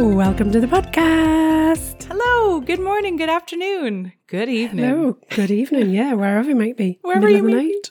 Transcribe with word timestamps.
Welcome 0.00 0.52
to 0.52 0.60
the 0.60 0.68
podcast. 0.68 2.04
Hello, 2.04 2.60
good 2.60 2.78
morning, 2.78 3.16
good 3.16 3.28
afternoon, 3.28 4.12
good 4.28 4.48
evening. 4.48 4.84
Hello, 4.88 5.18
good 5.30 5.50
evening. 5.50 5.90
Yeah, 5.90 6.12
wherever 6.12 6.48
you 6.48 6.54
might 6.54 6.76
be. 6.76 7.00
Wherever 7.02 7.26
Middle 7.26 7.36
you 7.38 7.44
of 7.44 7.50
the 7.50 7.56
may 7.56 7.62
be. 7.66 7.72
night. 7.74 7.90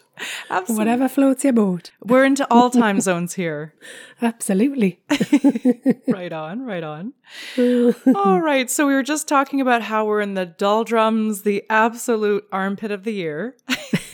Absolutely. 0.49 0.75
Whatever 0.85 1.09
floats 1.09 1.43
your 1.43 1.51
boat. 1.51 1.91
We're 2.01 2.23
into 2.23 2.47
all 2.49 2.69
time 2.69 3.01
zones 3.07 3.33
here. 3.33 3.73
Absolutely. 4.21 5.01
Right 6.07 6.31
on, 6.31 6.61
right 6.65 6.83
on. 6.83 7.13
All 8.15 8.39
right, 8.41 8.69
so 8.69 8.87
we 8.87 8.93
were 8.93 9.03
just 9.03 9.27
talking 9.27 9.59
about 9.61 9.81
how 9.83 10.05
we're 10.05 10.21
in 10.21 10.33
the 10.33 10.45
doldrums, 10.45 11.41
the 11.43 11.63
absolute 11.69 12.45
armpit 12.51 12.89
of 12.91 13.03
the 13.03 13.11
year, 13.13 13.55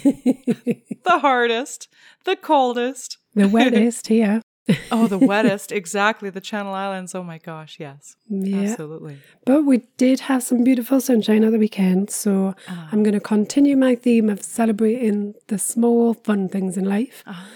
the 0.04 1.20
hardest, 1.22 1.88
the 2.26 2.36
coldest. 2.36 3.20
the 3.36 3.48
wettest 3.48 4.08
here. 4.08 4.42
Oh, 4.92 5.08
the 5.08 5.20
wettest, 5.20 5.72
exactly. 5.82 6.30
The 6.30 6.40
Channel 6.42 6.74
Islands. 6.74 7.14
Oh 7.16 7.24
my 7.24 7.38
gosh, 7.38 7.78
yes, 7.80 8.16
Yeah. 8.30 8.58
absolutely. 8.72 9.18
But 9.46 9.64
we 9.66 9.84
did 9.98 10.22
have 10.22 10.42
some 10.44 10.64
beautiful 10.64 11.02
sunshine 11.02 11.44
at 11.44 11.52
the 11.52 11.60
weekend, 11.60 12.10
so 12.10 12.56
Ah. 12.70 12.90
I'm 12.92 13.04
going 13.04 13.14
to 13.14 13.20
continue 13.20 13.76
my 13.76 13.96
theme 13.96 14.30
of 14.30 14.42
celebrating 14.44 15.34
the 15.48 15.58
small, 15.58 16.14
fun 16.14 16.48
things 16.50 16.78
in 16.78 16.86
life. 16.86 17.24
Ah. 17.28 17.48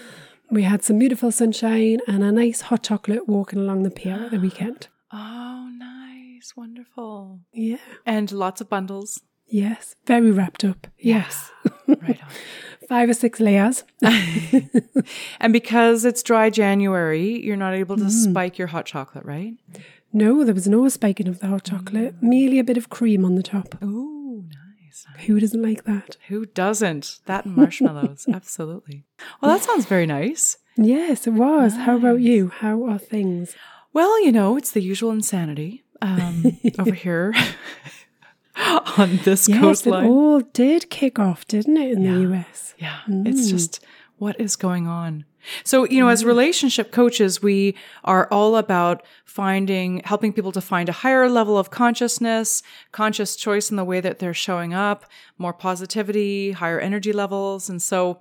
We 0.50 0.62
had 0.64 0.82
some 0.82 0.98
beautiful 0.98 1.30
sunshine 1.32 2.00
and 2.06 2.22
a 2.22 2.32
nice 2.32 2.62
hot 2.62 2.82
chocolate 2.82 3.28
walking 3.28 3.58
along 3.58 3.82
the 3.84 3.90
pier 3.90 4.14
at 4.24 4.30
the 4.30 4.40
weekend. 4.40 4.88
Oh, 5.10 5.70
nice, 5.74 6.52
wonderful, 6.56 7.40
Yeah. 7.54 7.78
and 8.04 8.30
lots 8.30 8.60
of 8.60 8.68
bundles. 8.68 9.22
Yes. 9.46 9.96
Very 10.06 10.30
wrapped 10.30 10.62
up. 10.64 10.86
Yes. 10.98 11.50
Right 11.86 12.20
on. 12.22 12.28
Five 12.88 13.10
or 13.10 13.14
six 13.14 13.38
layers. 13.40 13.84
And 15.40 15.52
because 15.52 16.04
it's 16.04 16.22
dry 16.22 16.50
January, 16.50 17.44
you're 17.44 17.56
not 17.56 17.74
able 17.74 17.96
to 17.96 18.04
Mm. 18.04 18.10
spike 18.30 18.58
your 18.58 18.68
hot 18.68 18.86
chocolate, 18.86 19.24
right? 19.24 19.54
No, 20.12 20.44
there 20.44 20.54
was 20.54 20.66
no 20.66 20.88
spiking 20.88 21.28
of 21.28 21.40
the 21.40 21.46
hot 21.48 21.64
chocolate, 21.64 22.14
Mm. 22.16 22.22
merely 22.22 22.58
a 22.58 22.64
bit 22.64 22.76
of 22.76 22.88
cream 22.88 23.24
on 23.24 23.34
the 23.34 23.42
top. 23.42 23.76
Oh, 23.82 24.44
nice. 24.82 25.04
Who 25.26 25.38
doesn't 25.38 25.62
like 25.62 25.84
that? 25.84 26.16
Who 26.28 26.46
doesn't? 26.46 27.20
That 27.26 27.44
and 27.44 27.56
marshmallows, 27.56 28.26
absolutely. 28.32 29.04
Well, 29.40 29.52
that 29.52 29.64
sounds 29.64 29.86
very 29.86 30.06
nice. 30.06 30.56
Yes, 30.76 31.26
it 31.26 31.32
was. 31.34 31.74
How 31.74 31.96
about 31.96 32.20
you? 32.20 32.48
How 32.48 32.84
are 32.84 32.98
things? 32.98 33.54
Well, 33.92 34.22
you 34.24 34.32
know, 34.32 34.56
it's 34.56 34.72
the 34.72 34.80
usual 34.82 35.10
insanity 35.10 35.82
um, 36.00 36.56
over 36.78 36.94
here 36.94 37.34
on 38.98 39.18
this 39.24 39.48
Yes, 39.48 39.86
it 39.86 39.92
all 39.92 40.40
did 40.40 40.90
kick 40.90 41.18
off, 41.18 41.46
didn't 41.46 41.76
it, 41.76 41.92
in 41.92 42.02
the 42.02 42.32
US? 42.32 42.74
Yeah, 42.78 42.98
mm. 43.08 43.26
it's 43.26 43.48
just 43.48 43.84
what 44.18 44.38
is 44.40 44.56
going 44.56 44.86
on. 44.86 45.24
So, 45.64 45.84
you 45.84 46.00
know, 46.00 46.08
as 46.08 46.22
mm. 46.22 46.26
relationship 46.26 46.92
coaches, 46.92 47.42
we 47.42 47.74
are 48.04 48.28
all 48.30 48.56
about 48.56 49.02
finding, 49.24 50.02
helping 50.04 50.32
people 50.32 50.52
to 50.52 50.60
find 50.60 50.88
a 50.88 50.92
higher 50.92 51.28
level 51.28 51.56
of 51.56 51.70
consciousness, 51.70 52.62
conscious 52.92 53.36
choice 53.36 53.70
in 53.70 53.76
the 53.76 53.84
way 53.84 54.00
that 54.00 54.18
they're 54.18 54.34
showing 54.34 54.74
up, 54.74 55.06
more 55.38 55.52
positivity, 55.52 56.52
higher 56.52 56.80
energy 56.80 57.12
levels. 57.12 57.70
And 57.70 57.80
so 57.80 58.20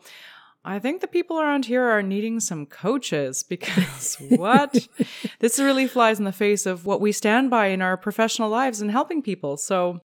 I 0.64 0.80
think 0.80 1.02
the 1.02 1.08
people 1.08 1.40
around 1.40 1.66
here 1.66 1.84
are 1.84 2.04
needing 2.04 2.40
some 2.40 2.66
coaches 2.66 3.44
because 3.50 4.16
what? 4.30 4.88
this 5.40 5.60
really 5.60 5.88
flies 5.88 6.20
in 6.20 6.26
the 6.26 6.32
face 6.32 6.66
of 6.66 6.86
what 6.86 7.02
we 7.02 7.12
stand 7.12 7.50
by 7.50 7.68
in 7.68 7.82
our 7.82 7.98
professional 7.98 8.50
lives 8.50 8.82
and 8.82 8.92
helping 8.92 9.22
people. 9.22 9.58
So 9.58 10.02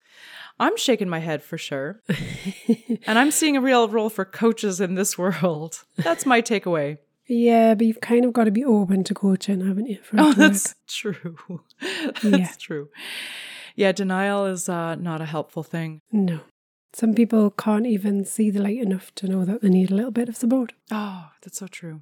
I'm 0.59 0.75
shaking 0.77 1.09
my 1.09 1.19
head 1.19 1.41
for 1.41 1.57
sure. 1.57 2.01
and 3.07 3.17
I'm 3.19 3.31
seeing 3.31 3.55
a 3.55 3.61
real 3.61 3.87
role 3.87 4.09
for 4.09 4.25
coaches 4.25 4.81
in 4.81 4.95
this 4.95 5.17
world. 5.17 5.83
That's 5.97 6.25
my 6.25 6.41
takeaway. 6.41 6.97
Yeah, 7.27 7.75
but 7.75 7.85
you've 7.85 8.01
kind 8.01 8.25
of 8.25 8.33
got 8.33 8.45
to 8.45 8.51
be 8.51 8.65
open 8.65 9.03
to 9.05 9.13
coaching, 9.13 9.65
haven't 9.65 9.85
you? 9.87 9.99
Oh, 10.17 10.33
that's 10.33 10.75
true. 10.87 11.37
that's 11.81 12.23
Yeah. 12.23 12.51
true. 12.59 12.89
Yeah, 13.75 13.91
denial 13.91 14.45
is 14.45 14.67
uh, 14.67 14.95
not 14.95 15.21
a 15.21 15.25
helpful 15.25 15.63
thing. 15.63 16.01
No. 16.11 16.39
Some 16.91 17.13
people 17.13 17.51
can't 17.51 17.85
even 17.85 18.25
see 18.25 18.49
the 18.49 18.61
light 18.61 18.79
enough 18.79 19.13
to 19.15 19.27
know 19.27 19.45
that 19.45 19.61
they 19.61 19.69
need 19.69 19.91
a 19.91 19.95
little 19.95 20.11
bit 20.11 20.27
of 20.27 20.35
support. 20.35 20.73
Oh, 20.91 21.27
that's 21.41 21.59
so 21.59 21.67
true. 21.67 22.01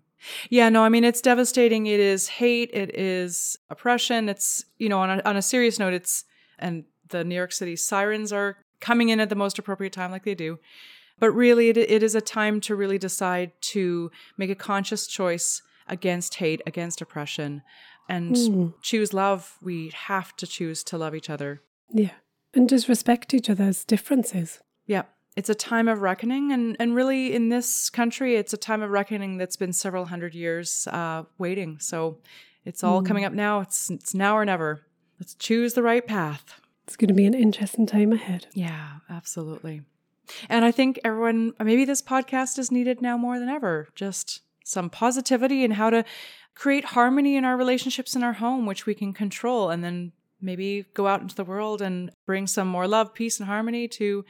Yeah, 0.49 0.69
no, 0.69 0.83
I 0.83 0.89
mean, 0.89 1.03
it's 1.03 1.21
devastating. 1.21 1.85
It 1.85 1.99
is 1.99 2.29
hate. 2.29 2.71
It 2.73 2.97
is 2.97 3.57
oppression. 3.69 4.29
It's, 4.29 4.63
you 4.79 4.87
know, 4.89 4.99
on 4.99 5.19
a, 5.19 5.21
on 5.25 5.35
a 5.35 5.41
serious 5.41 5.77
note, 5.77 5.93
it's, 5.93 6.23
and 6.57 6.85
the 7.09 7.23
New 7.23 7.35
York 7.35 7.51
City 7.51 7.75
sirens 7.75 8.31
are 8.31 8.57
coming 8.79 9.09
in 9.09 9.19
at 9.19 9.29
the 9.29 9.35
most 9.35 9.57
appropriate 9.57 9.93
time, 9.93 10.11
like 10.11 10.23
they 10.23 10.35
do. 10.35 10.59
But 11.19 11.31
really, 11.31 11.69
it, 11.69 11.77
it 11.77 12.03
is 12.03 12.15
a 12.15 12.21
time 12.21 12.61
to 12.61 12.75
really 12.75 12.97
decide 12.97 13.51
to 13.61 14.11
make 14.37 14.49
a 14.49 14.55
conscious 14.55 15.07
choice 15.07 15.61
against 15.87 16.35
hate, 16.35 16.61
against 16.67 17.01
oppression, 17.01 17.63
and 18.07 18.73
choose 18.81 19.13
love. 19.13 19.57
We 19.61 19.91
have 19.93 20.35
to 20.37 20.45
choose 20.45 20.83
to 20.85 20.97
love 20.97 21.15
each 21.15 21.29
other. 21.29 21.61
Yeah. 21.91 22.11
And 22.53 22.69
just 22.69 22.87
respect 22.87 23.33
each 23.33 23.49
other's 23.49 23.83
differences. 23.83 24.59
Yeah. 24.85 25.03
It's 25.35 25.49
a 25.49 25.55
time 25.55 25.87
of 25.87 26.01
reckoning. 26.01 26.51
And, 26.51 26.75
and 26.79 26.95
really, 26.95 27.33
in 27.33 27.49
this 27.49 27.89
country, 27.89 28.35
it's 28.35 28.53
a 28.53 28.57
time 28.57 28.81
of 28.81 28.89
reckoning 28.89 29.37
that's 29.37 29.55
been 29.55 29.73
several 29.73 30.05
hundred 30.05 30.33
years 30.33 30.87
uh, 30.87 31.23
waiting. 31.37 31.79
So 31.79 32.19
it's 32.65 32.83
all 32.83 33.01
coming 33.01 33.23
up 33.23 33.33
now. 33.33 33.61
It's, 33.61 33.89
it's 33.89 34.13
now 34.13 34.35
or 34.37 34.45
never. 34.45 34.81
Let's 35.19 35.35
choose 35.35 35.73
the 35.73 35.83
right 35.83 36.05
path. 36.05 36.59
It's 36.87 36.95
going 36.95 37.09
to 37.09 37.13
be 37.13 37.25
an 37.25 37.33
interesting 37.33 37.85
time 37.85 38.13
ahead. 38.13 38.47
Yeah, 38.53 38.99
absolutely. 39.09 39.81
And 40.47 40.63
I 40.63 40.71
think 40.71 41.01
everyone, 41.03 41.53
maybe 41.59 41.83
this 41.83 42.01
podcast 42.01 42.57
is 42.57 42.71
needed 42.71 43.01
now 43.01 43.17
more 43.17 43.39
than 43.39 43.49
ever. 43.49 43.89
Just 43.93 44.41
some 44.63 44.89
positivity 44.89 45.65
and 45.65 45.73
how 45.73 45.89
to 45.89 46.05
create 46.55 46.85
harmony 46.85 47.35
in 47.35 47.43
our 47.43 47.57
relationships 47.57 48.15
in 48.15 48.23
our 48.23 48.33
home, 48.33 48.65
which 48.65 48.85
we 48.85 48.93
can 48.93 49.11
control, 49.13 49.69
and 49.69 49.83
then 49.83 50.13
maybe 50.41 50.85
go 50.93 51.07
out 51.07 51.21
into 51.21 51.35
the 51.35 51.43
world 51.43 51.81
and 51.81 52.09
bring 52.25 52.47
some 52.47 52.69
more 52.69 52.87
love, 52.87 53.13
peace, 53.13 53.37
and 53.37 53.47
harmony 53.47 53.87
to 53.89 54.23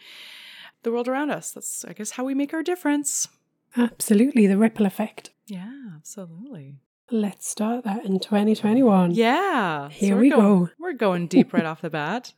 the 0.82 0.92
world 0.92 1.08
around 1.08 1.30
us. 1.30 1.52
That's, 1.52 1.86
I 1.86 1.94
guess, 1.94 2.12
how 2.12 2.24
we 2.24 2.34
make 2.34 2.54
our 2.54 2.64
difference. 2.64 3.28
Absolutely. 3.76 4.48
The 4.48 4.58
ripple 4.58 4.88
effect. 4.88 5.30
Yeah, 5.46 5.72
absolutely. 5.96 6.78
Let's 7.10 7.48
start 7.48 7.86
that 7.86 8.04
in 8.04 8.20
2021. 8.20 9.12
Yeah. 9.12 9.88
Here 9.90 10.16
we're 10.16 10.22
we 10.22 10.30
going- 10.30 10.66
go. 10.66 10.70
We're 10.78 10.94
going 10.94 11.28
deep 11.28 11.54
right 11.54 11.66
off 11.66 11.82
the 11.82 11.90
bat. 11.90 12.34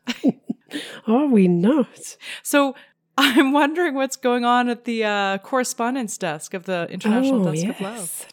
Are 1.07 1.25
we 1.25 1.47
not? 1.47 2.17
So 2.43 2.75
I'm 3.17 3.51
wondering 3.51 3.95
what's 3.95 4.15
going 4.15 4.45
on 4.45 4.69
at 4.69 4.85
the 4.85 5.03
uh, 5.03 5.37
correspondence 5.39 6.17
desk 6.19 6.53
of 6.53 6.65
the 6.65 6.87
International 6.91 7.47
oh, 7.47 7.51
Desk 7.51 7.65
yes. 7.65 7.75
of 7.75 7.81
Love. 7.81 8.27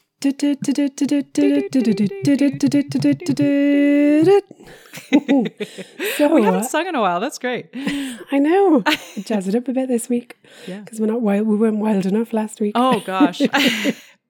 so 6.17 6.35
We 6.35 6.43
haven't 6.43 6.65
sung 6.65 6.87
in 6.87 6.95
a 6.95 7.01
while. 7.01 7.21
That's 7.21 7.39
great. 7.39 7.69
I 7.75 8.39
know. 8.39 8.83
Jazz 9.25 9.49
it 9.49 9.55
up 9.55 9.69
a 9.69 9.73
bit 9.73 9.89
this 9.89 10.09
week. 10.09 10.37
Yeah. 10.67 10.81
Because 10.81 11.01
we're 11.01 11.07
not 11.07 11.21
wild. 11.23 11.47
We 11.47 11.57
weren't 11.57 11.79
wild 11.79 12.05
enough 12.07 12.33
last 12.33 12.61
week. 12.61 12.73
Oh 12.75 13.01
gosh, 13.01 13.41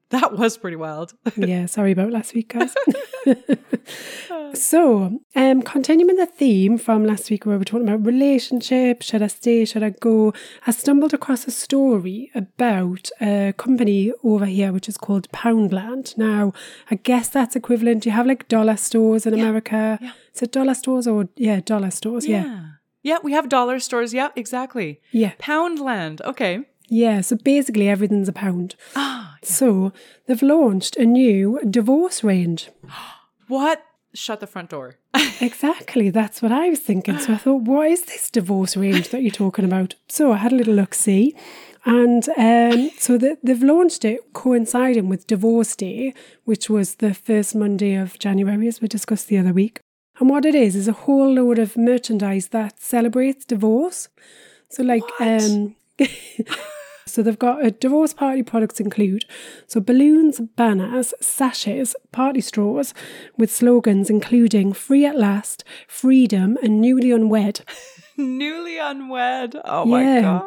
that 0.11 0.37
was 0.37 0.57
pretty 0.57 0.77
wild. 0.77 1.15
yeah, 1.37 1.67
sorry 1.67 1.93
about 1.93 2.13
last 2.13 2.33
week, 2.35 2.55
guys. 2.55 2.75
so, 4.55 5.19
um, 5.35 5.63
continuing 5.63 6.17
the 6.17 6.27
theme 6.27 6.79
from 6.79 7.05
last 7.05 7.29
week 7.29 7.45
where 7.45 7.57
we 7.57 7.59
were 7.59 7.65
talking 7.65 7.89
about 7.89 8.07
relationships, 8.07 9.07
should 9.07 9.23
I 9.23 9.27
stay, 9.27 9.65
should 9.65 9.83
I 9.83 9.91
go? 9.91 10.33
I 10.67 10.71
stumbled 10.71 11.13
across 11.13 11.47
a 11.49 11.51
story 11.51 12.31
about 12.37 13.11
a 13.21 13.53
company 13.57 14.13
over 14.23 14.47
here 14.47 14.73
which 14.73 14.89
is 14.89 14.97
called 14.97 15.29
Poundland. 15.33 16.17
Now, 16.17 16.53
I 16.89 16.95
guess 16.95 17.29
that's 17.29 17.57
equivalent. 17.57 18.05
Do 18.05 18.11
you 18.11 18.15
have 18.15 18.27
like 18.27 18.47
dollar 18.47 18.77
stores 18.77 19.27
in 19.27 19.35
America. 19.35 19.99
yeah. 20.01 20.13
Is 20.35 20.43
it 20.43 20.53
dollar 20.53 20.75
stores 20.75 21.07
or 21.07 21.29
yeah, 21.37 21.61
dollar 21.61 21.91
stores? 21.91 22.27
Yeah. 22.27 22.45
Yeah, 22.45 22.67
yeah. 23.03 23.19
We 23.25 23.33
have 23.33 23.49
dollar 23.49 23.81
stores. 23.81 24.15
Yeah, 24.15 24.29
exactly. 24.37 25.01
Yeah. 25.11 25.33
Poundland. 25.41 26.21
Okay. 26.21 26.61
Yeah. 26.89 27.23
So 27.23 27.37
basically 27.37 27.89
everything's 27.89 28.29
a 28.29 28.33
pound. 28.33 28.77
Ah, 28.95 29.36
So 29.47 29.93
they've 30.27 30.43
launched 30.43 30.97
a 30.97 31.05
new 31.05 31.61
divorce 31.69 32.25
range. 32.25 32.71
what? 33.49 33.85
Shut 34.15 34.41
the 34.41 34.47
front 34.47 34.71
door. 34.71 34.97
Exactly, 35.39 36.09
that's 36.09 36.41
what 36.41 36.51
I 36.51 36.71
was 36.71 36.81
thinking. 36.81 37.19
So 37.19 37.35
I 37.35 37.37
thought, 37.37 37.63
what 37.63 37.91
is 37.91 38.03
this 38.05 38.31
divorce 38.31 38.75
range 38.75 39.11
that 39.11 39.21
you're 39.21 39.31
talking 39.31 39.67
about? 39.67 39.95
So 40.09 40.33
I 40.33 40.39
had 40.39 40.51
a 40.51 40.55
little 40.57 40.73
look 40.73 40.95
see, 40.95 41.35
and 41.85 42.27
um, 42.39 42.91
so 42.99 43.19
the, 43.19 43.37
they've 43.43 43.63
launched 43.63 44.05
it 44.07 44.33
coinciding 44.33 45.11
with 45.11 45.27
Divorce 45.27 45.77
Day, 45.77 46.15
which 46.45 46.71
was 46.71 46.97
the 46.97 47.13
first 47.13 47.55
Monday 47.55 47.95
of 47.95 48.19
January, 48.19 48.67
as 48.67 48.81
we 48.81 48.89
discussed 48.89 49.29
the 49.29 49.37
other 49.37 49.53
week. 49.53 49.81
And 50.19 50.31
what 50.31 50.47
it 50.47 50.55
is 50.55 50.75
is 50.75 50.89
a 50.89 50.93
whole 50.93 51.35
load 51.35 51.59
of 51.59 51.77
merchandise 51.77 52.49
that 52.49 52.81
celebrates 52.81 53.45
divorce. 53.45 54.09
So 54.71 54.83
like 54.83 55.05
um 55.21 55.77
So 57.09 57.23
they've 57.23 57.39
got 57.39 57.65
a 57.65 57.71
divorce 57.71 58.13
party 58.13 58.43
products 58.43 58.81
include 58.81 59.25
so 59.67 59.81
balloons, 59.81 60.41
banners, 60.41 61.15
sashes, 61.21 61.95
party 62.13 62.41
straws 62.41 62.93
with 63.39 63.51
slogans 63.51 64.11
including 64.11 64.73
free 64.73 65.07
at 65.07 65.17
last, 65.17 65.65
freedom 65.87 66.59
and 66.63 66.81
newly 66.81 67.11
unwed. 67.13 67.61
Newly 68.19 68.79
unwed. 68.79 69.57
Oh 69.65 69.85
my 69.85 70.03
Yeah. 70.03 70.21
god. 70.23 70.43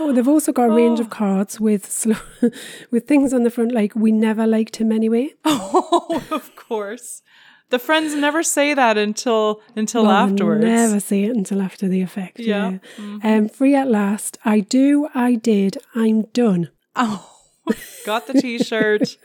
Oh, 0.00 0.12
they've 0.12 0.26
also 0.26 0.50
got 0.52 0.70
a 0.70 0.74
range 0.74 0.98
Oh. 0.98 1.02
of 1.04 1.10
cards 1.10 1.60
with 1.60 1.90
slo- 1.90 2.16
with 2.90 3.06
things 3.06 3.32
on 3.32 3.42
the 3.44 3.50
front 3.50 3.70
like 3.72 3.94
we 3.94 4.10
never 4.12 4.46
liked 4.46 4.76
him 4.76 4.90
anyway. 4.92 5.30
Oh, 5.44 6.22
of 6.32 6.54
course. 6.56 7.22
The 7.70 7.78
friends 7.78 8.14
never 8.14 8.42
say 8.42 8.74
that 8.74 8.98
until 8.98 9.62
until 9.76 10.02
Well, 10.02 10.10
afterwards. 10.12 10.64
Never 10.64 11.00
see 11.00 11.24
it 11.24 11.36
until 11.36 11.62
after 11.62 11.88
the 11.88 12.02
effect. 12.02 12.38
Yeah. 12.38 12.78
Yeah. 12.98 13.36
Um, 13.36 13.48
free 13.48 13.74
at 13.74 13.88
last. 13.88 14.38
I 14.44 14.60
do, 14.60 15.08
I 15.14 15.36
did, 15.36 15.78
I'm 15.94 16.22
done. 16.32 16.70
Oh, 16.96 17.30
got 18.06 18.26
the 18.26 18.34
t-shirt. 18.34 19.16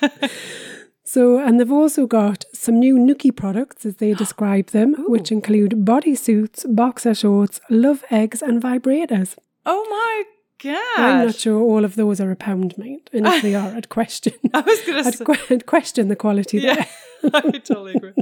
So, 1.02 1.40
and 1.40 1.58
they've 1.58 1.72
also 1.72 2.06
got 2.06 2.44
some 2.52 2.78
new 2.78 2.96
Nookie 2.96 3.34
products, 3.34 3.84
as 3.84 3.96
they 3.96 4.14
describe 4.24 4.68
them, 4.68 4.94
which 5.08 5.32
include 5.32 5.72
bodysuits, 5.84 6.64
boxer 6.72 7.14
shorts, 7.16 7.60
love 7.68 8.04
eggs, 8.12 8.40
and 8.42 8.62
vibrators. 8.62 9.34
oh 9.66 9.84
my 9.90 10.22
god. 10.62 10.98
I'm 11.00 11.26
not 11.26 11.34
sure 11.34 11.58
all 11.60 11.84
of 11.84 11.96
those 11.96 12.20
are 12.20 12.30
a 12.30 12.36
pound, 12.36 12.78
mate. 12.78 13.10
And 13.12 13.26
if 13.26 13.42
they 13.42 13.54
are, 13.60 13.74
I'd 13.74 13.88
question. 13.88 14.34
I 14.54 14.60
was 14.60 14.80
gonna 14.82 14.98
I'd, 15.00 15.14
say 15.16 15.24
I'd 15.50 15.66
question 15.66 16.06
the 16.06 16.14
quality 16.16 16.58
Yeah. 16.58 16.74
there. 16.76 16.86
I 17.34 17.58
totally 17.58 17.94
agree. 17.94 18.12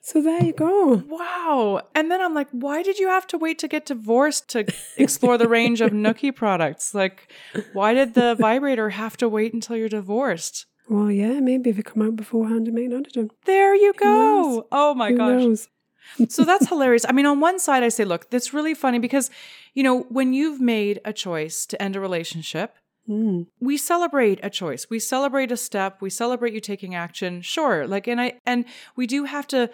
So 0.00 0.22
there 0.22 0.42
you 0.42 0.52
go. 0.52 1.02
Wow. 1.08 1.82
And 1.94 2.10
then 2.10 2.20
I'm 2.20 2.34
like, 2.34 2.48
why 2.52 2.82
did 2.82 2.98
you 2.98 3.08
have 3.08 3.26
to 3.28 3.38
wait 3.38 3.58
to 3.60 3.68
get 3.68 3.86
divorced 3.86 4.48
to 4.50 4.66
explore 4.96 5.36
the 5.36 5.48
range 5.48 5.80
of 5.80 5.90
Nookie 5.92 6.34
products? 6.42 6.94
Like, 6.94 7.32
why 7.72 7.94
did 7.94 8.14
the 8.14 8.34
vibrator 8.34 8.90
have 8.90 9.16
to 9.18 9.28
wait 9.28 9.52
until 9.52 9.76
you're 9.76 9.88
divorced? 9.88 10.66
Well, 10.88 11.10
yeah, 11.10 11.38
maybe 11.38 11.70
if 11.70 11.78
it 11.78 11.84
come 11.84 12.02
out 12.02 12.16
beforehand, 12.16 12.66
it 12.66 12.74
may 12.74 12.86
not 12.86 13.06
have 13.06 13.12
done. 13.12 13.30
There 13.44 13.74
you 13.74 13.92
go. 13.92 14.66
Oh 14.72 14.94
my 14.94 15.10
Who 15.10 15.16
gosh. 15.18 15.42
knows? 15.42 15.68
so 16.28 16.44
that's 16.44 16.68
hilarious. 16.68 17.04
I 17.08 17.12
mean, 17.12 17.26
on 17.26 17.38
one 17.38 17.58
side, 17.58 17.82
I 17.82 17.88
say, 17.88 18.04
look, 18.04 18.30
that's 18.30 18.52
really 18.52 18.74
funny 18.74 18.98
because, 18.98 19.30
you 19.74 19.82
know, 19.82 20.00
when 20.08 20.32
you've 20.32 20.60
made 20.60 21.00
a 21.04 21.12
choice 21.12 21.66
to 21.66 21.80
end 21.80 21.94
a 21.94 22.00
relationship, 22.00 22.74
Mm. 23.10 23.46
we 23.60 23.76
celebrate 23.76 24.38
a 24.42 24.48
choice. 24.50 24.86
We 24.88 25.00
celebrate 25.00 25.50
a 25.50 25.56
step. 25.56 26.00
We 26.00 26.10
celebrate 26.10 26.54
you 26.54 26.60
taking 26.60 26.94
action. 26.94 27.42
Sure. 27.42 27.86
Like, 27.86 28.06
and 28.06 28.20
I, 28.20 28.34
and 28.46 28.64
we 28.94 29.06
do 29.08 29.24
have 29.24 29.46
to, 29.48 29.68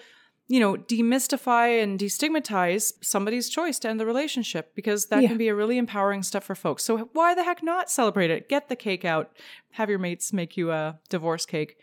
you 0.49 0.59
know, 0.59 0.75
demystify 0.77 1.83
and 1.83 1.99
destigmatize 1.99 2.93
somebody's 3.03 3.49
choice 3.51 3.79
to 3.81 3.89
end 3.89 4.01
the 4.01 4.07
relationship 4.07 4.75
because 4.75 5.07
that 5.07 5.23
Yeah. 5.23 5.29
can 5.29 5.37
be 5.39 5.49
a 5.49 5.55
really 5.55 5.77
empowering 5.77 6.23
step 6.23 6.45
for 6.45 6.55
folks. 6.55 6.83
So 6.85 7.11
why 7.13 7.35
the 7.35 7.45
heck 7.45 7.63
not 7.63 7.91
celebrate 7.91 8.31
it? 8.31 8.49
Get 8.49 8.69
the 8.69 8.77
cake 8.77 9.05
out. 9.05 9.37
Have 9.73 9.91
your 9.91 9.99
mates 9.99 10.33
make 10.33 10.57
you 10.57 10.71
a 10.73 10.99
divorce 11.11 11.45
cake. 11.47 11.77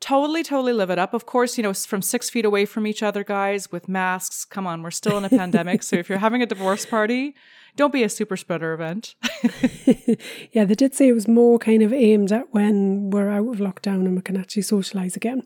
Totally, 0.00 0.42
totally 0.42 0.72
live 0.74 0.90
it 0.90 0.98
up. 0.98 1.14
Of 1.14 1.24
course, 1.24 1.56
you 1.56 1.62
know, 1.62 1.72
from 1.72 2.02
six 2.02 2.28
feet 2.28 2.44
away 2.44 2.66
from 2.66 2.86
each 2.86 3.02
other, 3.02 3.24
guys, 3.24 3.72
with 3.72 3.88
masks. 3.88 4.44
Come 4.44 4.66
on, 4.66 4.82
we're 4.82 4.90
still 4.90 5.16
in 5.16 5.24
a 5.24 5.28
pandemic. 5.42 5.82
So 5.82 5.96
if 5.96 6.08
you're 6.08 6.18
having 6.18 6.42
a 6.42 6.46
divorce 6.46 6.84
party, 6.84 7.34
don't 7.76 7.92
be 7.92 8.02
a 8.02 8.08
super 8.08 8.36
spreader 8.36 8.72
event. 8.72 9.14
yeah, 10.52 10.64
they 10.64 10.74
did 10.74 10.94
say 10.94 11.08
it 11.08 11.12
was 11.12 11.28
more 11.28 11.58
kind 11.58 11.82
of 11.82 11.92
aimed 11.92 12.32
at 12.32 12.52
when 12.52 13.10
we're 13.10 13.30
out 13.30 13.48
of 13.48 13.56
lockdown 13.56 14.06
and 14.06 14.16
we 14.16 14.22
can 14.22 14.36
actually 14.36 14.62
socialise 14.62 15.16
again. 15.16 15.42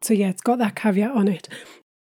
So 0.00 0.14
yeah, 0.14 0.28
it's 0.28 0.42
got 0.42 0.58
that 0.58 0.76
caveat 0.76 1.12
on 1.12 1.28
it. 1.28 1.48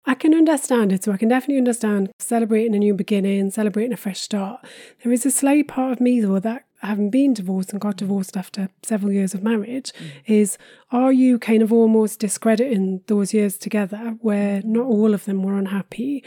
I 0.05 0.15
can 0.15 0.33
understand 0.33 0.91
it, 0.91 1.03
so 1.03 1.11
I 1.11 1.17
can 1.17 1.29
definitely 1.29 1.59
understand 1.59 2.11
celebrating 2.17 2.73
a 2.73 2.79
new 2.79 2.95
beginning, 2.95 3.51
celebrating 3.51 3.93
a 3.93 3.97
fresh 3.97 4.19
start. 4.19 4.65
There 5.03 5.11
is 5.11 5.27
a 5.27 5.31
slight 5.31 5.67
part 5.67 5.93
of 5.93 6.01
me 6.01 6.21
though 6.21 6.39
that 6.39 6.65
having 6.81 7.11
been 7.11 7.33
divorced 7.33 7.71
and 7.71 7.79
got 7.79 7.97
divorced 7.97 8.35
after 8.35 8.69
several 8.81 9.11
years 9.11 9.35
of 9.35 9.43
marriage 9.43 9.93
mm. 9.93 10.09
is 10.25 10.57
are 10.91 11.11
you 11.11 11.37
kind 11.37 11.61
of 11.61 11.71
almost 11.71 12.19
discrediting 12.19 13.01
those 13.05 13.33
years 13.33 13.57
together 13.57 14.15
where 14.21 14.61
not 14.63 14.85
all 14.85 15.13
of 15.13 15.25
them 15.25 15.43
were 15.43 15.57
unhappy? 15.57 16.23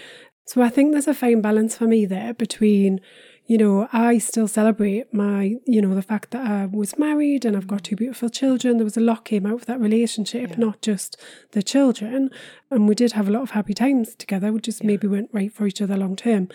So 0.47 0.63
I 0.63 0.69
think 0.69 0.93
there's 0.93 1.09
a 1.09 1.15
fine 1.15 1.41
balance 1.41 1.77
for 1.77 1.87
me 1.87 2.05
there 2.07 2.35
between 2.35 3.01
you 3.47 3.59
know, 3.59 3.89
I 3.93 4.17
still 4.19 4.49
celebrate 4.49 5.13
my, 5.13 5.57
you 5.67 5.83
know, 5.83 5.95
the 5.95 6.01
fact 6.01 6.31
that 6.31 6.47
I 6.47 6.65
was 6.65 6.99
married 6.99 7.45
and 7.45 7.55
I've 7.55 7.67
got 7.67 7.85
two 7.85 7.95
beautiful 7.95 8.31
children. 8.31 8.79
There 8.79 8.85
was 8.85 8.97
a 8.97 9.01
lot 9.03 9.27
came 9.27 9.45
out 9.45 9.61
of 9.61 9.67
that 9.67 9.79
relationship, 9.81 10.51
Yeah. 10.53 10.57
not 10.57 10.81
just 10.81 11.19
the 11.51 11.63
children. 11.63 12.31
And 12.71 12.89
we 12.89 12.95
did 12.95 13.13
have 13.13 13.29
a 13.29 13.31
lot 13.31 13.43
of 13.43 13.51
happy 13.51 13.75
times 13.75 14.15
together. 14.15 14.51
We 14.51 14.61
just 14.61 14.83
maybe 14.83 15.07
weren't 15.07 15.29
right 15.33 15.53
for 15.53 15.67
each 15.67 15.83
other 15.83 15.97
long 15.99 16.17
term. 16.17 16.49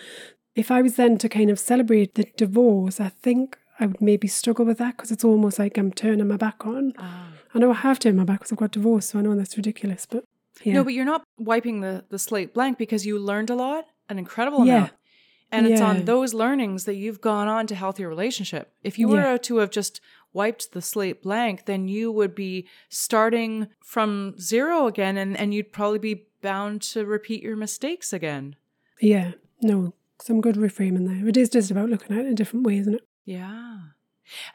If 0.56 0.72
I 0.72 0.82
was 0.82 0.96
then 0.96 1.16
to 1.18 1.28
kind 1.28 1.48
of 1.48 1.60
celebrate 1.60 2.16
the 2.16 2.24
divorce, 2.36 2.98
I 3.00 3.10
think 3.10 3.56
I 3.78 3.86
would 3.86 4.00
maybe 4.00 4.26
struggle 4.26 4.64
with 4.64 4.78
that 4.78 4.96
because 4.96 5.12
it's 5.12 5.24
almost 5.24 5.60
like 5.60 5.78
I'm 5.78 5.92
turning 5.92 6.26
my 6.26 6.36
back 6.36 6.66
on. 6.66 6.92
Ah. 6.98 7.28
I 7.54 7.60
know 7.60 7.70
I 7.70 7.74
have 7.74 8.00
turned 8.00 8.16
my 8.16 8.24
back 8.24 8.40
because 8.40 8.50
I've 8.50 8.58
got 8.58 8.72
divorced, 8.72 9.10
so 9.10 9.20
I 9.20 9.22
know 9.22 9.36
that's 9.36 9.56
ridiculous. 9.56 10.06
But 10.10 10.24
yeah, 10.64 10.74
No, 10.74 10.84
but 10.84 10.92
you're 10.94 11.04
not 11.04 11.22
wiping 11.38 11.80
the, 11.80 12.04
the 12.10 12.18
slate 12.18 12.52
blank 12.54 12.78
because 12.78 13.06
you 13.06 13.18
learned 13.18 13.50
a 13.50 13.54
lot, 13.54 13.86
an 14.08 14.18
incredible 14.18 14.64
Yeah. 14.66 14.76
amount. 14.76 14.92
And 15.52 15.66
it's 15.66 15.80
on 15.80 16.04
those 16.04 16.32
learnings 16.32 16.84
that 16.84 16.94
you've 16.94 17.20
gone 17.20 17.48
on 17.48 17.66
to 17.66 17.74
healthier 17.74 18.08
relationship. 18.08 18.72
If 18.84 19.00
you 19.00 19.08
were 19.08 19.36
to 19.38 19.56
have 19.56 19.70
just 19.70 20.00
wiped 20.32 20.70
the 20.72 20.80
slate 20.80 21.22
blank, 21.24 21.64
then 21.64 21.88
you 21.88 22.12
would 22.12 22.36
be 22.36 22.68
starting 22.88 23.66
from 23.84 24.34
zero 24.38 24.86
again 24.86 25.16
and, 25.16 25.36
and 25.36 25.52
you'd 25.52 25.72
probably 25.72 25.98
be 25.98 26.26
bound 26.40 26.82
to 26.82 27.04
repeat 27.04 27.42
your 27.42 27.56
mistakes 27.56 28.12
again. 28.12 28.54
yeah, 29.00 29.32
no, 29.60 29.92
some 30.20 30.40
good 30.40 30.54
reframing 30.56 31.08
there. 31.08 31.26
It 31.28 31.36
is 31.36 31.48
just 31.50 31.70
about 31.72 31.90
looking 31.90 32.16
at 32.16 32.20
it 32.24 32.26
in 32.26 32.32
a 32.32 32.34
different 32.36 32.64
ways, 32.64 32.82
isn't 32.82 32.94
it? 32.94 33.06
Yeah. 33.24 33.78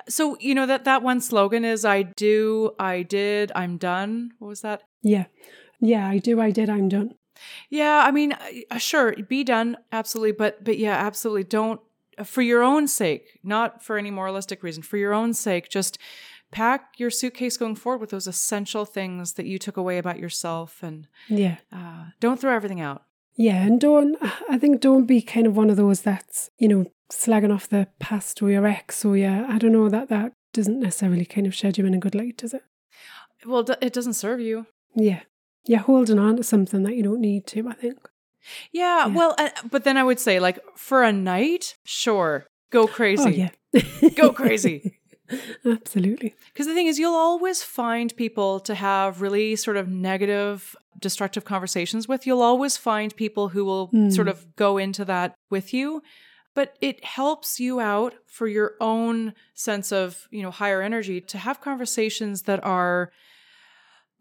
So, 0.08 0.38
you 0.40 0.56
know, 0.56 0.66
that, 0.66 0.86
that 0.86 1.04
one 1.04 1.20
slogan 1.20 1.66
is 1.66 1.84
I 1.84 2.04
do, 2.04 2.72
I 2.80 3.04
did, 3.04 3.52
I'm 3.54 3.78
done. 3.78 4.32
What 4.40 4.48
was 4.48 4.62
that? 4.62 4.84
Yeah, 5.02 5.26
yeah, 5.86 6.08
I 6.10 6.18
do, 6.18 6.40
I 6.42 6.52
did, 6.52 6.70
I'm 6.70 6.90
done. 6.90 7.16
Yeah, 7.70 8.04
I 8.06 8.12
mean, 8.12 8.34
uh, 8.72 8.78
sure, 8.78 9.14
be 9.28 9.44
done, 9.44 9.78
absolutely, 9.92 10.32
but 10.32 10.64
but 10.64 10.78
yeah, 10.78 10.96
absolutely, 10.96 11.44
don't 11.44 11.82
for 12.24 12.42
your 12.42 12.64
own 12.64 12.88
sake, 12.88 13.40
not 13.44 13.84
for 13.84 13.98
any 13.98 14.10
moralistic 14.12 14.64
reason, 14.64 14.82
for 14.84 14.98
your 14.98 15.14
own 15.14 15.34
sake, 15.34 15.70
just 15.70 15.98
pack 16.52 16.94
your 16.98 17.10
suitcase 17.10 17.58
going 17.58 17.76
forward 17.76 18.00
with 18.00 18.12
those 18.12 18.28
essential 18.28 18.86
things 18.86 19.34
that 19.34 19.46
you 19.46 19.58
took 19.60 19.76
away 19.78 19.98
about 19.98 20.20
yourself, 20.20 20.82
and 20.82 21.08
Yeah. 21.28 21.58
uh, 21.74 22.06
don't 22.22 22.40
throw 22.40 22.56
everything 22.56 22.80
out. 22.80 23.04
Yeah, 23.36 23.62
and 23.66 23.82
don't, 23.82 24.16
I 24.50 24.58
think 24.58 24.80
don't 24.80 25.06
be 25.06 25.22
kind 25.22 25.46
of 25.46 25.58
one 25.58 25.70
of 25.70 25.76
those 25.76 26.02
that's, 26.02 26.50
you 26.58 26.70
know, 26.70 26.86
slagging 27.12 27.54
off 27.54 27.68
the 27.68 27.88
past 28.00 28.42
or 28.42 28.50
your 28.50 28.66
ex 28.66 29.04
or 29.04 29.18
yeah, 29.18 29.46
I 29.50 29.58
don't 29.58 29.74
know, 29.74 29.90
that 29.90 30.08
that 30.08 30.32
doesn't 30.54 30.80
necessarily 30.80 31.26
kind 31.26 31.46
of 31.48 31.54
shed 31.54 31.78
you 31.78 31.86
in 31.86 31.94
a 31.94 32.00
good 32.00 32.16
light, 32.16 32.38
does 32.38 32.54
it? 32.54 32.64
Well, 33.46 33.66
it 33.82 33.92
doesn't 33.92 34.14
serve 34.14 34.40
you. 34.40 34.68
Yeah. 34.96 35.24
You're 35.68 35.80
holding 35.80 36.20
on 36.20 36.38
to 36.38 36.44
something 36.44 36.84
that 36.84 36.96
you 36.96 37.04
don't 37.04 37.22
need 37.22 37.48
to, 37.48 37.68
I 37.68 37.74
think. 37.74 37.98
Yeah, 38.72 39.08
Yeah. 39.08 39.14
well, 39.16 39.36
uh, 39.38 39.50
but 39.72 39.84
then 39.84 39.98
I 39.98 40.04
would 40.04 40.20
say, 40.20 40.40
like, 40.40 40.60
for 40.76 41.04
a 41.04 41.12
night, 41.12 41.76
sure, 41.84 42.46
go 42.70 42.88
crazy, 42.88 43.24
Oh, 43.24 43.50
yeah. 43.74 44.10
go 44.16 44.32
crazy. 44.32 45.00
Absolutely. 45.66 46.36
Because 46.54 46.68
the 46.68 46.74
thing 46.76 46.86
is, 46.88 47.00
you'll 47.00 47.16
always 47.16 47.64
find 47.64 48.16
people 48.16 48.60
to 48.62 48.76
have 48.76 49.22
really 49.22 49.56
sort 49.56 49.78
of 49.78 49.88
negative, 49.88 50.76
destructive 51.00 51.46
conversations 51.46 52.08
with. 52.08 52.28
You'll 52.28 52.44
always 52.44 52.78
find 52.78 53.16
people 53.16 53.50
who 53.50 53.66
will 53.66 53.90
Mm. 53.90 54.14
sort 54.14 54.28
of 54.28 54.56
go 54.56 54.78
into 54.78 55.04
that 55.06 55.34
with 55.50 55.74
you. 55.74 56.04
But 56.54 56.78
it 56.80 57.04
helps 57.04 57.60
you 57.60 57.80
out 57.82 58.14
for 58.28 58.48
your 58.48 58.76
own 58.80 59.34
sense 59.56 59.92
of, 59.92 60.28
you 60.32 60.42
know, 60.42 60.52
higher 60.52 60.82
energy 60.82 61.20
to 61.22 61.38
have 61.40 61.60
conversations 61.60 62.44
that 62.44 62.64
are 62.64 63.12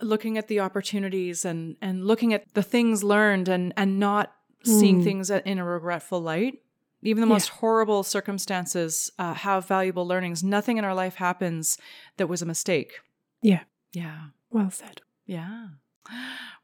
looking 0.01 0.37
at 0.39 0.49
the 0.49 0.61
opportunities 0.61 1.45
and 1.45 1.77
and 1.81 2.05
looking 2.07 2.33
at 2.35 2.45
the 2.55 2.63
things 2.63 3.03
learned 3.05 3.49
and 3.49 3.73
and 3.77 3.99
not 4.01 4.33
seeing 4.65 5.01
Mm. 5.01 5.05
things 5.05 5.31
in 5.31 5.59
a 5.59 5.65
regretful 5.65 6.21
light. 6.21 6.61
Even 7.03 7.21
the 7.21 7.27
Yeah. 7.27 7.35
most 7.35 7.49
horrible 7.51 8.03
circumstances 8.03 9.11
uh, 9.19 9.35
have 9.35 9.67
valuable 9.69 10.07
learnings. 10.07 10.43
Nothing 10.43 10.79
in 10.79 10.85
our 10.85 10.95
life 10.95 11.17
happens 11.17 11.77
that 12.17 12.29
was 12.29 12.41
a 12.43 12.47
mistake. 12.47 13.01
Yeah. 13.43 13.65
Yeah. 13.93 14.29
Well 14.51 14.71
said. 14.71 15.03
Yeah. 15.27 15.67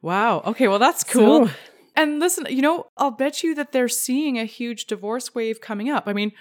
Wow. 0.01 0.41
Okay. 0.45 0.67
Well, 0.67 0.79
that's 0.79 1.03
cool. 1.03 1.47
So, 1.47 1.53
And 1.95 2.19
listen, 2.19 2.45
you 2.49 2.61
know, 2.61 2.87
I'll 2.97 3.11
bet 3.11 3.43
you 3.43 3.53
that 3.55 3.71
they're 3.73 3.89
seeing 3.89 4.39
a 4.39 4.45
huge 4.45 4.85
divorce 4.85 5.35
wave 5.35 5.59
coming 5.61 5.89
up. 5.89 6.05
I 6.07 6.13
mean, 6.13 6.31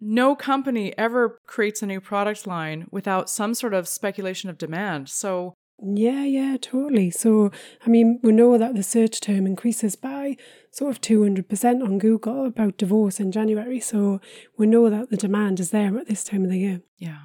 no 0.00 0.34
company 0.34 0.96
ever 0.98 1.38
creates 1.46 1.82
a 1.82 1.86
new 1.86 2.00
product 2.00 2.46
line 2.46 2.86
without 2.90 3.28
some 3.30 3.52
sort 3.54 3.74
of 3.74 3.86
speculation 3.88 4.48
of 4.50 4.56
demand. 4.58 5.08
So, 5.08 5.54
yeah, 5.82 6.24
yeah, 6.24 6.56
totally. 6.60 7.10
So, 7.10 7.50
I 7.84 7.90
mean, 7.90 8.18
we 8.22 8.32
know 8.32 8.56
that 8.58 8.74
the 8.74 8.82
search 8.82 9.20
term 9.20 9.46
increases 9.46 9.94
by 9.96 10.36
sort 10.70 10.90
of 10.90 11.00
200% 11.00 11.82
on 11.82 11.98
Google 11.98 12.46
about 12.46 12.78
divorce 12.78 13.20
in 13.20 13.30
January. 13.32 13.80
So, 13.80 14.20
we 14.56 14.66
know 14.66 14.88
that 14.90 15.10
the 15.10 15.16
demand 15.16 15.60
is 15.60 15.70
there 15.70 15.96
at 15.98 16.08
this 16.08 16.24
time 16.24 16.44
of 16.44 16.50
the 16.50 16.58
year. 16.58 16.80
yeah. 16.98 17.18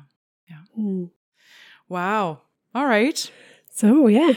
Hmm. 0.76 1.06
Wow. 1.90 2.42
All 2.74 2.86
right. 2.86 3.30
So, 3.74 4.08
yeah, 4.08 4.34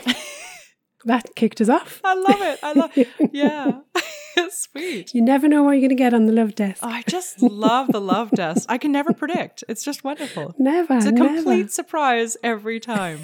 that 1.05 1.35
kicked 1.37 1.61
us 1.61 1.69
off. 1.69 2.01
I 2.03 2.15
love 2.15 2.43
it. 2.43 2.59
I 2.63 2.73
love 2.73 2.93
Yeah. 3.33 3.81
Sweet. 4.51 5.15
You 5.15 5.23
never 5.23 5.47
know 5.49 5.63
what 5.63 5.73
you're 5.73 5.81
going 5.81 5.91
to 5.91 5.95
get 5.95 6.13
on 6.13 6.27
the 6.27 6.33
love 6.33 6.55
desk. 6.57 6.81
Oh, 6.83 6.89
I 6.89 7.03
just 7.03 7.41
love 7.41 7.89
the 7.93 8.01
love 8.01 8.33
desk. 8.33 8.67
I 8.69 8.79
can 8.79 8.91
never 8.91 9.13
predict. 9.13 9.63
It's 9.69 9.85
just 9.85 10.03
wonderful. 10.03 10.55
never. 10.59 10.97
It's 10.97 11.07
a 11.07 11.13
never. 11.13 11.35
complete 11.37 11.71
surprise 11.71 12.37
every 12.43 12.81
time. 12.81 13.21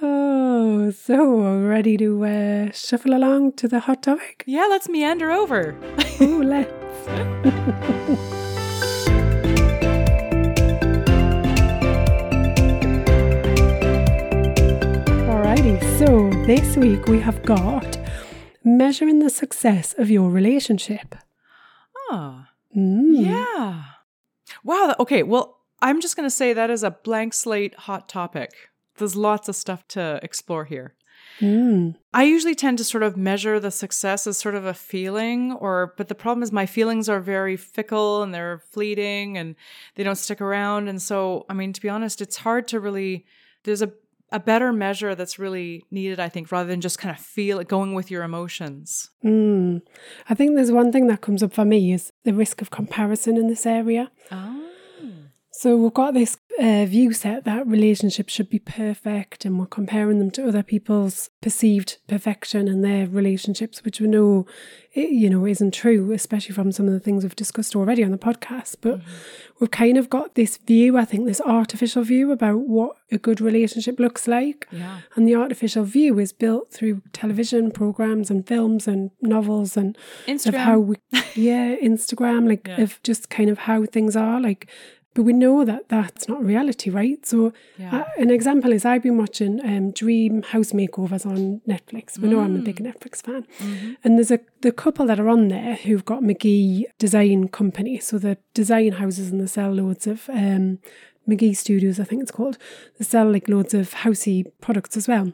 Oh, 0.00 0.90
so 0.90 1.60
ready 1.60 1.96
to 1.96 2.24
uh, 2.24 2.70
shuffle 2.72 3.14
along 3.14 3.52
to 3.52 3.68
the 3.68 3.80
hot 3.80 4.02
topic? 4.02 4.42
Yeah, 4.46 4.66
let's 4.68 4.88
meander 4.88 5.30
over. 5.30 5.76
Oh, 6.20 6.42
let's. 6.44 6.72
Alrighty, 15.28 15.80
so 15.98 16.30
this 16.46 16.76
week 16.76 17.06
we 17.06 17.20
have 17.20 17.42
got 17.44 17.98
measuring 18.64 19.20
the 19.20 19.30
success 19.30 19.94
of 19.98 20.10
your 20.10 20.30
relationship. 20.30 21.14
Oh, 22.10 22.44
Mm. 22.76 23.22
yeah. 23.26 23.82
Wow. 24.64 24.94
Okay. 24.98 25.22
Well, 25.22 25.58
I'm 25.82 26.00
just 26.00 26.16
going 26.16 26.26
to 26.26 26.34
say 26.34 26.52
that 26.52 26.70
is 26.70 26.84
a 26.84 26.92
blank 26.92 27.34
slate 27.34 27.74
hot 27.74 28.08
topic. 28.08 28.52
There's 28.96 29.16
lots 29.16 29.48
of 29.48 29.56
stuff 29.56 29.86
to 29.88 30.20
explore 30.22 30.64
here. 30.64 30.94
Mm. 31.40 31.96
I 32.14 32.24
usually 32.24 32.54
tend 32.54 32.78
to 32.78 32.84
sort 32.84 33.02
of 33.02 33.16
measure 33.16 33.58
the 33.58 33.70
success 33.70 34.26
as 34.26 34.38
sort 34.38 34.54
of 34.54 34.64
a 34.64 34.74
feeling 34.74 35.52
or 35.52 35.94
but 35.96 36.08
the 36.08 36.14
problem 36.14 36.42
is 36.42 36.52
my 36.52 36.66
feelings 36.66 37.08
are 37.08 37.20
very 37.20 37.56
fickle 37.56 38.22
and 38.22 38.34
they're 38.34 38.62
fleeting 38.70 39.38
and 39.38 39.56
they 39.94 40.02
don't 40.02 40.16
stick 40.16 40.40
around 40.40 40.88
and 40.88 41.00
so 41.00 41.46
I 41.48 41.54
mean 41.54 41.72
to 41.72 41.80
be 41.80 41.88
honest 41.88 42.20
it's 42.20 42.38
hard 42.38 42.68
to 42.68 42.80
really 42.80 43.24
there's 43.64 43.82
a 43.82 43.92
a 44.30 44.40
better 44.40 44.72
measure 44.72 45.14
that's 45.14 45.38
really 45.38 45.84
needed 45.90 46.20
I 46.20 46.28
think 46.28 46.52
rather 46.52 46.68
than 46.68 46.80
just 46.80 46.98
kind 46.98 47.16
of 47.16 47.22
feel 47.22 47.58
it 47.58 47.68
going 47.68 47.94
with 47.94 48.10
your 48.10 48.22
emotions. 48.22 49.10
Mm. 49.24 49.82
I 50.28 50.34
think 50.34 50.54
there's 50.54 50.72
one 50.72 50.92
thing 50.92 51.06
that 51.08 51.22
comes 51.22 51.42
up 51.42 51.54
for 51.54 51.64
me 51.64 51.92
is 51.92 52.12
the 52.24 52.34
risk 52.34 52.60
of 52.60 52.70
comparison 52.70 53.36
in 53.36 53.48
this 53.48 53.66
area. 53.66 54.10
Oh. 54.30 54.61
So 55.62 55.76
we've 55.76 55.94
got 55.94 56.14
this 56.14 56.36
uh, 56.60 56.86
view 56.86 57.12
set 57.12 57.44
that 57.44 57.64
relationships 57.68 58.32
should 58.32 58.50
be 58.50 58.58
perfect, 58.58 59.44
and 59.44 59.60
we're 59.60 59.66
comparing 59.66 60.18
them 60.18 60.32
to 60.32 60.48
other 60.48 60.64
people's 60.64 61.30
perceived 61.40 61.98
perfection 62.08 62.66
and 62.66 62.84
their 62.84 63.06
relationships, 63.06 63.84
which 63.84 64.00
we 64.00 64.08
know, 64.08 64.44
i- 64.96 65.00
you 65.20 65.30
know, 65.30 65.46
isn't 65.46 65.72
true, 65.72 66.10
especially 66.10 66.52
from 66.52 66.72
some 66.72 66.88
of 66.88 66.92
the 66.92 66.98
things 66.98 67.22
we've 67.22 67.36
discussed 67.36 67.76
already 67.76 68.02
on 68.02 68.10
the 68.10 68.18
podcast. 68.18 68.74
But 68.80 69.02
we've 69.60 69.70
kind 69.70 69.96
of 69.96 70.10
got 70.10 70.34
this 70.34 70.56
view, 70.56 70.98
I 70.98 71.04
think, 71.04 71.26
this 71.26 71.40
artificial 71.42 72.02
view 72.02 72.32
about 72.32 72.62
what 72.76 72.96
a 73.12 73.18
good 73.18 73.40
relationship 73.40 74.00
looks 74.00 74.26
like. 74.26 74.66
Yeah. 74.72 74.98
And 75.14 75.28
the 75.28 75.36
artificial 75.36 75.84
view 75.84 76.18
is 76.18 76.32
built 76.32 76.72
through 76.72 77.02
television 77.12 77.70
programs 77.70 78.30
and 78.32 78.44
films 78.46 78.88
and 78.88 79.12
novels 79.20 79.76
and 79.76 79.96
of 79.96 80.34
Instagram. 80.34 80.56
how 80.56 80.78
we, 80.80 80.96
yeah, 81.36 81.76
Instagram, 81.76 82.48
like 82.48 82.66
Yeah. 82.66 82.80
of 82.82 83.00
just 83.04 83.30
kind 83.30 83.48
of 83.48 83.58
how 83.58 83.86
things 83.86 84.16
are, 84.16 84.40
like. 84.40 84.68
But 85.14 85.24
we 85.24 85.32
know 85.34 85.64
that 85.64 85.88
that's 85.88 86.26
not 86.28 86.42
reality, 86.42 86.88
right? 86.90 87.24
So, 87.26 87.52
Yeah. 87.78 87.98
uh, 87.98 88.04
an 88.18 88.30
example 88.30 88.72
is 88.72 88.84
I've 88.86 89.02
been 89.02 89.18
watching 89.18 89.60
um, 89.64 89.90
Dream 89.90 90.42
House 90.42 90.72
Makeovers 90.72 91.26
on 91.26 91.60
Netflix. 91.68 92.18
We 92.18 92.28
know 92.30 92.40
I'm 92.40 92.56
a 92.56 92.60
big 92.60 92.76
Mm. 92.80 92.86
Netflix 92.86 93.22
fan, 93.22 93.46
Mm-hmm. 93.58 93.92
and 94.04 94.16
there's 94.18 94.30
a 94.30 94.40
the 94.62 94.72
couple 94.72 95.04
that 95.06 95.20
are 95.20 95.28
on 95.28 95.48
there 95.48 95.74
who've 95.74 96.04
got 96.04 96.22
McGee 96.22 96.84
Design 96.98 97.48
Company. 97.48 97.98
So 97.98 98.18
the 98.18 98.38
design 98.54 98.92
houses 98.92 99.30
and 99.30 99.40
they 99.40 99.46
sell 99.46 99.72
loads 99.72 100.06
of 100.06 100.28
um, 100.30 100.78
McGee 101.28 101.54
Studios, 101.56 102.00
I 102.00 102.04
think 102.04 102.22
it's 102.22 102.30
called. 102.32 102.56
They 102.98 103.04
sell 103.04 103.30
like 103.30 103.48
loads 103.48 103.74
of 103.74 103.90
housey 104.04 104.50
products 104.60 104.96
as 104.96 105.06
well. 105.08 105.32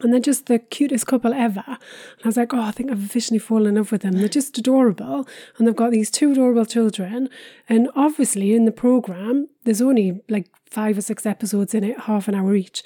And 0.00 0.12
they're 0.12 0.20
just 0.20 0.46
the 0.46 0.58
cutest 0.58 1.06
couple 1.06 1.32
ever. 1.32 1.64
And 1.66 1.78
I 2.24 2.28
was 2.28 2.36
like, 2.36 2.52
oh, 2.52 2.60
I 2.60 2.70
think 2.70 2.90
I've 2.90 3.02
officially 3.02 3.38
fallen 3.38 3.68
in 3.68 3.74
love 3.76 3.92
with 3.92 4.02
them. 4.02 4.12
They're 4.12 4.28
just 4.28 4.58
adorable. 4.58 5.26
And 5.56 5.66
they've 5.66 5.74
got 5.74 5.90
these 5.90 6.10
two 6.10 6.32
adorable 6.32 6.66
children. 6.66 7.30
And 7.66 7.88
obviously, 7.96 8.54
in 8.54 8.66
the 8.66 8.72
program, 8.72 9.48
there's 9.64 9.80
only 9.80 10.20
like 10.28 10.50
five 10.70 10.98
or 10.98 11.00
six 11.00 11.24
episodes 11.24 11.74
in 11.74 11.82
it, 11.82 12.00
half 12.00 12.28
an 12.28 12.34
hour 12.34 12.54
each. 12.54 12.82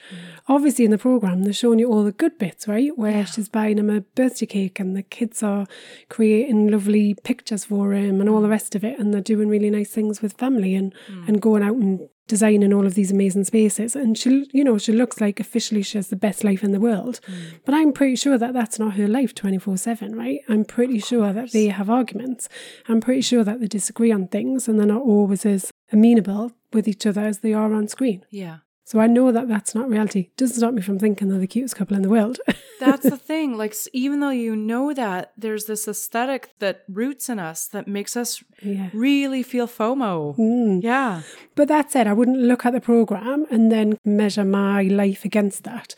Obviously, 0.47 0.85
in 0.85 0.93
the 0.93 0.99
program, 0.99 1.43
they're 1.43 1.53
showing 1.53 1.81
you 1.81 1.91
all 1.91 2.05
the 2.05 2.13
good 2.13 2.39
bits, 2.39 2.69
right? 2.69 2.97
Where 2.97 3.27
she's 3.27 3.49
buying 3.49 3.79
him 3.79 3.91
a 3.91 4.03
birthday 4.03 4.47
cake 4.47 4.79
and 4.79 4.97
the 4.97 5.03
kids 5.03 5.43
are 5.43 5.67
creating 6.09 6.69
lovely 6.69 7.15
pictures 7.15 7.65
for 7.65 7.93
him 7.93 8.21
and 8.21 8.31
all 8.31 8.41
the 8.41 8.49
rest 8.49 8.77
of 8.77 8.85
it. 8.85 9.01
And 9.01 9.13
they're 9.13 9.21
doing 9.21 9.49
really 9.49 9.71
nice 9.71 9.91
things 9.91 10.23
with 10.23 10.35
family 10.35 10.77
and, 10.77 10.95
hmm. 11.09 11.25
and 11.27 11.43
going 11.43 11.65
out 11.65 11.75
and 11.75 12.09
designing 12.31 12.73
all 12.73 12.87
of 12.87 12.95
these 12.95 13.11
amazing 13.11 13.45
spaces. 13.45 13.97
And 13.97 14.17
she, 14.17 14.49
you 14.53 14.63
know, 14.63 14.79
she 14.79 14.93
looks 14.93 15.21
like 15.21 15.41
officially 15.41 15.83
she 15.83 15.99
has 15.99 16.09
the 16.09 16.17
best 16.17 16.45
life 16.45 16.63
in 16.63 16.71
the 16.71 16.79
world. 16.81 17.21
Mm. 17.27 17.61
But 17.65 17.75
I'm 17.75 17.93
pretty 17.93 18.15
sure 18.15 18.39
that 18.39 18.55
that's 18.55 18.79
not 18.79 18.95
her 18.95 19.09
life 19.09 19.35
24 19.35 19.77
7, 19.77 20.17
right? 20.17 20.41
I'm 20.49 20.65
pretty 20.65 21.01
sure 21.01 21.33
that 21.33 21.51
they 21.51 21.67
have 21.67 21.91
arguments. 21.91 22.49
I'm 22.89 23.01
pretty 23.01 23.21
sure 23.21 23.43
that 23.43 23.61
they 23.61 23.67
disagree 23.67 24.13
on 24.13 24.29
things 24.29 24.69
and 24.69 24.79
they're 24.79 24.87
not 24.87 25.03
always 25.03 25.45
as 25.45 25.73
amenable 25.93 26.53
with 26.73 26.87
each 26.87 27.05
other 27.05 27.23
as 27.23 27.41
they 27.41 27.53
are 27.53 27.75
on 27.75 27.89
screen. 27.89 28.25
Yeah. 28.31 28.59
So 28.91 28.99
I 28.99 29.07
know 29.07 29.31
that 29.31 29.47
that's 29.47 29.73
not 29.73 29.89
reality. 29.89 30.31
Doesn't 30.37 30.57
stop 30.57 30.75
me 30.75 30.83
from 30.83 30.99
thinking 30.99 31.29
they're 31.29 31.39
the 31.39 31.47
cutest 31.47 31.77
couple 31.77 31.97
in 31.97 32.03
the 32.03 32.09
world. 32.09 32.41
That's 32.81 33.09
the 33.09 33.17
thing. 33.17 33.57
Like, 33.57 33.77
even 33.93 34.19
though 34.19 34.31
you 34.31 34.57
know 34.57 34.93
that, 34.93 35.33
there's 35.39 35.67
this 35.67 35.87
aesthetic 35.87 36.59
that 36.59 36.83
roots 36.89 37.29
in 37.29 37.39
us 37.39 37.69
that 37.69 37.87
makes 37.87 38.17
us 38.17 38.43
yeah. 38.61 38.91
really 38.93 39.45
feel 39.45 39.69
FOMO. 39.69 40.37
Mm. 40.37 40.83
Yeah. 40.83 41.23
But 41.55 41.69
that 41.69 41.93
said, 41.93 42.09
I 42.09 42.15
wouldn't 42.15 42.39
look 42.39 42.67
at 42.67 42.73
the 42.73 42.81
program 42.81 43.47
and 43.49 43.71
then 43.71 43.97
measure 44.05 44.45
my 44.45 44.83
life 44.83 45.25
against 45.25 45.63
that. 45.63 45.95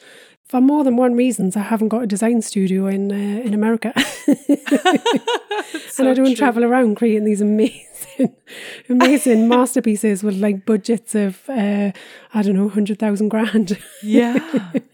For 0.53 0.61
more 0.61 0.85
than 0.85 0.97
one 0.99 1.15
reasons, 1.15 1.57
I 1.57 1.63
haven't 1.63 1.89
got 1.89 2.03
a 2.03 2.07
design 2.07 2.43
studio 2.43 2.87
in 2.87 3.11
uh, 3.11 3.41
in 3.41 3.55
America, 3.55 3.91
and 4.29 6.09
I 6.09 6.13
don't 6.13 6.37
travel 6.37 6.63
around 6.63 6.97
creating 6.97 7.25
these 7.25 7.41
amazing, 7.41 8.37
amazing 8.91 9.49
masterpieces 9.55 10.23
with 10.23 10.37
like 10.37 10.67
budgets 10.67 11.15
of 11.15 11.49
uh, 11.49 11.93
I 12.35 12.43
don't 12.43 12.55
know, 12.55 12.69
hundred 12.69 12.99
thousand 12.99 13.31
grand. 13.31 13.79
Yeah. 14.03 14.37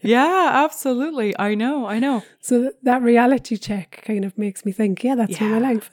Yeah, 0.01 0.63
absolutely. 0.63 1.37
I 1.37 1.55
know. 1.55 1.85
I 1.87 1.99
know. 1.99 2.23
so 2.39 2.61
that, 2.61 2.81
that 2.83 3.01
reality 3.01 3.57
check 3.57 4.01
kind 4.05 4.23
of 4.23 4.37
makes 4.37 4.63
me 4.63 4.71
think, 4.71 5.03
yeah, 5.03 5.15
that's 5.15 5.41
not 5.41 5.49
my 5.49 5.59
life. 5.59 5.91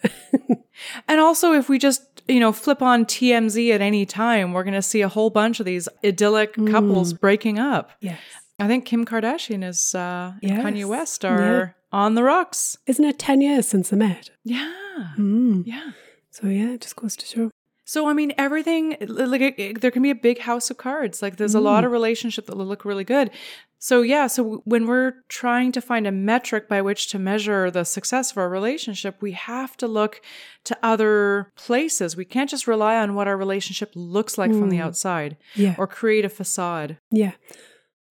And 1.09 1.19
also, 1.19 1.53
if 1.55 1.69
we 1.69 1.79
just, 1.81 2.03
you 2.29 2.39
know, 2.39 2.53
flip 2.53 2.83
on 2.83 3.05
TMZ 3.05 3.75
at 3.75 3.81
any 3.81 4.07
time, 4.07 4.53
we're 4.53 4.63
going 4.63 4.75
to 4.75 4.83
see 4.83 5.03
a 5.03 5.09
whole 5.09 5.31
bunch 5.31 5.59
of 5.59 5.67
these 5.67 5.89
idyllic 6.05 6.55
couples 6.67 7.13
breaking 7.15 7.59
up. 7.59 7.91
yes, 8.01 8.21
I 8.59 8.67
think 8.69 8.85
Kim 8.87 9.05
Kardashian 9.05 9.63
is 9.63 9.95
uh, 9.95 10.33
and 10.43 10.51
Yes. 10.51 10.65
Kanye 10.65 10.85
West 10.87 11.25
are 11.25 11.77
on 11.93 12.15
the 12.15 12.23
rocks. 12.23 12.79
isn't 12.87 13.05
it 13.05 13.19
ten 13.19 13.41
years 13.41 13.69
since 13.69 13.91
they 13.91 13.97
met? 13.97 14.31
Yeah. 14.45 14.73
Mm. 15.19 15.65
Yeah. 15.67 15.91
So 16.31 16.47
yeah, 16.49 16.73
it 16.73 16.81
just 16.81 16.97
goes 16.97 17.17
to 17.17 17.27
show. 17.27 17.51
So 17.85 18.09
I 18.09 18.15
mean, 18.15 18.33
everything 18.39 18.97
like 19.01 19.41
it, 19.43 19.55
it- 19.59 19.81
there 19.81 19.91
can 19.91 20.03
be 20.03 20.11
a 20.11 20.15
big 20.15 20.39
house 20.41 20.71
of 20.71 20.77
cards. 20.79 21.21
Like 21.23 21.37
there's 21.37 21.55
a 21.55 21.61
lot 21.61 21.85
of 21.85 21.93
relationship 21.93 22.47
that 22.47 22.57
will 22.57 22.67
look 22.67 22.85
really 22.85 23.05
good. 23.05 23.31
So 23.79 24.01
yeah, 24.01 24.27
so 24.27 24.63
when 24.65 24.87
we're 24.87 25.13
trying 25.29 25.71
to 25.73 25.83
find 25.83 26.07
a 26.07 26.11
metric 26.13 26.67
by 26.67 26.81
which 26.81 27.09
to 27.09 27.19
measure 27.19 27.71
the 27.71 27.85
success 27.85 28.31
of 28.33 28.39
our 28.39 28.49
relationship, 28.49 29.21
we 29.21 29.33
have 29.33 29.77
to 29.77 29.87
look 29.87 30.23
to 30.65 30.77
other 30.83 31.53
places. 31.57 32.17
We 32.17 32.25
can't 32.25 32.49
just 32.51 32.67
rely 32.67 32.97
on 32.97 33.15
what 33.15 33.29
our 33.29 33.37
relationship 33.37 33.93
looks 33.95 34.39
like 34.39 34.51
from 34.51 34.71
the 34.71 34.81
outside 34.81 35.37
Yeah. 35.55 35.75
or 35.79 35.87
create 35.87 36.25
a 36.25 36.31
facade. 36.31 36.97
Yeah. 37.11 37.33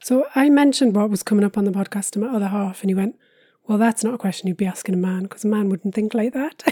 So 0.01 0.25
I 0.35 0.49
mentioned 0.49 0.95
what 0.95 1.09
was 1.09 1.23
coming 1.23 1.45
up 1.45 1.57
on 1.57 1.65
the 1.65 1.71
podcast 1.71 2.11
to 2.11 2.19
my 2.19 2.27
other 2.27 2.47
half, 2.47 2.81
and 2.81 2.89
he 2.89 2.95
went, 2.95 3.15
Well, 3.67 3.77
that's 3.77 4.03
not 4.03 4.13
a 4.13 4.17
question 4.17 4.47
you'd 4.47 4.57
be 4.57 4.65
asking 4.65 4.95
a 4.95 4.97
man 4.97 5.23
because 5.23 5.43
a 5.43 5.47
man 5.47 5.69
wouldn't 5.69 5.95
think 5.95 6.13
like 6.13 6.33
that. 6.33 6.63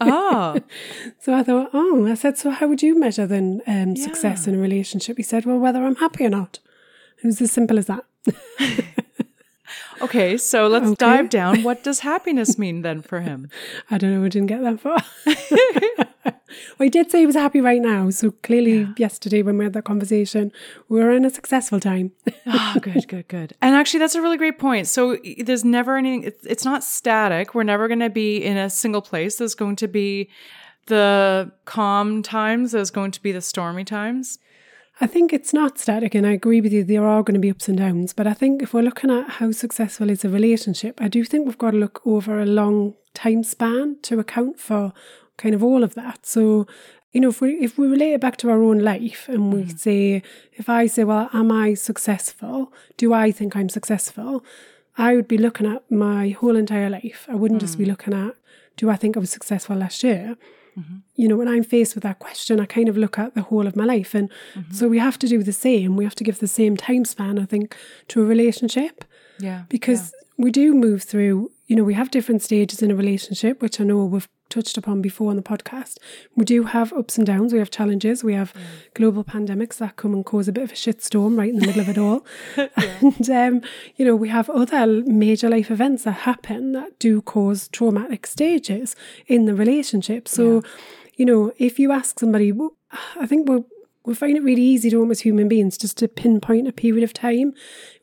Ah, 0.00 0.54
so 1.20 1.34
I 1.34 1.42
thought, 1.42 1.70
Oh, 1.72 2.06
I 2.06 2.14
said, 2.14 2.38
So 2.38 2.50
how 2.50 2.66
would 2.68 2.82
you 2.82 2.98
measure 2.98 3.26
then 3.26 3.60
um, 3.66 3.96
success 3.96 4.46
in 4.46 4.54
a 4.54 4.58
relationship? 4.58 5.16
He 5.16 5.22
said, 5.22 5.44
Well, 5.44 5.58
whether 5.58 5.84
I'm 5.84 5.96
happy 5.96 6.24
or 6.24 6.30
not. 6.30 6.58
It 7.22 7.26
was 7.26 7.40
as 7.40 7.52
simple 7.52 7.78
as 7.78 7.86
that. 7.86 8.04
okay. 10.02 10.36
So 10.36 10.66
let's 10.68 10.86
Okay. 10.86 10.96
dive 10.96 11.28
down. 11.30 11.62
What 11.62 11.82
does 11.82 12.00
happiness 12.00 12.58
mean 12.58 12.82
then 12.82 13.02
for 13.02 13.20
him? 13.20 13.48
I 13.90 13.98
don't 13.98 14.12
know, 14.14 14.20
we 14.20 14.28
didn't 14.28 14.48
get 14.48 14.62
that 14.62 14.80
far. 14.80 14.98
well, 16.24 16.34
he 16.78 16.88
did 16.88 17.10
say 17.10 17.20
he 17.20 17.26
was 17.26 17.34
happy 17.34 17.60
right 17.60 17.80
now. 17.80 18.10
So 18.10 18.30
clearly, 18.30 18.88
yesterday 18.96 19.42
when 19.42 19.58
we 19.58 19.64
had 19.64 19.72
that 19.74 19.84
conversation, 19.84 20.52
we 20.88 21.00
were 21.00 21.12
in 21.12 21.24
a 21.24 21.30
successful 21.30 21.80
time. 21.80 22.12
Oh, 22.46 22.76
good, 22.82 23.06
good, 23.08 23.28
good. 23.28 23.52
And 23.60 23.74
actually, 23.74 24.00
that's 24.00 24.14
a 24.14 24.22
really 24.22 24.36
great 24.36 24.58
point. 24.58 24.86
So 24.86 25.16
there's 25.38 25.64
never 25.64 25.96
any, 25.96 26.24
it's, 26.24 26.44
it's 26.46 26.64
not 26.64 26.84
static. 26.84 27.54
We're 27.54 27.62
never 27.64 27.88
going 27.88 28.00
to 28.00 28.10
be 28.10 28.38
in 28.42 28.56
a 28.56 28.70
single 28.70 29.02
place. 29.02 29.36
There's 29.36 29.54
going 29.54 29.76
to 29.76 29.88
be 29.88 30.28
the 30.86 31.50
calm 31.64 32.22
times, 32.22 32.72
there's 32.72 32.90
going 32.90 33.10
to 33.12 33.22
be 33.22 33.32
the 33.32 33.40
stormy 33.40 33.84
times. 33.84 34.38
I 35.00 35.08
think 35.08 35.32
it's 35.32 35.52
not 35.52 35.78
static, 35.78 36.14
and 36.14 36.24
I 36.24 36.32
agree 36.32 36.60
with 36.60 36.72
you. 36.72 36.84
There 36.84 37.04
are 37.04 37.24
going 37.24 37.34
to 37.34 37.40
be 37.40 37.50
ups 37.50 37.68
and 37.68 37.78
downs, 37.78 38.12
but 38.12 38.28
I 38.28 38.32
think 38.32 38.62
if 38.62 38.72
we're 38.72 38.82
looking 38.82 39.10
at 39.10 39.28
how 39.28 39.50
successful 39.50 40.08
is 40.08 40.24
a 40.24 40.28
relationship, 40.28 41.00
I 41.02 41.08
do 41.08 41.24
think 41.24 41.46
we've 41.46 41.58
got 41.58 41.72
to 41.72 41.78
look 41.78 42.06
over 42.06 42.40
a 42.40 42.46
long 42.46 42.94
time 43.12 43.42
span 43.42 43.96
to 44.02 44.20
account 44.20 44.60
for 44.60 44.92
kind 45.36 45.54
of 45.54 45.64
all 45.64 45.82
of 45.82 45.94
that. 45.96 46.26
So, 46.26 46.68
you 47.10 47.20
know, 47.20 47.30
if 47.30 47.40
we 47.40 47.54
if 47.54 47.76
we 47.76 47.88
relate 47.88 48.12
it 48.12 48.20
back 48.20 48.36
to 48.38 48.50
our 48.50 48.62
own 48.62 48.78
life, 48.78 49.28
and 49.28 49.52
we 49.52 49.62
mm-hmm. 49.62 49.76
say, 49.76 50.22
if 50.52 50.68
I 50.68 50.86
say, 50.86 51.02
well, 51.02 51.28
am 51.32 51.50
I 51.50 51.74
successful? 51.74 52.72
Do 52.96 53.12
I 53.12 53.32
think 53.32 53.56
I'm 53.56 53.68
successful? 53.68 54.44
I 54.96 55.16
would 55.16 55.26
be 55.26 55.38
looking 55.38 55.66
at 55.66 55.90
my 55.90 56.28
whole 56.28 56.54
entire 56.54 56.88
life. 56.88 57.26
I 57.28 57.34
wouldn't 57.34 57.60
just 57.60 57.78
be 57.78 57.84
mm. 57.84 57.88
looking 57.88 58.14
at, 58.14 58.36
do 58.76 58.90
I 58.90 58.96
think 58.96 59.16
I 59.16 59.20
was 59.20 59.30
successful 59.30 59.74
last 59.74 60.04
year? 60.04 60.36
Mm-hmm. 60.78 60.96
You 61.16 61.28
know, 61.28 61.36
when 61.36 61.48
I'm 61.48 61.64
faced 61.64 61.94
with 61.94 62.02
that 62.02 62.18
question, 62.18 62.60
I 62.60 62.66
kind 62.66 62.88
of 62.88 62.96
look 62.96 63.18
at 63.18 63.34
the 63.34 63.42
whole 63.42 63.66
of 63.66 63.76
my 63.76 63.84
life. 63.84 64.14
And 64.14 64.30
mm-hmm. 64.54 64.72
so 64.72 64.88
we 64.88 64.98
have 64.98 65.18
to 65.20 65.28
do 65.28 65.42
the 65.42 65.52
same. 65.52 65.96
We 65.96 66.04
have 66.04 66.14
to 66.16 66.24
give 66.24 66.40
the 66.40 66.48
same 66.48 66.76
time 66.76 67.04
span, 67.04 67.38
I 67.38 67.44
think, 67.44 67.76
to 68.08 68.22
a 68.22 68.24
relationship 68.24 69.04
Yeah. 69.38 69.62
because 69.68 70.12
we 70.36 70.50
do 70.50 70.74
move 70.74 71.02
through, 71.02 71.52
you 71.66 71.76
know, 71.76 71.84
we 71.84 71.94
have 71.94 72.10
different 72.10 72.42
stages 72.42 72.82
in 72.82 72.90
a 72.90 72.96
relationship, 72.96 73.62
which 73.62 73.80
I 73.80 73.84
know 73.84 74.04
we've 74.04 74.28
touched 74.50 74.76
upon 74.76 75.00
before 75.00 75.30
on 75.30 75.36
the 75.36 75.42
podcast. 75.42 75.96
We 76.36 76.44
do 76.44 76.64
have 76.64 76.92
ups 76.92 77.16
and 77.16 77.26
downs, 77.26 77.52
we 77.52 77.58
have 77.58 77.70
challenges, 77.70 78.22
we 78.22 78.34
have 78.34 78.52
global 78.92 79.24
pandemics 79.24 79.78
that 79.78 79.96
come 79.96 80.12
and 80.12 80.24
cause 80.24 80.46
a 80.46 80.52
bit 80.52 80.64
of 80.64 80.72
a 80.72 80.74
shitstorm 80.74 81.38
right 81.38 81.48
in 81.48 81.58
the 81.58 81.66
middle 81.66 81.80
of 81.80 81.88
it 81.88 81.98
all. 81.98 82.24
And, 83.00 83.30
um, 83.30 83.68
you 83.96 84.04
know, 84.04 84.14
we 84.14 84.28
have 84.28 84.48
other 84.50 84.86
major 84.86 85.48
life 85.48 85.70
events 85.70 86.04
that 86.04 86.12
happen 86.12 86.72
that 86.72 86.98
do 86.98 87.22
cause 87.22 87.68
traumatic 87.68 88.26
stages 88.26 88.94
in 89.26 89.46
the 89.46 89.54
relationship. 89.54 90.28
So, 90.28 90.62
you 91.16 91.24
know, 91.24 91.52
if 91.58 91.78
you 91.78 91.92
ask 91.92 92.20
somebody, 92.20 92.52
I 93.16 93.26
think 93.26 93.48
we're 93.48 93.64
we 94.06 94.14
find 94.14 94.36
it 94.36 94.42
really 94.42 94.62
easy 94.62 94.90
to 94.90 95.00
almost 95.00 95.22
human 95.22 95.48
beings 95.48 95.78
just 95.78 95.96
to 95.98 96.08
pinpoint 96.08 96.68
a 96.68 96.72
period 96.72 97.02
of 97.02 97.12
time 97.12 97.54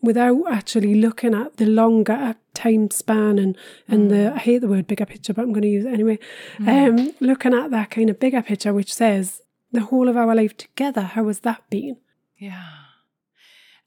without 0.02 0.44
actually 0.50 0.96
looking 0.96 1.36
at 1.36 1.58
the 1.58 1.66
longer 1.66 2.36
time 2.54 2.90
span 2.90 3.38
and 3.38 3.56
and 3.88 4.10
the 4.10 4.16
mm. 4.16 4.34
I 4.34 4.40
hate 4.40 4.60
the 4.60 4.68
word 4.68 4.88
bigger 4.88 5.06
picture, 5.06 5.34
but 5.34 5.44
I'm 5.44 5.54
going 5.54 5.62
to 5.62 5.68
use 5.68 5.86
it 5.86 5.94
anyway. 5.94 6.20
Mm. 6.58 7.00
Um, 7.00 7.14
looking 7.20 7.54
at 7.54 7.72
that 7.72 7.92
kind 7.92 8.10
of 8.10 8.20
bigger 8.20 8.42
picture, 8.42 8.74
which 8.74 8.94
says 8.94 9.42
the 9.72 9.82
whole 9.82 10.10
of 10.10 10.18
our 10.18 10.36
life 10.36 10.58
together. 10.58 11.02
How 11.02 11.28
has 11.28 11.42
that 11.42 11.70
been? 11.70 11.98
Yeah. 12.38 12.70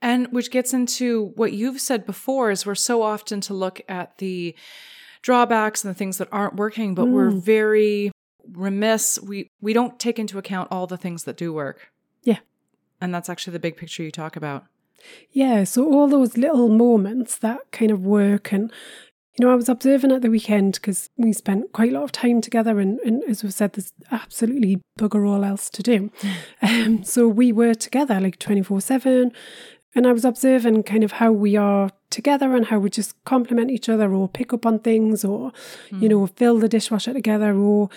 And 0.00 0.28
which 0.32 0.50
gets 0.50 0.72
into 0.72 1.32
what 1.36 1.52
you've 1.52 1.80
said 1.80 2.06
before 2.06 2.50
is 2.50 2.66
we're 2.66 2.74
so 2.74 3.02
often 3.02 3.40
to 3.42 3.54
look 3.54 3.80
at 3.88 4.18
the 4.18 4.54
drawbacks 5.22 5.82
and 5.82 5.90
the 5.90 5.98
things 5.98 6.18
that 6.18 6.28
aren't 6.30 6.56
working, 6.56 6.94
but 6.94 7.06
we're 7.06 7.30
mm. 7.30 7.42
very 7.42 8.12
remiss. 8.52 9.18
We 9.20 9.48
we 9.60 9.72
don't 9.72 9.98
take 9.98 10.18
into 10.18 10.38
account 10.38 10.68
all 10.70 10.86
the 10.86 10.98
things 10.98 11.24
that 11.24 11.36
do 11.36 11.52
work. 11.52 11.90
And 13.04 13.14
that's 13.14 13.28
actually 13.28 13.52
the 13.52 13.58
big 13.58 13.76
picture 13.76 14.02
you 14.02 14.10
talk 14.10 14.34
about. 14.34 14.64
Yeah, 15.30 15.64
so 15.64 15.84
all 15.92 16.08
those 16.08 16.38
little 16.38 16.70
moments 16.70 17.36
that 17.36 17.70
kind 17.70 17.90
of 17.90 18.06
work 18.06 18.50
and 18.50 18.72
you 19.38 19.44
know, 19.44 19.52
I 19.52 19.56
was 19.56 19.68
observing 19.68 20.12
at 20.12 20.22
the 20.22 20.30
weekend 20.30 20.74
because 20.74 21.10
we 21.16 21.34
spent 21.34 21.72
quite 21.72 21.90
a 21.90 21.94
lot 21.94 22.04
of 22.04 22.12
time 22.12 22.40
together, 22.40 22.78
and, 22.78 23.00
and 23.00 23.24
as 23.24 23.42
we've 23.42 23.52
said, 23.52 23.72
there's 23.72 23.92
absolutely 24.12 24.80
bugger 24.96 25.28
all 25.28 25.44
else 25.44 25.68
to 25.70 25.82
do. 25.82 26.10
Um, 26.62 27.04
so 27.04 27.28
we 27.28 27.52
were 27.52 27.74
together 27.74 28.20
like 28.20 28.38
24 28.38 28.80
7. 28.80 29.32
And 29.96 30.06
I 30.06 30.12
was 30.12 30.24
observing 30.24 30.84
kind 30.84 31.04
of 31.04 31.12
how 31.12 31.30
we 31.30 31.56
are 31.56 31.90
together 32.10 32.56
and 32.56 32.66
how 32.66 32.78
we 32.78 32.90
just 32.90 33.22
complement 33.24 33.70
each 33.70 33.88
other 33.88 34.12
or 34.14 34.28
pick 34.28 34.52
up 34.52 34.64
on 34.64 34.78
things 34.78 35.24
or, 35.24 35.52
you 35.90 36.08
know, 36.08 36.26
fill 36.26 36.58
the 36.58 36.68
dishwasher 36.68 37.12
together 37.12 37.54
or 37.54 37.90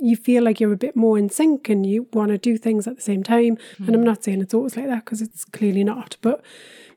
you 0.00 0.16
feel 0.16 0.42
like 0.42 0.60
you're 0.60 0.72
a 0.72 0.76
bit 0.76 0.96
more 0.96 1.16
in 1.16 1.30
sync 1.30 1.68
and 1.68 1.86
you 1.86 2.08
want 2.12 2.30
to 2.30 2.38
do 2.38 2.58
things 2.58 2.86
at 2.86 2.96
the 2.96 3.02
same 3.02 3.22
time. 3.22 3.56
And 3.78 3.90
I'm 3.90 4.00
hmm. 4.00 4.06
not 4.06 4.24
saying 4.24 4.40
it's 4.40 4.54
always 4.54 4.76
like 4.76 4.86
that 4.86 5.04
because 5.04 5.22
it's 5.22 5.44
clearly 5.44 5.84
not. 5.84 6.16
But 6.20 6.42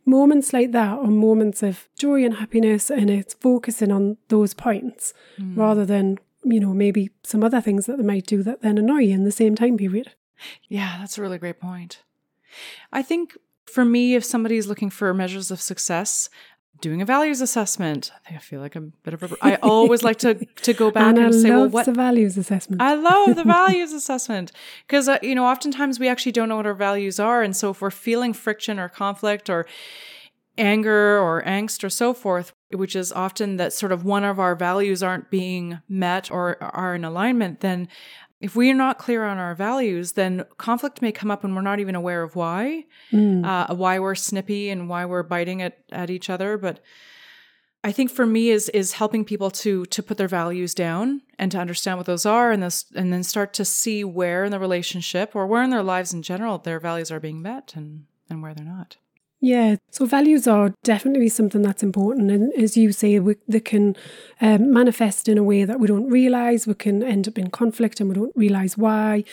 moments 0.05 0.53
like 0.53 0.71
that 0.71 0.97
are 0.97 1.07
moments 1.07 1.61
of 1.61 1.87
joy 1.97 2.23
and 2.23 2.35
happiness 2.35 2.89
and 2.89 3.09
it's 3.09 3.33
focusing 3.35 3.91
on 3.91 4.17
those 4.29 4.53
points 4.53 5.13
hmm. 5.37 5.59
rather 5.59 5.85
than, 5.85 6.17
you 6.43 6.59
know, 6.59 6.73
maybe 6.73 7.11
some 7.23 7.43
other 7.43 7.61
things 7.61 7.85
that 7.85 7.97
they 7.97 8.03
might 8.03 8.25
do 8.25 8.41
that 8.43 8.61
then 8.61 8.77
annoy 8.77 8.99
you 8.99 9.13
in 9.13 9.25
the 9.25 9.31
same 9.31 9.55
time 9.55 9.77
period. 9.77 10.13
Yeah, 10.67 10.97
that's 10.99 11.17
a 11.17 11.21
really 11.21 11.37
great 11.37 11.59
point. 11.59 12.03
I 12.91 13.01
think 13.01 13.37
for 13.65 13.85
me, 13.85 14.15
if 14.15 14.23
somebody's 14.23 14.67
looking 14.67 14.89
for 14.89 15.13
measures 15.13 15.51
of 15.51 15.61
success, 15.61 16.29
doing 16.81 17.01
a 17.01 17.05
values 17.05 17.41
assessment, 17.41 18.11
I 18.29 18.37
feel 18.37 18.59
like 18.59 18.75
I'm 18.75 18.93
a 19.01 19.09
bit 19.09 19.13
of 19.13 19.31
a. 19.31 19.37
I 19.41 19.55
always 19.55 20.03
like 20.03 20.17
to 20.19 20.33
to 20.33 20.73
go 20.73 20.91
back 20.97 21.07
And 21.07 21.17
and, 21.17 21.27
I 21.27 21.31
say, 21.31 21.49
well, 21.49 21.61
love 21.61 21.73
what 21.73 21.85
the 21.85 21.93
values 21.93 22.37
assessment. 22.37 22.81
I 22.81 22.95
love 22.95 23.35
the 23.35 23.43
values 23.59 23.93
assessment 23.93 24.51
because 24.85 25.07
uh, 25.07 25.19
you 25.21 25.35
know 25.35 25.45
oftentimes 25.45 25.99
we 25.99 26.07
actually 26.07 26.31
don't 26.31 26.49
know 26.49 26.57
what 26.57 26.65
our 26.65 26.73
values 26.73 27.19
are, 27.19 27.41
and 27.41 27.55
so 27.55 27.71
if 27.71 27.81
we're 27.81 27.91
feeling 27.91 28.33
friction 28.33 28.79
or 28.79 28.89
conflict 28.89 29.49
or 29.49 29.65
anger 30.57 31.19
or 31.19 31.43
angst 31.43 31.83
or 31.83 31.89
so 31.89 32.13
forth, 32.13 32.53
which 32.71 32.95
is 32.95 33.11
often 33.11 33.57
that 33.57 33.73
sort 33.73 33.91
of 33.91 34.03
one 34.03 34.23
of 34.23 34.39
our 34.39 34.55
values 34.55 35.03
aren't 35.03 35.29
being 35.29 35.79
met 35.87 36.31
or 36.31 36.61
are 36.61 36.95
in 36.95 37.05
alignment, 37.05 37.59
then 37.59 37.87
if 38.39 38.55
we 38.55 38.69
are 38.69 38.75
not 38.75 38.99
clear 38.99 39.25
on 39.25 39.37
our 39.37 39.55
values, 39.55 40.11
then 40.13 40.45
conflict 40.57 41.01
may 41.01 41.11
come 41.11 41.31
up 41.31 41.43
and 41.43 41.55
we're 41.55 41.61
not 41.61 41.79
even 41.79 41.95
aware 41.95 42.21
of 42.21 42.35
why, 42.35 42.85
uh, 43.43 43.73
why 43.75 43.99
we're 43.99 44.15
snippy 44.15 44.69
and 44.69 44.89
why 44.89 45.05
we're 45.05 45.23
biting 45.23 45.61
at, 45.61 45.79
at 45.91 46.09
each 46.09 46.29
other. 46.29 46.57
But 46.57 46.79
I 47.83 47.91
think 47.91 48.11
for 48.11 48.25
me 48.25 48.49
is 48.49 48.69
is 48.69 48.93
helping 48.93 49.23
people 49.23 49.49
to 49.51 49.85
to 49.85 50.03
put 50.03 50.17
their 50.17 50.27
values 50.27 50.73
down 50.73 51.21
and 51.39 51.51
to 51.51 51.57
understand 51.57 51.97
what 51.97 52.05
those 52.05 52.25
are 52.25 52.51
and 52.51 52.61
this 52.61 52.85
and 52.95 53.13
then 53.13 53.23
start 53.23 53.53
to 53.53 53.65
see 53.65 54.03
where 54.03 54.43
in 54.43 54.51
the 54.51 54.59
relationship 54.59 55.35
or 55.35 55.47
where 55.47 55.63
in 55.63 55.69
their 55.69 55.83
lives 55.83 56.13
in 56.13 56.21
general 56.21 56.57
their 56.57 56.79
values 56.79 57.11
are 57.11 57.19
being 57.19 57.41
met 57.41 57.73
and 57.75 58.05
and 58.29 58.41
where 58.41 58.53
they're 58.53 58.65
not. 58.65 58.97
Yeah, 59.39 59.75
so 59.91 60.07
values 60.07 60.47
are 60.47 60.73
definitely 60.83 61.29
something 61.29 61.61
that's 61.61 61.83
important. 61.83 62.31
And 62.31 62.51
as 62.53 62.75
you 62.75 62.91
say, 62.91 63.19
we, 63.19 63.35
they 63.47 63.59
can 63.59 63.95
um, 64.41 64.73
manifest 64.73 65.29
in 65.29 65.37
a 65.37 65.43
way 65.43 65.63
that 65.63 65.79
we 65.79 65.87
don't 65.87 66.09
realize. 66.09 66.65
We 66.65 66.73
can 66.73 67.03
end 67.03 67.27
up 67.27 67.37
in 67.37 67.51
conflict 67.51 67.99
and 67.99 68.09
we 68.09 68.15
don't 68.15 68.35
realize 68.35 68.79
why. 68.79 69.23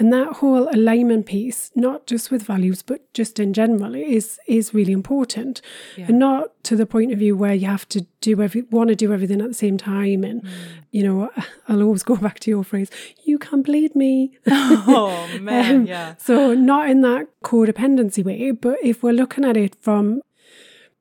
And 0.00 0.12
that 0.12 0.34
whole 0.34 0.68
alignment 0.74 1.26
piece, 1.26 1.70
not 1.76 2.08
just 2.08 2.32
with 2.32 2.42
values, 2.42 2.82
but 2.82 3.00
just 3.14 3.38
in 3.38 3.52
general, 3.52 3.94
is 3.94 4.40
is 4.48 4.74
really 4.74 4.92
important. 4.92 5.62
And 6.08 6.18
not 6.18 6.64
to 6.64 6.74
the 6.74 6.86
point 6.86 7.12
of 7.12 7.20
view 7.20 7.36
where 7.36 7.54
you 7.54 7.68
have 7.68 7.88
to 7.90 8.04
do 8.22 8.40
every 8.40 8.62
want 8.70 8.88
to 8.88 8.96
do 8.96 9.12
everything 9.12 9.40
at 9.40 9.48
the 9.48 9.54
same 9.54 9.76
time. 9.76 10.24
And 10.24 10.42
mm. 10.42 10.50
you 10.90 11.02
know, 11.02 11.30
I'll 11.68 11.82
always 11.82 12.02
go 12.02 12.16
back 12.26 12.40
to 12.40 12.50
your 12.50 12.64
phrase: 12.64 12.90
"You 13.24 13.38
can't 13.38 13.64
bleed 13.64 13.94
me." 13.94 14.38
Oh 14.94 15.28
man, 15.40 15.76
Um, 15.76 15.86
yeah. 15.86 16.14
So 16.18 16.54
not 16.54 16.88
in 16.88 17.02
that 17.02 17.28
codependency 17.44 18.24
way, 18.24 18.50
but 18.52 18.78
if 18.82 19.02
we're 19.02 19.12
looking 19.12 19.44
at 19.44 19.56
it 19.56 19.74
from 19.74 20.22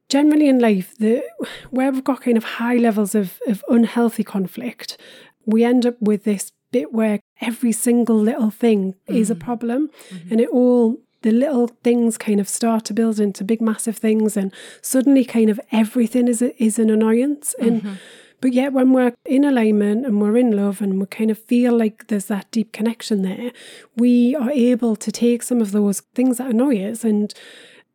generally 0.09 0.47
in 0.47 0.59
life, 0.59 0.97
the 0.97 1.23
where 1.69 1.91
we've 1.91 2.03
got 2.03 2.21
kind 2.21 2.37
of 2.37 2.43
high 2.43 2.75
levels 2.75 3.15
of, 3.15 3.39
of 3.47 3.63
unhealthy 3.69 4.23
conflict, 4.23 4.97
we 5.45 5.63
end 5.63 5.85
up 5.85 5.95
with 6.01 6.23
this 6.23 6.51
bit 6.71 6.93
where 6.93 7.19
every 7.41 7.71
single 7.71 8.17
little 8.17 8.49
thing 8.49 8.95
is 9.07 9.29
a 9.29 9.35
mm. 9.35 9.39
problem 9.39 9.89
mm-hmm. 10.09 10.31
and 10.31 10.41
it 10.41 10.49
all 10.49 10.97
the 11.21 11.31
little 11.31 11.67
things 11.83 12.17
kind 12.17 12.39
of 12.39 12.47
start 12.49 12.85
to 12.85 12.93
build 12.93 13.19
into 13.19 13.43
big 13.43 13.61
massive 13.61 13.97
things 13.97 14.35
and 14.35 14.53
suddenly 14.81 15.23
kind 15.23 15.49
of 15.49 15.59
everything 15.71 16.27
is 16.27 16.41
a, 16.41 16.63
is 16.63 16.79
an 16.79 16.89
annoyance. 16.89 17.55
And 17.59 17.81
mm-hmm. 17.81 17.93
but 18.39 18.53
yet 18.53 18.73
when 18.73 18.91
we're 18.91 19.13
in 19.25 19.43
alignment 19.43 20.05
and 20.05 20.21
we're 20.21 20.37
in 20.37 20.55
love 20.55 20.81
and 20.81 20.99
we 20.99 21.05
kind 21.05 21.31
of 21.31 21.37
feel 21.37 21.77
like 21.77 22.07
there's 22.07 22.25
that 22.25 22.49
deep 22.51 22.71
connection 22.71 23.21
there 23.21 23.51
we 23.95 24.35
are 24.35 24.51
able 24.51 24.95
to 24.95 25.11
take 25.11 25.43
some 25.43 25.61
of 25.61 25.71
those 25.71 26.01
things 26.15 26.37
that 26.37 26.49
annoy 26.49 26.83
us 26.83 27.03
and 27.03 27.33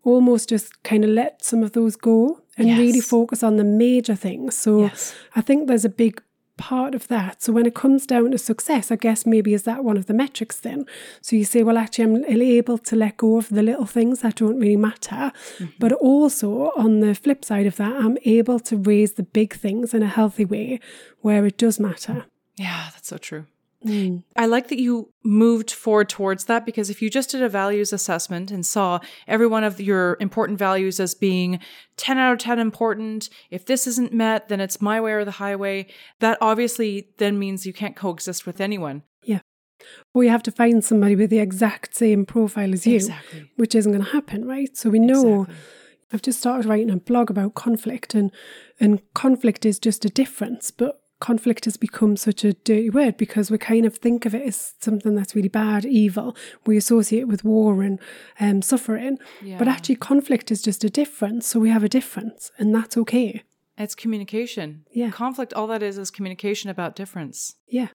almost 0.05 0.49
just 0.49 0.83
kind 0.85 1.05
of 1.05 1.11
let 1.11 1.45
some 1.45 1.65
of 1.65 1.73
those 1.73 1.97
go 1.97 2.41
and 2.57 2.79
really 2.79 3.01
focus 3.01 3.43
on 3.43 3.57
the 3.57 3.65
major 3.65 4.15
things. 4.15 4.57
So 4.57 4.83
Yes. 4.83 5.15
i 5.35 5.41
think 5.41 5.67
there's 5.67 5.85
a 5.85 5.91
big 5.91 6.23
part 6.57 6.95
of 6.95 7.09
that. 7.09 7.43
So 7.43 7.53
when 7.53 7.67
it 7.67 7.75
comes 7.75 8.07
down 8.07 8.31
to 8.31 8.39
success, 8.39 8.91
I 8.91 8.97
guess 8.97 9.27
maybe 9.27 9.55
is 9.55 9.65
that 9.65 9.85
one 9.85 9.97
of 9.97 10.07
the 10.07 10.15
metrics 10.15 10.59
then? 10.59 10.87
So 11.21 11.37
you 11.37 11.45
say, 11.45 11.63
well, 11.63 11.79
actually, 11.79 12.05
I'm 12.05 12.25
able 12.25 12.79
to 12.79 12.97
let 12.97 13.17
go 13.17 13.39
of 13.39 13.49
the 13.49 13.63
little 13.63 13.87
things 13.87 14.21
that 14.21 14.37
don't 14.37 14.59
really 14.59 14.77
matter. 14.77 15.33
Mm-hmm. 15.59 15.67
But 15.79 15.93
also 15.93 16.73
on 16.77 17.01
the 17.01 17.15
flip 17.15 17.45
side 17.45 17.67
of 17.67 17.77
that, 17.77 17.95
I'm 17.95 18.19
able 18.25 18.61
to 18.61 18.77
raise 18.77 19.13
the 19.13 19.23
big 19.23 19.55
things 19.55 19.95
in 19.95 20.03
a 20.03 20.09
healthy 20.09 20.45
way 20.45 20.81
where 21.21 21.47
it 21.47 21.59
does 21.59 21.79
matter. 21.79 22.27
Yeah, 22.57 22.91
that's 22.93 23.09
so 23.09 23.19
true. 23.19 23.47
Mm. 23.85 24.25
I 24.35 24.47
like 24.47 24.69
that 24.69 24.81
you 24.81 25.13
moved 25.23 25.71
forward 25.71 26.09
towards 26.09 26.45
that 26.47 26.65
because 26.65 26.91
if 26.91 27.03
you 27.03 27.11
just 27.11 27.31
did 27.31 27.43
a 27.43 27.49
values 27.49 27.93
assessment 27.93 28.51
and 28.51 28.65
saw 28.65 29.01
every 29.29 29.47
one 29.47 29.65
of 29.65 29.81
your 29.81 30.17
important 30.21 30.59
values 30.59 30.99
as 30.99 31.15
being 31.15 31.61
10 31.97 32.19
out 32.19 32.33
of 32.33 32.39
10 32.39 32.59
important, 32.59 33.29
if 33.51 33.67
this 33.67 33.87
isn't 33.87 34.13
met, 34.13 34.49
then 34.49 34.61
it's 34.61 34.81
my 34.81 35.01
way 35.01 35.13
or 35.13 35.25
the 35.25 35.33
highway, 35.33 35.87
that 36.21 36.39
obviously 36.41 37.09
then 37.19 37.39
means 37.39 37.67
you 37.67 37.73
can't 37.73 37.97
coexist 37.97 38.47
with 38.47 38.61
anyone. 38.61 39.03
Yeah. 39.23 39.41
Or 40.15 40.25
you 40.25 40.31
have 40.31 40.43
to 40.45 40.51
find 40.51 40.85
somebody 40.85 41.15
with 41.15 41.31
the 41.31 41.39
exact 41.39 41.95
same 41.95 42.25
profile 42.25 42.73
as 42.73 42.87
you, 42.87 42.97
Exactly. 42.97 43.51
which 43.57 43.75
isn't 43.75 43.93
going 43.93 44.05
to 44.05 44.11
happen, 44.13 44.47
right? 44.47 44.77
So 44.77 44.91
we 44.91 44.99
know. 44.99 45.43
Exactly. 45.43 45.57
I've 46.13 46.23
just 46.23 46.39
started 46.39 46.69
writing 46.69 46.91
a 46.91 46.97
blog 46.97 47.31
about 47.31 47.55
conflict, 47.55 48.15
and 48.15 48.31
and 48.79 49.03
conflict 49.15 49.67
is 49.67 49.79
just 49.81 50.05
a 50.05 50.09
difference, 50.09 50.71
but 50.71 51.01
conflict 51.21 51.65
has 51.65 51.77
become 51.77 52.17
such 52.17 52.45
a 52.45 52.53
dirty 52.53 52.91
word 52.91 53.17
because 53.17 53.51
we 53.51 53.59
kind 53.59 53.87
of 53.87 53.97
think 53.97 54.27
of 54.27 54.35
it 54.35 54.47
as 54.47 54.75
something 54.81 55.15
that's 55.15 55.35
really 55.35 55.49
bad, 55.49 55.85
evil. 55.85 56.37
We 56.67 56.77
associate 56.77 57.21
it 57.21 57.29
with 57.29 57.45
war 57.45 57.83
and 57.83 57.99
um, 58.39 58.63
suffering, 58.63 59.19
but 59.59 59.69
actually, 59.69 59.97
conflict 59.97 60.51
is 60.51 60.63
just 60.63 60.85
a 60.85 60.91
difference. 60.91 61.47
So 61.47 61.61
we 61.61 61.71
have 61.71 61.85
a 61.85 61.89
difference, 61.89 62.51
and 62.59 62.75
that's 62.75 62.97
okay. 62.97 63.43
It's 63.79 63.95
communication. 63.95 64.85
Yeah. 64.91 65.11
Conflict, 65.11 65.53
all 65.53 65.67
that 65.67 65.83
is, 65.83 65.99
is 65.99 66.11
communication 66.11 66.71
about 66.71 66.97
difference. 66.97 67.57
Yeah, 67.67 67.89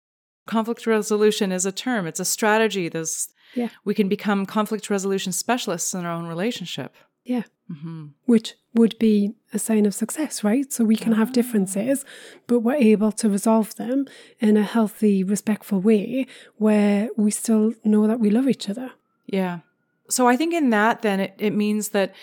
Conflict 0.47 0.87
resolution 0.87 1.51
is 1.51 1.65
a 1.65 1.71
term, 1.71 2.07
it's 2.07 2.19
a 2.19 2.25
strategy. 2.25 2.89
There's, 2.89 3.29
Yeah. 3.53 3.69
We 3.83 3.93
can 3.93 4.09
become 4.09 4.45
conflict 4.45 4.89
resolution 4.89 5.31
specialists 5.31 5.93
in 5.93 6.05
our 6.05 6.11
own 6.11 6.27
relationship. 6.27 6.95
Yeah. 7.23 7.43
hmm 7.67 8.07
which 8.25 8.55
would 8.73 8.97
be 8.99 9.33
a 9.53 9.59
sign 9.59 9.85
of 9.85 9.93
success, 9.93 10.43
right? 10.43 10.71
So 10.71 10.85
we 10.85 10.95
can 10.95 11.11
have 11.13 11.33
differences, 11.33 12.05
but 12.47 12.59
we're 12.61 12.75
able 12.75 13.11
to 13.13 13.29
resolve 13.29 13.75
them 13.75 14.05
in 14.39 14.55
a 14.55 14.63
healthy, 14.63 15.23
respectful 15.23 15.81
way 15.81 16.25
where 16.55 17.09
we 17.17 17.31
still 17.31 17.73
know 17.83 18.07
that 18.07 18.19
we 18.21 18.29
love 18.29 18.47
each 18.47 18.69
other. 18.69 18.91
Yeah. 19.27 19.59
So 20.09 20.27
I 20.27 20.37
think 20.37 20.53
in 20.53 20.69
that, 20.69 21.01
then 21.01 21.19
it, 21.19 21.33
it 21.37 21.53
means 21.53 21.89
that 21.89 22.13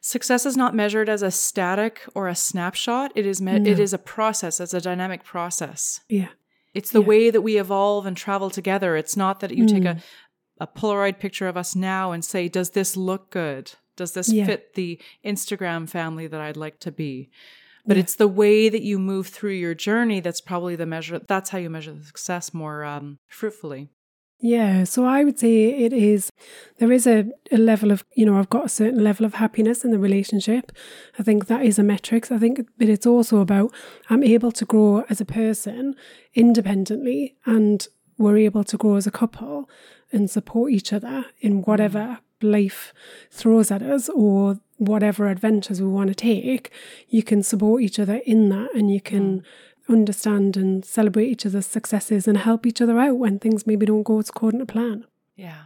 success 0.00 0.46
is 0.46 0.56
not 0.56 0.74
measured 0.74 1.08
as 1.10 1.22
a 1.22 1.30
static 1.30 2.00
or 2.14 2.26
a 2.28 2.34
snapshot. 2.34 3.12
It 3.14 3.26
is 3.26 3.40
me- 3.42 3.68
it 3.70 3.78
is 3.78 3.92
a 3.92 3.98
process. 3.98 4.60
It's 4.60 4.74
a 4.74 4.80
dynamic 4.80 5.24
process. 5.24 6.00
Yeah. 6.08 6.28
It's 6.74 6.90
the 6.90 7.02
way 7.02 7.30
that 7.30 7.42
we 7.42 7.58
evolve 7.58 8.06
and 8.06 8.16
travel 8.16 8.50
together. 8.50 8.96
It's 8.96 9.16
not 9.16 9.40
that 9.40 9.50
you 9.50 9.66
take 9.66 9.84
a, 9.84 9.98
a 10.60 10.66
Polaroid 10.66 11.18
picture 11.18 11.48
of 11.48 11.56
us 11.56 11.74
now 11.76 12.12
and 12.12 12.24
say, 12.24 12.48
does 12.48 12.70
this 12.70 12.96
look 12.96 13.30
good? 13.30 13.72
Does 13.98 14.12
this 14.12 14.32
Yeah. 14.32 14.46
fit 14.46 14.74
the 14.74 14.98
Instagram 15.24 15.88
family 15.88 16.26
that 16.28 16.40
I'd 16.40 16.56
like 16.56 16.78
to 16.80 16.90
be? 16.92 17.28
But 17.86 17.96
it's 17.96 18.16
the 18.16 18.28
way 18.28 18.68
that 18.68 18.82
you 18.82 18.98
move 18.98 19.28
through 19.28 19.52
your 19.64 19.74
journey 19.74 20.20
that's 20.20 20.42
probably 20.42 20.76
the 20.76 20.84
measure. 20.86 21.20
That's 21.26 21.50
how 21.50 21.58
you 21.58 21.70
measure 21.70 21.92
the 21.92 22.04
success 22.04 22.52
more 22.52 22.84
um, 22.84 23.18
fruitfully. 23.28 23.88
Yeah, 24.40 24.84
so 24.84 25.04
I 25.04 25.24
would 25.24 25.38
say 25.38 25.70
it 25.86 25.92
is, 25.92 26.30
there 26.78 26.92
is 26.92 27.06
a, 27.08 27.24
a 27.50 27.56
level 27.56 27.90
of, 27.90 28.04
you 28.14 28.24
know, 28.26 28.38
I've 28.38 28.50
got 28.50 28.66
a 28.66 28.68
certain 28.68 29.02
level 29.02 29.26
of 29.26 29.34
happiness 29.34 29.84
in 29.84 29.90
the 29.90 29.98
relationship. 29.98 30.70
I 31.18 31.22
think 31.24 31.46
that 31.46 31.64
is 31.64 31.78
a 31.78 31.82
metric. 31.82 32.30
I 32.30 32.38
think, 32.38 32.60
but 32.78 32.88
it's 32.88 33.06
also 33.06 33.38
about 33.40 33.72
I'm 34.10 34.22
able 34.22 34.52
to 34.52 34.64
grow 34.64 35.04
as 35.10 35.20
a 35.20 35.24
person 35.24 35.96
independently 36.34 37.36
and 37.46 37.86
we're 38.16 38.36
able 38.38 38.64
to 38.64 38.76
grow 38.76 38.96
as 38.96 39.06
a 39.06 39.10
couple 39.12 39.68
and 40.12 40.30
support 40.30 40.72
each 40.72 40.92
other 40.92 41.26
in 41.40 41.62
whatever 41.62 42.18
life 42.42 42.92
throws 43.30 43.70
at 43.70 43.82
us 43.82 44.08
or 44.08 44.58
whatever 44.76 45.28
adventures 45.28 45.80
we 45.80 45.88
want 45.88 46.08
to 46.08 46.14
take. 46.14 46.70
You 47.08 47.22
can 47.22 47.42
support 47.42 47.82
each 47.82 47.98
other 47.98 48.20
in 48.24 48.48
that 48.50 48.74
and 48.74 48.90
you 48.90 49.00
can 49.00 49.40
mm. 49.40 49.44
understand 49.88 50.56
and 50.56 50.84
celebrate 50.84 51.28
each 51.28 51.46
other's 51.46 51.66
successes 51.66 52.28
and 52.28 52.38
help 52.38 52.66
each 52.66 52.80
other 52.80 52.98
out 52.98 53.18
when 53.18 53.38
things 53.38 53.66
maybe 53.66 53.86
don't 53.86 54.04
go 54.04 54.18
according 54.18 54.60
to 54.60 54.66
plan. 54.66 55.04
Yeah. 55.36 55.64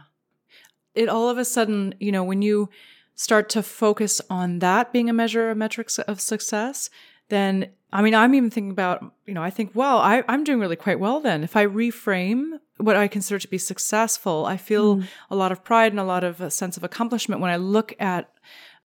It 0.95 1.09
all 1.09 1.29
of 1.29 1.37
a 1.37 1.45
sudden, 1.45 1.95
you 1.99 2.11
know, 2.11 2.23
when 2.23 2.41
you 2.41 2.69
start 3.15 3.49
to 3.49 3.63
focus 3.63 4.21
on 4.29 4.59
that 4.59 4.91
being 4.91 5.09
a 5.09 5.13
measure 5.13 5.49
of 5.49 5.57
metrics 5.57 5.99
of 5.99 6.19
success, 6.19 6.89
then 7.29 7.69
I 7.91 8.01
mean, 8.01 8.15
I'm 8.15 8.33
even 8.33 8.49
thinking 8.49 8.71
about, 8.71 9.13
you 9.27 9.35
know, 9.35 9.43
I 9.43 9.51
think, 9.51 9.71
well, 9.75 9.99
I, 9.99 10.23
I'm 10.27 10.43
doing 10.43 10.59
really 10.59 10.75
quite 10.75 10.99
well 10.99 11.19
then. 11.19 11.43
If 11.43 11.55
I 11.55 11.67
reframe 11.67 12.59
what 12.77 12.95
I 12.95 13.07
consider 13.07 13.39
to 13.39 13.47
be 13.47 13.57
successful, 13.57 14.45
I 14.45 14.57
feel 14.57 15.03
a 15.29 15.35
lot 15.35 15.51
of 15.51 15.63
pride 15.63 15.91
and 15.91 15.99
a 15.99 16.03
lot 16.03 16.23
of 16.23 16.41
a 16.41 16.49
sense 16.49 16.75
of 16.77 16.83
accomplishment 16.83 17.39
when 17.41 17.51
I 17.51 17.55
look 17.57 17.93
at 17.99 18.31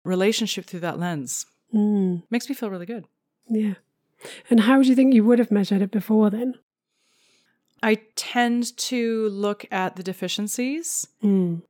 relationship 0.04 0.66
through 0.66 0.82
that 0.82 1.00
lens. 1.00 1.46
Mm, 1.74 2.24
Makes 2.30 2.50
me 2.50 2.56
feel 2.56 2.70
really 2.70 2.86
good. 2.86 3.06
yeah. 3.50 3.76
And 4.50 4.62
how 4.62 4.82
do 4.82 4.88
you 4.90 4.96
think 4.96 5.14
you 5.14 5.24
would 5.24 5.38
have 5.40 5.52
measured 5.52 5.82
it 5.84 5.92
before 5.92 6.30
then? 6.32 6.56
I 7.84 8.00
tend 8.16 8.76
to 8.78 9.30
look 9.30 9.66
at 9.72 9.96
the 9.96 10.04
deficiencies 10.04 11.08
Mm, 11.24 11.62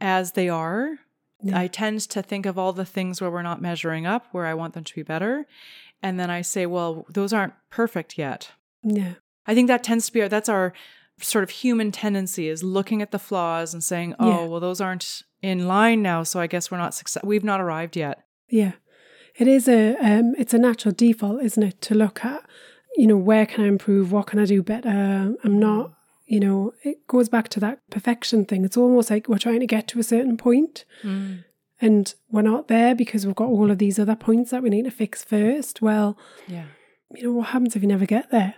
as 0.00 0.32
they 0.32 0.48
are. 0.48 0.96
Yeah. 1.42 1.58
I 1.58 1.66
tend 1.68 2.00
to 2.00 2.22
think 2.22 2.46
of 2.46 2.58
all 2.58 2.72
the 2.72 2.84
things 2.86 3.20
where 3.20 3.30
we're 3.30 3.42
not 3.42 3.60
measuring 3.62 4.06
up, 4.06 4.26
where 4.32 4.46
I 4.46 4.54
want 4.54 4.74
them 4.74 4.84
to 4.84 4.94
be 4.94 5.02
better. 5.02 5.46
And 6.02 6.18
then 6.18 6.30
I 6.30 6.40
say, 6.42 6.64
well, 6.66 7.04
those 7.10 7.32
aren't 7.32 7.52
perfect 7.70 8.16
yet. 8.18 8.50
yeah. 8.82 9.14
I 9.46 9.54
think 9.54 9.68
that 9.68 9.82
tends 9.82 10.06
to 10.06 10.12
be 10.12 10.22
our, 10.22 10.28
that's 10.28 10.48
our 10.48 10.72
sort 11.22 11.42
of 11.44 11.50
human 11.50 11.92
tendency 11.92 12.48
is 12.48 12.62
looking 12.62 13.02
at 13.02 13.10
the 13.10 13.18
flaws 13.18 13.72
and 13.74 13.82
saying, 13.84 14.14
oh, 14.18 14.28
Yeah. 14.28 14.44
well, 14.46 14.60
those 14.60 14.80
aren't 14.80 15.22
in 15.42 15.66
line 15.68 16.02
now. 16.02 16.22
So 16.22 16.40
I 16.40 16.46
guess 16.46 16.70
we're 16.70 16.78
not 16.78 16.94
success. 16.94 17.22
We've 17.24 17.44
not 17.44 17.60
arrived 17.60 17.96
yet. 17.96 18.24
Yeah. 18.48 18.72
It 19.36 19.46
is 19.48 19.68
a 19.68 19.96
um 19.96 20.34
it's 20.38 20.52
a 20.54 20.58
natural 20.58 20.92
default, 20.94 21.42
isn't 21.42 21.62
it, 21.62 21.80
to 21.82 21.94
look 21.94 22.24
at, 22.24 22.42
you 22.96 23.06
know, 23.06 23.16
where 23.16 23.46
can 23.46 23.64
I 23.64 23.68
improve? 23.68 24.12
What 24.12 24.26
can 24.26 24.38
I 24.38 24.44
do 24.44 24.62
better? 24.62 25.34
I'm 25.44 25.58
not, 25.58 25.92
you 26.26 26.40
know, 26.40 26.72
it 26.82 27.06
goes 27.06 27.28
back 27.28 27.48
to 27.50 27.60
that 27.60 27.78
perfection 27.90 28.44
thing. 28.44 28.64
It's 28.64 28.76
almost 28.76 29.08
like 29.10 29.28
we're 29.28 29.38
trying 29.38 29.60
to 29.60 29.66
get 29.66 29.86
to 29.88 30.00
a 30.00 30.02
certain 30.02 30.36
point 30.36 30.84
and 31.82 32.14
we're 32.30 32.42
not 32.42 32.68
there 32.68 32.94
because 32.94 33.24
we've 33.26 33.34
got 33.36 33.48
all 33.48 33.70
of 33.70 33.78
these 33.78 33.98
other 33.98 34.16
points 34.16 34.50
that 34.50 34.62
we 34.62 34.68
need 34.70 34.84
to 34.84 34.90
fix 34.90 35.24
first. 35.24 35.80
Well, 35.80 36.18
Yeah. 36.46 36.64
you 37.14 37.22
know, 37.24 37.32
what 37.32 37.48
happens 37.48 37.74
if 37.76 37.82
you 37.82 37.88
never 37.88 38.04
get 38.06 38.30
there? 38.30 38.54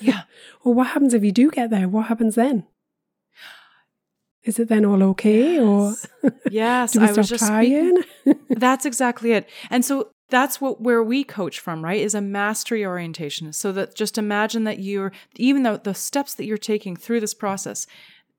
Yeah. 0.00 0.22
well, 0.64 0.74
what 0.74 0.88
happens 0.88 1.14
if 1.14 1.24
you 1.24 1.32
do 1.32 1.50
get 1.50 1.70
there? 1.70 1.88
What 1.88 2.06
happens 2.06 2.34
then? 2.34 2.66
Is 4.44 4.58
it 4.58 4.68
then 4.68 4.84
all 4.84 5.02
okay? 5.02 5.60
Or 5.60 5.94
Yes. 6.50 6.92
do 6.92 7.00
we 7.00 7.06
I 7.06 7.08
stop 7.08 7.18
was 7.18 7.28
just 7.28 7.46
speaking-? 7.46 8.02
That's 8.50 8.84
exactly 8.84 9.32
it. 9.32 9.48
And 9.70 9.84
so 9.84 10.10
that's 10.28 10.62
what 10.62 10.80
where 10.80 11.02
we 11.02 11.24
coach 11.24 11.60
from, 11.60 11.84
right? 11.84 12.00
Is 12.00 12.14
a 12.14 12.22
mastery 12.22 12.86
orientation. 12.86 13.52
So 13.52 13.70
that 13.72 13.94
just 13.94 14.16
imagine 14.16 14.64
that 14.64 14.78
you're 14.78 15.12
even 15.36 15.62
though 15.62 15.76
the 15.76 15.94
steps 15.94 16.34
that 16.34 16.46
you're 16.46 16.56
taking 16.56 16.96
through 16.96 17.20
this 17.20 17.34
process, 17.34 17.86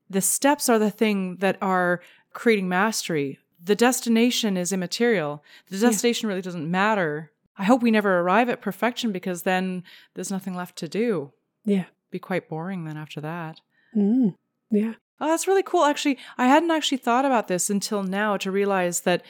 the 0.09 0.19
steps 0.19 0.69
are 0.69 0.79
the 0.79 0.89
thing 0.89 1.37
that 1.37 1.57
are 1.61 2.01
creating 2.33 2.67
mastery. 2.67 3.37
The 3.63 3.75
destination 3.75 4.57
is 4.57 4.73
immaterial. 4.73 5.43
The 5.69 5.77
destination 5.77 6.27
really 6.27 6.41
doesn't 6.41 6.69
matter. 6.69 7.31
I 7.57 7.65
hope 7.65 7.83
we 7.83 7.91
never 7.91 8.19
arrive 8.19 8.49
at 8.49 8.61
perfection 8.61 9.11
because 9.11 9.43
then 9.43 9.83
there's 10.13 10.31
nothing 10.31 10.55
left 10.55 10.75
to 10.77 10.87
do. 10.87 11.31
yeah. 11.65 11.85
Be 12.11 12.19
quite 12.19 12.47
boring 12.47 12.85
then 12.85 12.95
after 12.95 13.19
that. 13.21 13.59
Mm. 13.97 14.35
Yeah. 14.69 14.93
Oh, 15.19 15.29
that's 15.29 15.47
really 15.47 15.63
cool. 15.63 15.83
Actually, 15.83 16.19
I 16.37 16.45
hadn't 16.45 16.69
actually 16.69 16.99
thought 16.99 17.25
about 17.25 17.47
this 17.47 17.71
until 17.71 18.03
now 18.03 18.37
to 18.37 18.51
realize 18.51 19.01
that 19.01 19.23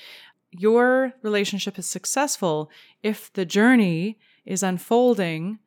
your 0.51 1.13
relationship 1.21 1.79
is 1.79 1.87
successful 1.87 2.69
if 3.01 3.31
the 3.31 3.45
journey 3.45 4.19
is 4.45 4.63
unfolding 4.63 5.59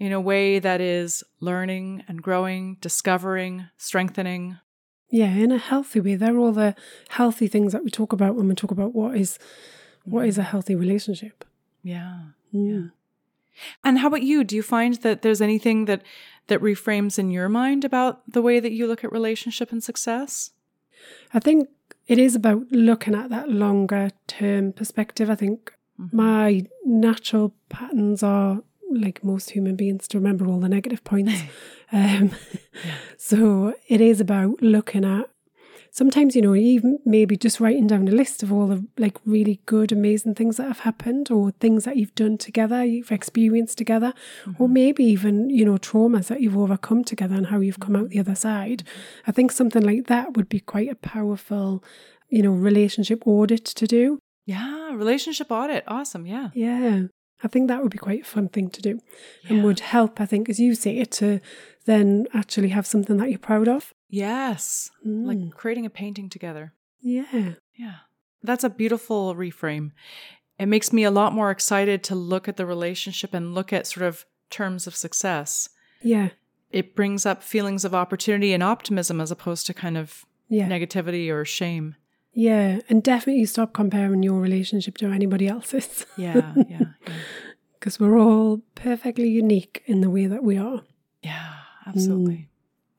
in 0.00 0.12
a 0.12 0.20
way 0.20 0.58
that 0.58 0.80
is 0.80 1.22
learning 1.40 2.02
and 2.08 2.22
growing, 2.22 2.76
discovering, 2.80 3.66
strengthening. 3.76 4.58
Yeah, 5.10 5.30
in 5.30 5.52
a 5.52 5.58
healthy 5.58 6.00
way. 6.00 6.16
They're 6.16 6.38
all 6.38 6.52
the 6.52 6.74
healthy 7.10 7.46
things 7.46 7.72
that 7.72 7.84
we 7.84 7.90
talk 7.90 8.12
about 8.12 8.34
when 8.34 8.48
we 8.48 8.54
talk 8.54 8.70
about 8.70 8.94
what 8.94 9.16
is 9.16 9.38
what 10.04 10.26
is 10.26 10.38
a 10.38 10.42
healthy 10.42 10.74
relationship. 10.74 11.44
Yeah. 11.88 12.18
Mm. 12.54 12.92
And 13.84 13.98
how 13.98 14.08
about 14.08 14.22
you? 14.22 14.44
Do 14.44 14.54
you 14.56 14.62
find 14.62 14.94
that 15.02 15.22
there's 15.22 15.40
anything 15.40 15.86
that 15.86 16.02
that 16.46 16.60
reframes 16.60 17.18
in 17.18 17.30
your 17.30 17.48
mind 17.48 17.84
about 17.84 18.14
the 18.32 18.42
way 18.42 18.60
that 18.60 18.72
you 18.72 18.86
look 18.86 19.04
at 19.04 19.12
relationship 19.12 19.72
and 19.72 19.82
success? 19.82 20.52
I 21.34 21.40
think 21.40 21.68
it 22.06 22.18
is 22.18 22.34
about 22.34 22.62
looking 22.70 23.14
at 23.14 23.30
that 23.30 23.48
longer 23.50 24.10
term 24.26 24.72
perspective. 24.72 25.28
I 25.30 25.34
think 25.34 25.72
Mm-hmm. 26.00 26.16
my 26.16 26.64
natural 26.84 27.52
patterns 27.68 28.22
are 28.22 28.62
like 28.88 29.24
most 29.24 29.50
human 29.50 29.74
beings 29.74 30.06
to 30.08 30.18
remember 30.18 30.46
all 30.46 30.60
the 30.60 30.68
negative 30.68 31.02
points. 31.02 31.42
um, 31.92 32.30
So 33.16 33.74
it 33.88 34.00
is 34.00 34.20
about 34.20 34.62
looking 34.62 35.04
at 35.04 35.28
sometimes, 35.98 36.36
you 36.36 36.42
know, 36.42 36.54
even 36.54 37.00
maybe 37.04 37.36
just 37.36 37.58
writing 37.58 37.88
down 37.88 38.06
a 38.06 38.12
list 38.12 38.44
of 38.44 38.52
all 38.52 38.68
the 38.68 38.86
like 38.96 39.18
really 39.26 39.60
good, 39.66 39.90
amazing 39.90 40.36
things 40.36 40.56
that 40.56 40.68
have 40.68 40.80
happened 40.80 41.28
or 41.28 41.50
things 41.50 41.84
that 41.84 41.96
you've 41.96 42.14
done 42.14 42.38
together, 42.38 42.84
you've 42.84 43.10
experienced 43.10 43.76
together, 43.76 44.14
or 44.46 44.66
mm-hmm. 44.66 44.72
maybe 44.72 45.04
even, 45.04 45.50
you 45.50 45.64
know, 45.64 45.76
traumas 45.76 46.28
that 46.28 46.40
you've 46.40 46.56
overcome 46.56 47.02
together 47.02 47.34
and 47.34 47.48
how 47.48 47.58
you've 47.58 47.80
come 47.80 47.96
out 47.96 48.10
the 48.10 48.20
other 48.20 48.36
side. 48.36 48.84
I 49.26 49.32
think 49.32 49.50
something 49.50 49.82
like 49.82 50.06
that 50.06 50.36
would 50.36 50.48
be 50.48 50.60
quite 50.60 50.88
a 50.88 50.94
powerful, 50.94 51.82
you 52.28 52.42
know, 52.42 52.52
relationship 52.52 53.26
audit 53.26 53.64
to 53.64 53.86
do. 53.88 54.20
Yeah, 54.46 54.94
relationship 54.94 55.50
audit. 55.50 55.82
Awesome. 55.88 56.26
Yeah. 56.26 56.50
Yeah. 56.54 57.08
I 57.42 57.48
think 57.48 57.68
that 57.68 57.82
would 57.82 57.92
be 57.92 57.98
quite 57.98 58.22
a 58.22 58.24
fun 58.24 58.48
thing 58.48 58.70
to 58.70 58.82
do 58.82 59.00
Yeah. 59.44 59.56
and 59.56 59.64
would 59.64 59.80
help, 59.80 60.20
I 60.20 60.26
think, 60.26 60.48
as 60.48 60.58
you 60.58 60.74
say, 60.74 61.04
to 61.04 61.40
then 61.86 62.26
actually 62.32 62.68
have 62.68 62.86
something 62.86 63.16
that 63.18 63.30
you're 63.30 63.38
proud 63.38 63.68
of. 63.68 63.92
Yes. 64.08 64.90
Mm. 65.06 65.26
Like 65.26 65.54
creating 65.54 65.86
a 65.86 65.90
painting 65.90 66.28
together. 66.28 66.72
Yeah. 67.00 67.54
Yeah. 67.76 67.94
That's 68.42 68.64
a 68.64 68.70
beautiful 68.70 69.34
reframe. 69.34 69.90
It 70.58 70.66
makes 70.66 70.92
me 70.92 71.04
a 71.04 71.10
lot 71.10 71.32
more 71.32 71.50
excited 71.50 72.02
to 72.04 72.14
look 72.14 72.48
at 72.48 72.56
the 72.56 72.66
relationship 72.66 73.32
and 73.34 73.54
look 73.54 73.72
at 73.72 73.86
sort 73.86 74.06
of 74.06 74.24
terms 74.50 74.86
of 74.86 74.96
success. 74.96 75.68
Yeah. 76.02 76.30
It 76.70 76.94
brings 76.96 77.24
up 77.26 77.42
feelings 77.42 77.84
of 77.84 77.94
opportunity 77.94 78.52
and 78.52 78.62
optimism 78.62 79.20
as 79.20 79.30
opposed 79.30 79.66
to 79.66 79.74
kind 79.74 79.96
of 79.96 80.24
Yeah. 80.48 80.68
negativity 80.68 81.30
or 81.30 81.44
shame. 81.44 81.94
Yeah. 82.32 82.80
And 82.88 83.02
definitely 83.02 83.44
stop 83.46 83.72
comparing 83.72 84.22
your 84.22 84.40
relationship 84.40 84.96
to 84.98 85.06
anybody 85.06 85.48
else's 85.48 86.06
Yeah, 86.16 86.52
yeah, 86.56 86.64
yeah. 86.68 87.12
because 87.78 87.98
we're 88.00 88.18
all 88.18 88.62
perfectly 88.74 89.28
unique 89.28 89.82
in 89.86 90.00
the 90.00 90.10
way 90.10 90.26
that 90.26 90.42
we 90.42 90.56
are. 90.58 90.82
Yeah, 91.22 91.54
absolutely. 91.86 92.48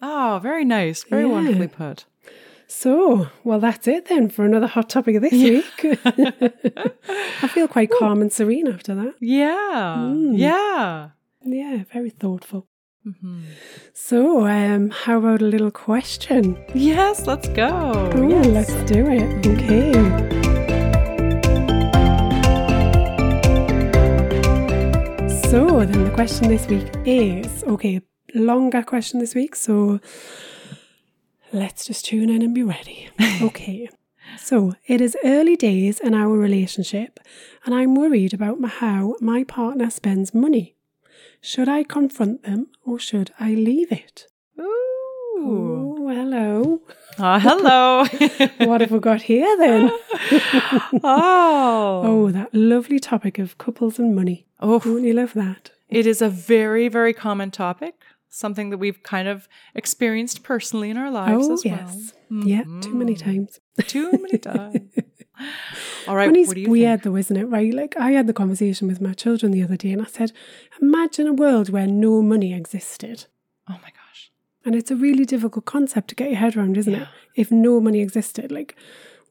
Oh, 0.02 0.40
very 0.42 0.66
nice. 0.66 1.04
Very 1.04 1.24
yeah. 1.24 1.30
wonderfully 1.30 1.68
put. 1.68 2.06
So, 2.68 3.30
well, 3.44 3.60
that's 3.60 3.88
it 3.88 4.06
then 4.06 4.30
for 4.30 4.46
another 4.46 4.68
hot 4.68 4.90
topic 4.90 5.16
of 5.16 5.24
this 5.24 5.34
yeah. 5.34 5.50
week. 5.50 6.00
I 7.44 7.48
feel 7.48 7.68
quite 7.68 7.92
Ooh. 7.92 7.98
calm 7.98 8.22
and 8.22 8.32
serene 8.32 8.68
after 8.68 8.94
that. 8.94 9.16
Yeah. 9.20 9.96
Mm. 9.98 10.38
Yeah. 10.38 11.10
Yeah, 11.44 11.84
very 11.92 12.12
thoughtful. 12.12 12.68
Mm-hmm. 13.08 13.40
So, 13.94 14.46
um, 14.46 14.92
how 14.92 15.18
about 15.18 15.42
a 15.42 15.46
little 15.46 15.72
question? 15.72 16.64
Yes, 16.76 17.26
let's 17.26 17.48
go. 17.50 18.12
Ooh, 18.16 18.30
yes. 18.30 18.46
Let's 18.48 18.92
do 18.92 19.08
it. 19.08 19.48
Okay. 19.48 19.94
So, 25.50 25.84
then 25.86 26.04
the 26.04 26.12
question 26.14 26.50
this 26.50 26.68
week 26.68 26.88
is 27.06 27.64
okay, 27.64 28.02
longer 28.34 28.84
question 28.84 29.20
this 29.20 29.36
week. 29.36 29.56
So 29.56 30.00
let's 31.52 31.86
just 31.86 32.06
tune 32.06 32.30
in 32.30 32.42
and 32.42 32.54
be 32.54 32.63
ready. 32.63 33.10
Okay. 33.42 33.89
So 34.38 34.74
it 34.86 35.00
is 35.02 35.15
early 35.24 35.56
days 35.56 36.00
in 36.00 36.13
our 36.13 36.38
relationship, 36.38 37.20
and 37.65 37.74
I'm 37.74 37.96
worried 37.96 38.34
about 38.34 38.63
how 38.82 39.15
my 39.22 39.44
partner 39.44 39.89
spends 39.89 40.34
money. 40.34 40.76
Should 41.42 41.70
I 41.70 41.84
confront 41.84 42.44
them 42.44 42.68
or 42.86 43.00
should 43.00 43.32
I 43.39 43.54
leave 43.54 43.92
it? 43.92 44.28
Ooh. 44.60 44.65
Oh, 45.42 46.08
hello. 46.10 46.82
Ah, 47.18 47.39
hello. 47.39 48.06
What 48.68 48.82
have 48.82 48.92
we 48.92 49.00
got 49.00 49.22
here 49.22 49.58
then? 49.58 49.89
oh. 51.04 52.02
Oh, 52.06 52.32
that 52.32 52.54
lovely 52.54 53.00
topic 53.00 53.39
of 53.39 53.58
couples 53.58 54.00
and 54.00 54.15
money. 54.15 54.48
Oh. 54.60 54.80
Don't 54.80 55.04
you 55.04 55.13
love 55.13 55.34
that? 55.34 55.72
It 55.88 56.06
is 56.06 56.22
a 56.22 56.30
very, 56.30 56.88
very 56.88 57.13
common 57.13 57.52
topic. 57.52 57.96
Something 58.30 58.70
that 58.70 58.78
we've 58.78 59.02
kind 59.02 59.28
of 59.28 59.48
experienced 59.74 60.44
personally 60.44 60.89
in 60.89 60.98
our 60.98 61.10
lives 61.10 61.48
oh, 61.48 61.54
as 61.54 61.65
well. 61.65 61.76
yes. 61.76 62.13
Yeah, 62.30 62.63
too 62.63 62.70
mm-hmm. 62.70 63.00
many 63.00 63.15
times. 63.15 63.60
Too 63.88 64.12
many 64.12 64.38
times. 64.38 64.82
All 66.08 66.15
right. 66.15 66.28
Money's 66.28 66.48
what 66.48 66.56
do 66.56 66.62
you 66.62 66.70
weird 66.70 67.02
think? 67.02 67.13
though, 67.13 67.18
isn't 67.18 67.38
it? 67.38 67.46
Right? 67.46 67.74
Like 67.74 67.98
I 67.98 68.12
had 68.12 68.28
the 68.28 68.34
conversation 68.34 68.88
with 68.88 69.02
my 69.02 69.13
children 69.13 69.52
the 69.52 69.63
other 69.63 69.78
day 69.78 69.92
and 69.92 70.02
I 70.02 70.06
said, 70.06 70.32
imagine 70.82 71.28
a 71.28 71.34
world 71.34 71.70
where 71.70 71.88
no 71.88 72.22
money 72.22 72.54
existed. 72.54 73.26
Oh 73.70 73.80
my 73.82 73.89
gosh. 73.89 74.32
And 74.65 74.76
it's 74.76 74.92
a 74.92 74.96
really 74.96 75.26
difficult 75.26 75.65
concept 75.65 76.10
to 76.10 76.15
get 76.15 76.30
your 76.30 76.39
head 76.39 76.56
around, 76.56 76.78
isn't 76.78 76.94
it? 76.94 77.08
If 77.36 77.52
no 77.52 77.80
money 77.80 78.02
existed, 78.02 78.52
like, 78.52 78.76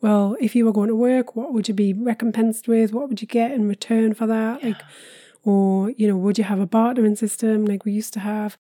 well, 0.00 0.36
if 0.40 0.54
you 0.54 0.64
were 0.64 0.72
going 0.72 0.88
to 0.88 0.96
work, 0.96 1.36
what 1.36 1.52
would 1.52 1.68
you 1.68 1.74
be 1.74 1.92
recompensed 1.92 2.68
with? 2.68 2.92
What 2.92 3.08
would 3.08 3.20
you 3.20 3.26
get 3.26 3.50
in 3.50 3.68
return 3.68 4.14
for 4.14 4.26
that? 4.26 4.62
Like, 4.62 4.80
or, 5.44 5.90
you 5.90 6.08
know, 6.08 6.16
would 6.16 6.38
you 6.38 6.44
have 6.44 6.60
a 6.60 6.66
bartering 6.66 7.16
system 7.16 7.64
like 7.64 7.84
we 7.84 7.92
used 7.92 8.12
to 8.14 8.20
have? 8.20 8.58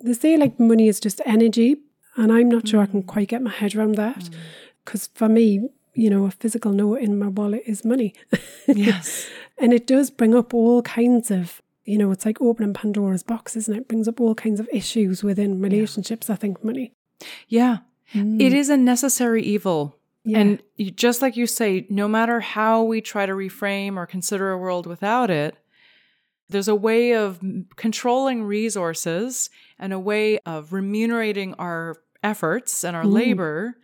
They 0.00 0.12
say 0.12 0.36
like 0.36 0.58
money 0.58 0.88
is 0.88 1.00
just 1.00 1.20
energy. 1.26 1.76
And 2.16 2.32
I'm 2.32 2.48
not 2.48 2.66
sure 2.66 2.80
I 2.80 2.86
can 2.86 3.02
mm. 3.02 3.06
quite 3.06 3.28
get 3.28 3.42
my 3.42 3.50
head 3.50 3.74
around 3.74 3.94
that. 3.94 4.18
Mm. 4.18 4.34
Because 4.84 5.08
for 5.14 5.28
me, 5.28 5.68
you 5.94 6.10
know, 6.10 6.24
a 6.24 6.30
physical 6.30 6.72
note 6.72 7.00
in 7.00 7.18
my 7.18 7.28
wallet 7.28 7.62
is 7.66 7.84
money. 7.84 8.14
Yes. 8.66 9.26
And 9.56 9.72
it 9.72 9.86
does 9.86 10.10
bring 10.10 10.34
up 10.34 10.52
all 10.52 10.82
kinds 10.82 11.30
of, 11.30 11.62
you 11.84 11.96
know, 11.96 12.10
it's 12.12 12.26
like 12.26 12.40
opening 12.40 12.74
Pandora's 12.74 13.22
box, 13.22 13.56
isn't 13.56 13.74
it? 13.74 13.78
It 13.78 13.88
brings 13.88 14.06
up 14.06 14.20
all 14.20 14.34
kinds 14.34 14.60
of 14.60 14.68
issues 14.70 15.24
within 15.24 15.60
relationships, 15.60 16.28
I 16.28 16.36
think, 16.36 16.62
money. 16.62 16.92
Yeah. 17.48 17.78
It 18.12 18.18
mm. 18.18 18.52
is 18.52 18.68
a 18.68 18.76
necessary 18.76 19.42
evil. 19.42 19.96
Yeah. 20.24 20.38
And 20.38 20.62
just 20.96 21.22
like 21.22 21.36
you 21.36 21.46
say, 21.46 21.86
no 21.88 22.06
matter 22.06 22.40
how 22.40 22.82
we 22.82 23.00
try 23.00 23.26
to 23.26 23.32
reframe 23.32 23.96
or 23.96 24.06
consider 24.06 24.50
a 24.50 24.58
world 24.58 24.86
without 24.86 25.30
it, 25.30 25.56
there's 26.48 26.68
a 26.68 26.74
way 26.74 27.14
of 27.14 27.40
controlling 27.76 28.42
resources 28.42 29.50
and 29.78 29.92
a 29.92 29.98
way 29.98 30.38
of 30.40 30.72
remunerating 30.72 31.54
our 31.54 31.96
efforts 32.22 32.84
and 32.84 32.96
our 32.96 33.04
mm. 33.04 33.12
labor 33.12 33.76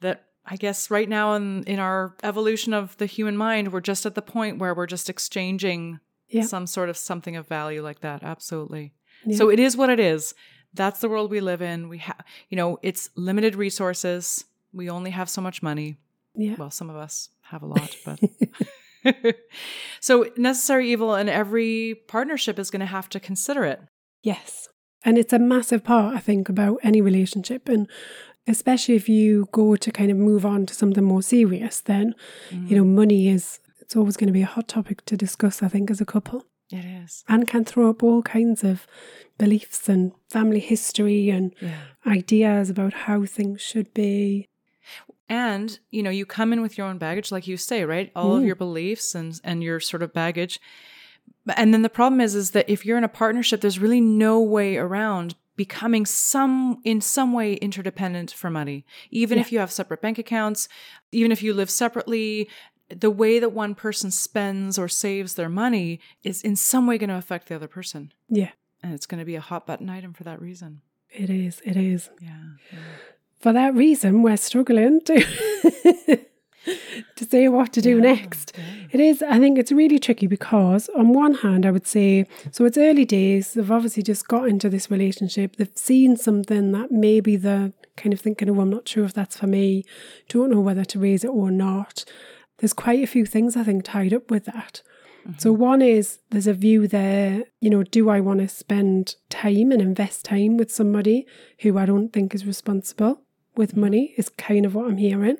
that 0.00 0.24
I 0.44 0.56
guess 0.56 0.90
right 0.90 1.08
now 1.08 1.34
in, 1.34 1.64
in 1.64 1.78
our 1.78 2.14
evolution 2.22 2.74
of 2.74 2.96
the 2.98 3.06
human 3.06 3.36
mind, 3.36 3.72
we're 3.72 3.80
just 3.80 4.04
at 4.06 4.14
the 4.14 4.22
point 4.22 4.58
where 4.58 4.74
we're 4.74 4.86
just 4.86 5.08
exchanging 5.08 6.00
Yeah. 6.28 6.42
some 6.42 6.66
sort 6.66 6.88
of 6.88 6.96
something 6.96 7.36
of 7.36 7.48
value 7.48 7.82
like 7.82 8.00
that. 8.00 8.22
Absolutely. 8.22 8.92
So 9.36 9.48
it 9.48 9.58
is 9.58 9.74
what 9.74 9.88
it 9.88 9.98
is. 9.98 10.34
That's 10.74 11.00
the 11.00 11.08
world 11.08 11.30
we 11.30 11.40
live 11.40 11.62
in. 11.62 11.88
We 11.88 11.98
have, 11.98 12.22
you 12.50 12.56
know, 12.56 12.78
it's 12.82 13.08
limited 13.16 13.54
resources. 13.54 14.44
We 14.72 14.90
only 14.90 15.12
have 15.12 15.30
so 15.30 15.40
much 15.40 15.62
money. 15.62 15.96
Yeah. 16.34 16.56
Well, 16.58 16.70
some 16.70 16.90
of 16.90 16.96
us 16.96 17.30
have 17.42 17.62
a 17.62 17.66
lot, 17.66 17.96
but 18.04 18.20
so 20.00 20.30
necessary 20.36 20.90
evil, 20.90 21.14
and 21.14 21.28
every 21.28 21.96
partnership 22.08 22.58
is 22.58 22.70
going 22.70 22.80
to 22.80 22.86
have 22.86 23.08
to 23.10 23.20
consider 23.20 23.64
it. 23.64 23.80
Yes. 24.22 24.68
And 25.04 25.18
it's 25.18 25.32
a 25.32 25.38
massive 25.38 25.84
part, 25.84 26.16
I 26.16 26.20
think, 26.20 26.48
about 26.48 26.78
any 26.82 27.00
relationship. 27.00 27.68
And 27.68 27.88
especially 28.46 28.94
if 28.94 29.08
you 29.08 29.48
go 29.52 29.76
to 29.76 29.90
kind 29.90 30.10
of 30.10 30.16
move 30.16 30.46
on 30.46 30.66
to 30.66 30.74
something 30.74 31.04
more 31.04 31.22
serious, 31.22 31.80
then, 31.80 32.14
you 32.50 32.76
know, 32.76 32.84
mm. 32.84 32.94
money 32.94 33.28
is, 33.28 33.60
it's 33.80 33.96
always 33.96 34.16
going 34.16 34.28
to 34.28 34.32
be 34.32 34.42
a 34.42 34.46
hot 34.46 34.68
topic 34.68 35.04
to 35.06 35.16
discuss, 35.16 35.62
I 35.62 35.68
think, 35.68 35.90
as 35.90 36.00
a 36.00 36.06
couple. 36.06 36.46
It 36.70 36.84
is. 36.86 37.22
And 37.28 37.46
can 37.46 37.64
throw 37.64 37.90
up 37.90 38.02
all 38.02 38.22
kinds 38.22 38.64
of 38.64 38.86
beliefs 39.36 39.88
and 39.88 40.12
family 40.30 40.60
history 40.60 41.28
and 41.28 41.54
Yeah. 41.60 41.76
ideas 42.06 42.70
about 42.70 42.94
how 42.94 43.24
things 43.26 43.60
should 43.60 43.92
be. 43.92 44.48
And, 45.28 45.78
you 45.90 46.02
know, 46.02 46.10
you 46.10 46.26
come 46.26 46.52
in 46.52 46.60
with 46.60 46.76
your 46.76 46.86
own 46.86 46.98
baggage, 46.98 47.32
like 47.32 47.46
you 47.46 47.56
say, 47.56 47.84
right? 47.84 48.12
All 48.14 48.36
of 48.36 48.42
mm. 48.42 48.46
your 48.46 48.56
beliefs 48.56 49.14
and, 49.14 49.40
and 49.42 49.62
your 49.62 49.80
sort 49.80 50.02
of 50.02 50.12
baggage. 50.12 50.60
And 51.56 51.72
then 51.72 51.82
the 51.82 51.88
problem 51.88 52.20
is, 52.20 52.34
is 52.34 52.50
that 52.50 52.68
if 52.68 52.84
you're 52.84 52.98
in 52.98 53.04
a 53.04 53.08
partnership, 53.08 53.60
there's 53.60 53.78
really 53.78 54.00
no 54.00 54.40
way 54.40 54.76
around 54.76 55.34
becoming 55.56 56.04
some, 56.04 56.80
in 56.84 57.00
some 57.00 57.32
way 57.32 57.54
interdependent 57.54 58.32
for 58.32 58.50
money. 58.50 58.84
Even 59.10 59.38
if 59.38 59.52
you 59.52 59.58
have 59.60 59.70
separate 59.70 60.02
bank 60.02 60.18
accounts, 60.18 60.68
even 61.12 61.30
if 61.32 61.42
you 61.42 61.54
live 61.54 61.70
separately, 61.70 62.48
the 62.88 63.10
way 63.10 63.38
that 63.38 63.52
one 63.52 63.74
person 63.74 64.10
spends 64.10 64.78
or 64.78 64.88
saves 64.88 65.34
their 65.34 65.48
money 65.48 66.00
is 66.22 66.42
in 66.42 66.56
some 66.56 66.86
way 66.86 66.98
going 66.98 67.10
to 67.10 67.16
affect 67.16 67.48
the 67.48 67.54
other 67.54 67.68
person. 67.68 68.12
Yeah, 68.28 68.50
And 68.82 68.92
it's 68.92 69.06
going 69.06 69.20
to 69.20 69.24
be 69.24 69.36
a 69.36 69.40
hot 69.40 69.66
button 69.66 69.88
item 69.88 70.12
for 70.12 70.24
that 70.24 70.40
reason. 70.40 70.82
it 71.10 71.30
is. 71.30 71.62
It 71.64 71.76
is. 71.76 72.10
Yeah. 72.20 72.78
For 73.44 73.52
that 73.52 73.74
reason, 73.74 74.22
we're 74.22 74.38
struggling 74.38 75.02
to 75.02 75.20
to 77.16 77.24
say 77.28 77.46
what 77.48 77.74
to 77.74 77.82
do 77.82 78.00
next. 78.00 78.56
It 78.90 79.00
is, 79.00 79.22
I 79.22 79.38
think 79.38 79.58
it's 79.58 79.70
really 79.70 79.98
tricky 79.98 80.26
because, 80.26 80.88
on 80.96 81.12
one 81.12 81.34
hand, 81.34 81.66
I 81.66 81.70
would 81.70 81.86
say, 81.86 82.24
so 82.52 82.64
it's 82.64 82.78
early 82.78 83.04
days. 83.04 83.52
They've 83.52 83.70
obviously 83.70 84.02
just 84.02 84.28
got 84.28 84.48
into 84.48 84.70
this 84.70 84.90
relationship. 84.90 85.56
They've 85.56 85.68
seen 85.74 86.16
something 86.16 86.72
that 86.72 86.90
maybe 86.90 87.36
they're 87.36 87.74
kind 87.98 88.14
of 88.14 88.20
thinking, 88.20 88.48
oh, 88.48 88.62
I'm 88.62 88.70
not 88.70 88.88
sure 88.88 89.04
if 89.04 89.12
that's 89.12 89.36
for 89.36 89.46
me. 89.46 89.84
Don't 90.30 90.50
know 90.50 90.60
whether 90.60 90.86
to 90.86 90.98
raise 90.98 91.22
it 91.22 91.28
or 91.28 91.50
not. 91.50 92.06
There's 92.60 92.72
quite 92.72 93.04
a 93.04 93.06
few 93.06 93.26
things, 93.26 93.58
I 93.58 93.64
think, 93.64 93.84
tied 93.84 94.14
up 94.14 94.30
with 94.30 94.46
that. 94.46 94.80
So, 95.36 95.52
mm-hmm. 95.52 95.62
one 95.62 95.82
is 95.82 96.20
there's 96.30 96.46
a 96.46 96.54
view 96.54 96.88
there, 96.88 97.44
you 97.60 97.68
know, 97.68 97.82
do 97.82 98.08
I 98.08 98.20
want 98.20 98.40
to 98.40 98.48
spend 98.48 99.16
time 99.28 99.70
and 99.70 99.82
invest 99.82 100.24
time 100.24 100.56
with 100.56 100.72
somebody 100.72 101.26
who 101.58 101.76
I 101.76 101.84
don't 101.84 102.10
think 102.10 102.34
is 102.34 102.46
responsible 102.46 103.20
with 103.56 103.76
money? 103.76 104.14
Is 104.16 104.28
kind 104.28 104.64
of 104.66 104.74
what 104.74 104.86
I'm 104.86 104.96
hearing. 104.96 105.38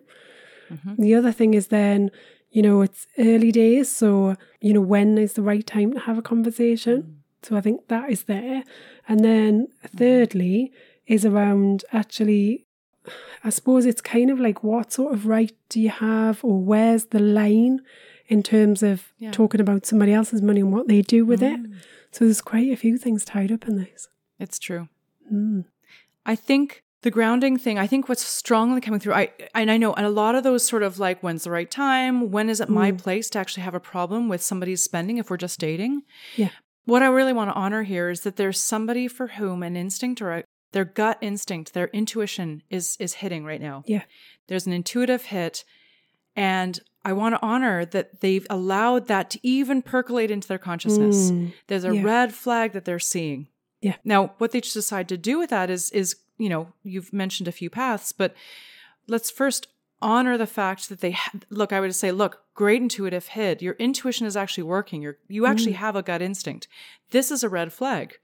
Mm-hmm. 0.70 1.02
The 1.02 1.14
other 1.14 1.32
thing 1.32 1.54
is 1.54 1.68
then, 1.68 2.10
you 2.50 2.62
know, 2.62 2.82
it's 2.82 3.06
early 3.18 3.52
days. 3.52 3.90
So, 3.90 4.36
you 4.60 4.72
know, 4.72 4.80
when 4.80 5.18
is 5.18 5.34
the 5.34 5.42
right 5.42 5.66
time 5.66 5.92
to 5.92 6.00
have 6.00 6.18
a 6.18 6.22
conversation? 6.22 7.02
Mm. 7.02 7.14
So, 7.42 7.56
I 7.56 7.60
think 7.60 7.88
that 7.88 8.10
is 8.10 8.24
there. 8.24 8.64
And 9.08 9.20
then, 9.24 9.66
mm-hmm. 9.66 9.98
thirdly, 9.98 10.72
is 11.06 11.26
around 11.26 11.84
actually, 11.92 12.64
I 13.42 13.50
suppose 13.50 13.84
it's 13.84 14.00
kind 14.00 14.30
of 14.30 14.40
like 14.40 14.64
what 14.64 14.92
sort 14.92 15.12
of 15.12 15.26
right 15.26 15.52
do 15.68 15.80
you 15.80 15.90
have, 15.90 16.42
or 16.44 16.58
where's 16.58 17.06
the 17.06 17.20
line 17.20 17.80
in 18.28 18.42
terms 18.42 18.82
of 18.82 19.12
Yeah. 19.18 19.32
talking 19.32 19.60
about 19.60 19.84
somebody 19.84 20.12
else's 20.14 20.40
money 20.40 20.60
and 20.60 20.72
what 20.72 20.88
they 20.88 21.02
do 21.02 21.26
with 21.26 21.42
it? 21.42 21.60
Mm. 21.60 21.74
So, 22.12 22.24
there's 22.24 22.40
quite 22.40 22.70
a 22.70 22.76
few 22.76 22.96
things 22.96 23.24
tied 23.24 23.52
up 23.52 23.66
in 23.68 23.76
this. 23.76 24.08
It's 24.38 24.58
true. 24.58 24.88
Mm. 25.30 25.64
I 26.24 26.36
think 26.36 26.83
the 27.04 27.10
grounding 27.10 27.58
thing, 27.58 27.78
I 27.78 27.86
think 27.86 28.08
what's 28.08 28.24
strongly 28.26 28.80
coming 28.80 28.98
through, 28.98 29.12
I 29.12 29.30
and 29.54 29.70
I 29.70 29.76
know 29.76 29.92
and 29.92 30.06
a 30.06 30.10
lot 30.10 30.34
of 30.34 30.42
those 30.42 30.66
sort 30.66 30.82
of 30.82 30.98
like 30.98 31.22
when's 31.22 31.44
the 31.44 31.50
right 31.50 31.70
time, 31.70 32.30
when 32.30 32.48
is 32.48 32.62
it 32.62 32.70
my 32.70 32.92
place 32.92 33.28
to 33.30 33.38
actually 33.38 33.62
have 33.62 33.74
a 33.74 33.80
problem 33.80 34.26
with 34.30 34.42
somebody's 34.42 34.82
spending 34.82 35.18
if 35.18 35.28
we're 35.28 35.36
just 35.36 35.60
dating? 35.60 36.02
Yeah. 36.34 36.48
What 36.86 37.02
I 37.02 37.08
really 37.08 37.34
want 37.34 37.50
to 37.50 37.54
honor 37.54 37.82
here 37.82 38.08
is 38.08 38.22
that 38.22 38.36
there's 38.36 38.58
somebody 38.58 39.06
for 39.06 39.26
whom 39.26 39.62
an 39.62 39.76
instinct 39.76 40.22
or 40.22 40.32
a, 40.32 40.44
their 40.72 40.86
gut 40.86 41.18
instinct, 41.20 41.74
their 41.74 41.88
intuition 41.88 42.62
is 42.70 42.96
is 42.98 43.14
hitting 43.14 43.44
right 43.44 43.60
now. 43.60 43.84
Yeah. 43.86 44.04
There's 44.46 44.66
an 44.66 44.72
intuitive 44.72 45.26
hit 45.26 45.62
and 46.34 46.80
I 47.04 47.12
want 47.12 47.34
to 47.34 47.42
honor 47.42 47.84
that 47.84 48.22
they've 48.22 48.46
allowed 48.48 49.08
that 49.08 49.28
to 49.30 49.40
even 49.46 49.82
percolate 49.82 50.30
into 50.30 50.48
their 50.48 50.56
consciousness. 50.58 51.30
Mm. 51.30 51.52
There's 51.66 51.84
a 51.84 51.94
Yeah. 51.94 52.02
red 52.02 52.32
flag 52.34 52.72
that 52.72 52.86
they're 52.86 52.98
seeing. 52.98 53.48
Yeah. 53.82 53.96
Now, 54.04 54.32
what 54.38 54.52
they 54.52 54.62
decide 54.62 55.10
to 55.10 55.18
do 55.18 55.38
with 55.38 55.50
that 55.50 55.68
is 55.68 55.90
is 55.90 56.16
you 56.38 56.48
know 56.48 56.72
you've 56.82 57.12
mentioned 57.12 57.48
a 57.48 57.52
few 57.52 57.70
paths, 57.70 58.12
but 58.12 58.34
let's 59.06 59.30
first 59.30 59.68
honor 60.02 60.36
the 60.36 60.46
fact 60.46 60.88
that 60.88 61.00
they 61.00 61.12
ha- 61.12 61.32
look. 61.50 61.72
I 61.72 61.80
would 61.80 61.94
say, 61.94 62.12
look, 62.12 62.42
great 62.54 62.82
intuitive 62.82 63.28
hit. 63.28 63.62
Your 63.62 63.74
intuition 63.74 64.26
is 64.26 64.36
actually 64.36 64.64
working. 64.64 65.02
You're 65.02 65.18
you 65.28 65.42
mm. 65.42 65.48
actually 65.48 65.72
have 65.72 65.96
a 65.96 66.02
gut 66.02 66.22
instinct. 66.22 66.68
This 67.10 67.30
is 67.30 67.42
a 67.42 67.48
red 67.48 67.72
flag. 67.72 68.18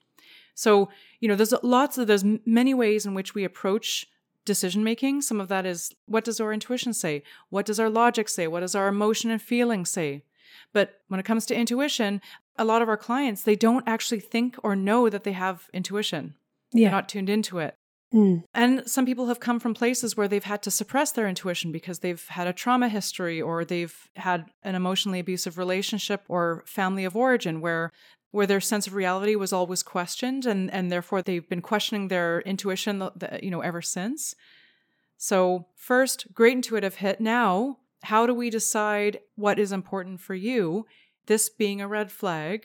So 0.55 0.89
you 1.21 1.29
know, 1.29 1.37
there's 1.37 1.55
lots 1.63 1.99
of 1.99 2.07
there's 2.07 2.25
many 2.45 2.75
ways 2.75 3.07
in 3.07 3.15
which 3.15 3.35
we 3.35 3.45
approach 3.45 4.07
decision 4.45 4.83
making. 4.83 5.23
Some 5.23 5.41
of 5.41 5.49
that 5.49 5.67
is 5.67 5.95
what 6.07 6.25
does 6.25 6.41
our 6.41 6.53
intuition 6.53 6.93
say? 6.93 7.23
What 7.51 7.67
does 7.67 7.81
our 7.81 7.91
logic 7.91 8.29
say? 8.29 8.47
What 8.47 8.61
does 8.61 8.75
our 8.75 8.89
emotion 8.89 9.31
and 9.31 9.41
feeling 9.41 9.85
say? 9.85 10.25
But 10.73 11.01
when 11.09 11.21
it 11.21 11.27
comes 11.27 11.47
to 11.47 11.55
intuition, 11.55 12.21
a 12.57 12.65
lot 12.65 12.83
of 12.83 12.89
our 12.89 12.97
clients, 12.97 13.43
they 13.43 13.57
don't 13.57 13.87
actually 13.89 14.21
think 14.21 14.57
or 14.63 14.77
know 14.77 15.09
that 15.09 15.25
they 15.25 15.33
have 15.33 15.69
intuition. 15.73 16.35
They're 16.73 16.83
Yeah. 16.83 16.91
not 16.91 17.09
tuned 17.09 17.31
into 17.31 17.59
it. 17.59 17.77
Mm. 18.13 18.43
And 18.53 18.83
some 18.89 19.07
people 19.07 19.27
have 19.27 19.39
come 19.39 19.61
from 19.61 19.73
places 19.73 20.17
where 20.17 20.27
they've 20.27 20.43
had 20.43 20.63
to 20.63 20.71
suppress 20.71 21.13
their 21.13 21.29
intuition 21.29 21.71
because 21.71 22.01
they've 22.01 22.27
had 22.29 22.49
a 22.49 22.53
trauma 22.53 22.89
history 22.89 23.41
or 23.41 23.65
they've 23.65 24.09
had 24.17 24.47
an 24.65 24.75
emotionally 24.75 25.21
abusive 25.21 25.59
relationship 25.59 26.25
or 26.29 26.65
family 26.67 27.05
of 27.05 27.17
origin 27.17 27.61
where 27.61 27.93
where 28.33 28.47
their 28.47 28.61
sense 28.61 28.87
of 28.87 28.95
reality 28.95 29.35
was 29.35 29.53
always 29.53 29.83
questioned 29.83 30.45
and 30.47 30.71
and 30.73 30.91
therefore 30.91 31.23
they've 31.23 31.49
been 31.49 31.63
questioning 31.63 32.09
their 32.09 32.41
intuition 32.43 32.99
the, 32.99 33.13
the, 33.15 33.41
you 33.43 33.51
know 33.51 33.61
ever 33.61 33.83
since. 33.83 34.35
So 35.17 35.67
first 35.77 36.35
great 36.35 36.55
intuitive 36.55 36.97
hit. 36.97 37.21
Now 37.21 37.79
how 38.03 38.27
do 38.27 38.35
we 38.35 38.51
decide 38.51 39.21
what 39.37 39.59
is 39.59 39.71
important 39.73 40.21
for 40.21 40.35
you? 40.35 40.87
This 41.27 41.49
being 41.49 41.81
a 41.81 41.87
red 41.87 42.11
flag. 42.11 42.65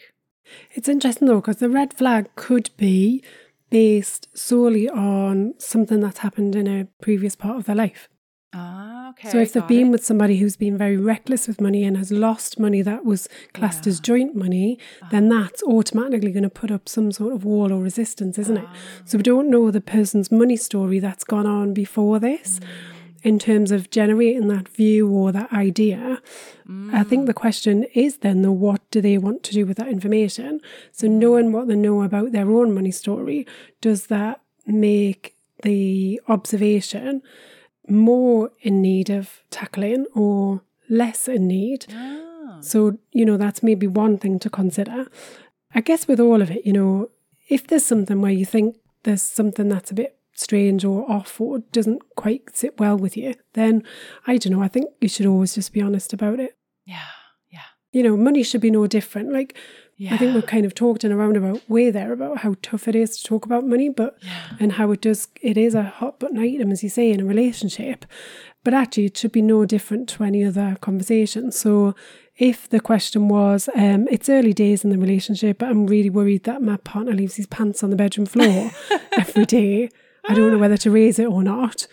It's 0.73 0.89
interesting 0.89 1.27
though, 1.27 1.41
because 1.41 1.57
the 1.57 1.69
red 1.69 1.93
flag 1.93 2.29
could 2.35 2.69
be 2.77 3.23
based 3.69 4.27
solely 4.37 4.89
on 4.89 5.53
something 5.57 5.99
that's 5.99 6.19
happened 6.19 6.55
in 6.55 6.67
a 6.67 6.85
previous 7.01 7.35
part 7.35 7.57
of 7.57 7.65
their 7.65 7.75
life. 7.75 8.09
ah 8.53 9.09
okay 9.09 9.29
so 9.29 9.37
if 9.37 9.53
they've 9.53 9.67
been 9.67 9.87
it. 9.87 9.91
with 9.91 10.05
somebody 10.05 10.37
who's 10.37 10.55
been 10.55 10.77
very 10.77 10.97
reckless 10.97 11.47
with 11.47 11.59
money 11.59 11.83
and 11.83 11.97
has 11.97 12.11
lost 12.11 12.59
money 12.59 12.81
that 12.81 13.03
was 13.05 13.27
classed 13.53 13.85
as 13.87 13.99
joint 13.99 14.35
money, 14.35 14.79
ah. 15.01 15.07
then 15.11 15.29
that's 15.29 15.61
automatically 15.63 16.31
going 16.31 16.43
to 16.43 16.49
put 16.49 16.71
up 16.71 16.87
some 16.87 17.11
sort 17.11 17.33
of 17.33 17.43
wall 17.43 17.71
or 17.73 17.81
resistance, 17.81 18.37
isn't 18.37 18.57
it? 18.57 18.67
So 19.05 19.17
we 19.17 19.21
ah. 19.21 19.29
don't 19.33 19.49
know 19.49 19.71
the 19.71 19.81
person's 19.81 20.31
money 20.31 20.57
story 20.57 20.99
that's 20.99 21.23
gone 21.23 21.47
on 21.47 21.73
before 21.73 22.19
this. 22.19 22.59
Mm. 22.59 22.94
In 23.25 23.39
terms 23.39 23.71
of 23.71 23.89
generating 23.89 24.47
that 24.49 24.69
view 24.69 25.09
or 25.09 25.31
that 25.31 25.51
idea, 25.51 26.21
I 26.93 27.03
think 27.03 27.25
the 27.25 27.33
question 27.33 27.85
is 27.95 28.17
then 28.17 28.43
the 28.43 28.51
what 28.51 28.81
do 28.91 29.01
they 29.01 29.17
want 29.17 29.41
to 29.43 29.53
do 29.53 29.65
with 29.65 29.77
that 29.77 29.87
information? 29.87 30.61
So 30.91 31.07
knowing 31.07 31.51
what 31.51 31.67
they 31.67 31.75
know 31.75 32.03
about 32.03 32.31
their 32.31 32.49
own 32.49 32.73
money 32.73 32.91
story, 32.91 33.47
does 33.81 34.07
that 34.07 34.41
make 34.67 35.35
the 35.63 36.21
observation 36.27 37.23
more 37.87 38.51
in 38.61 38.81
need 38.81 39.09
of 39.09 39.41
tackling 39.49 40.05
or 40.13 40.61
less 40.87 41.27
in 41.27 41.47
need? 41.47 41.87
Ah. 41.91 42.59
So, 42.61 42.99
you 43.11 43.25
know, 43.25 43.37
that's 43.37 43.63
maybe 43.63 43.87
one 43.87 44.17
thing 44.17 44.39
to 44.39 44.49
consider. 44.49 45.07
I 45.73 45.81
guess 45.81 46.07
with 46.07 46.19
all 46.19 46.41
of 46.41 46.51
it, 46.51 46.65
you 46.65 46.73
know, 46.73 47.09
if 47.49 47.67
there's 47.67 47.85
something 47.85 48.21
where 48.21 48.31
you 48.31 48.45
think 48.45 48.77
there's 49.03 49.21
something 49.21 49.69
that's 49.69 49.91
a 49.91 49.95
bit 49.95 50.14
strange 50.35 50.83
or 50.85 51.09
off 51.09 51.39
or 51.39 51.59
doesn't 51.71 52.01
quite 52.15 52.55
sit 52.55 52.79
well 52.79 52.97
with 52.97 53.15
you, 53.17 53.35
then 53.53 53.83
I 54.27 54.37
don't 54.37 54.53
know, 54.53 54.61
I 54.63 54.67
think 54.67 54.87
you 55.01 55.07
should 55.09 55.25
always 55.25 55.55
just 55.55 55.73
be 55.73 55.81
honest 55.81 56.13
about 56.13 56.39
it. 56.39 56.57
yeah 56.85 56.99
yeah 57.51 57.69
You 57.91 58.03
know, 58.03 58.17
money 58.17 58.43
should 58.43 58.61
be 58.61 58.71
no 58.71 58.87
different. 58.87 59.31
Like, 59.31 59.55
yeah 59.97 60.13
I 60.13 60.17
think 60.17 60.35
we've 60.35 60.45
kind 60.45 60.65
of 60.65 60.75
talked 60.75 61.03
in 61.05 61.11
a 61.11 61.17
roundabout 61.17 61.61
way 61.69 61.89
there 61.89 62.11
about 62.11 62.39
how 62.39 62.55
tough 62.61 62.87
it 62.87 62.95
is 62.95 63.17
to 63.17 63.23
talk 63.23 63.45
about 63.45 63.65
money, 63.65 63.89
but 63.89 64.17
yeah 64.21 64.57
and 64.59 64.73
how 64.73 64.91
it 64.91 65.01
does 65.01 65.27
it 65.41 65.57
is 65.57 65.73
a 65.75 65.83
hot 65.83 66.19
button 66.19 66.37
item, 66.37 66.71
as 66.71 66.83
you 66.83 66.89
say, 66.89 67.11
in 67.11 67.21
a 67.21 67.25
relationship. 67.25 68.05
But 68.63 68.73
actually, 68.73 69.05
it 69.05 69.15
should 69.17 69.31
be 69.31 69.43
no 69.43 69.63
different 69.65 70.09
to 70.09 70.23
any 70.23 70.43
other 70.43 70.75
conversation. 70.81 71.51
So, 71.51 71.93
if 72.37 72.67
the 72.67 72.79
question 72.79 73.29
was, 73.29 73.69
um, 73.75 74.07
it's 74.09 74.27
early 74.27 74.53
days 74.53 74.83
in 74.83 74.89
the 74.89 74.97
relationship, 74.97 75.59
but 75.59 75.69
I'm 75.69 75.85
really 75.87 76.09
worried 76.09 76.43
that 76.45 76.61
my 76.63 76.77
partner 76.77 77.13
leaves 77.13 77.35
his 77.35 77.45
pants 77.47 77.83
on 77.83 77.91
the 77.91 77.95
bedroom 77.95 78.25
floor 78.25 78.71
every 79.17 79.45
day. 79.45 79.89
I 80.29 80.33
don't 80.33 80.51
know 80.51 80.57
whether 80.57 80.77
to 80.77 80.91
raise 80.91 81.19
it 81.19 81.25
or 81.27 81.43
not. 81.43 81.87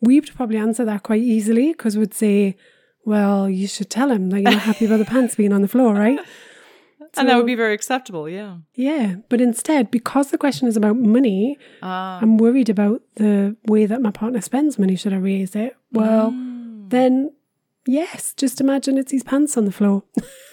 We 0.00 0.18
would 0.20 0.34
probably 0.34 0.56
answer 0.58 0.84
that 0.84 1.02
quite 1.02 1.22
easily 1.22 1.72
because 1.72 1.96
we'd 1.98 2.14
say, 2.14 2.56
well, 3.04 3.48
you 3.48 3.66
should 3.66 3.90
tell 3.90 4.10
him 4.10 4.30
that 4.30 4.40
you're 4.40 4.50
not 4.52 4.62
happy 4.62 4.86
about 4.86 4.98
the 4.98 5.04
pants 5.14 5.34
being 5.34 5.52
on 5.52 5.62
the 5.62 5.68
floor, 5.68 5.94
right? 5.94 6.18
and 7.16 7.28
that 7.28 7.36
would 7.36 7.46
be 7.46 7.54
very 7.56 7.74
acceptable 7.74 8.28
yeah 8.28 8.58
Yeah, 8.74 9.16
but 9.28 9.40
instead, 9.40 9.90
because 9.90 10.30
the 10.30 10.38
question 10.38 10.68
is 10.68 10.76
about 10.76 10.96
money, 10.96 11.58
ah 11.82 12.18
I'm 12.22 12.36
worried 12.38 12.68
about 12.68 13.02
the 13.16 13.56
way 13.66 13.84
that 13.86 14.00
my 14.00 14.10
partner 14.10 14.40
spends 14.40 14.78
money. 14.78 14.96
Should 14.96 15.12
I 15.12 15.16
raise 15.16 15.56
it? 15.56 15.76
Well, 15.92 16.30
Mm. 16.30 16.90
then 16.90 17.32
yes, 17.86 18.32
just 18.36 18.60
imagine 18.60 18.96
it's 18.98 19.10
his 19.12 19.24
pants 19.24 19.56
on 19.56 19.64
the 19.64 19.72
floor. 19.72 20.02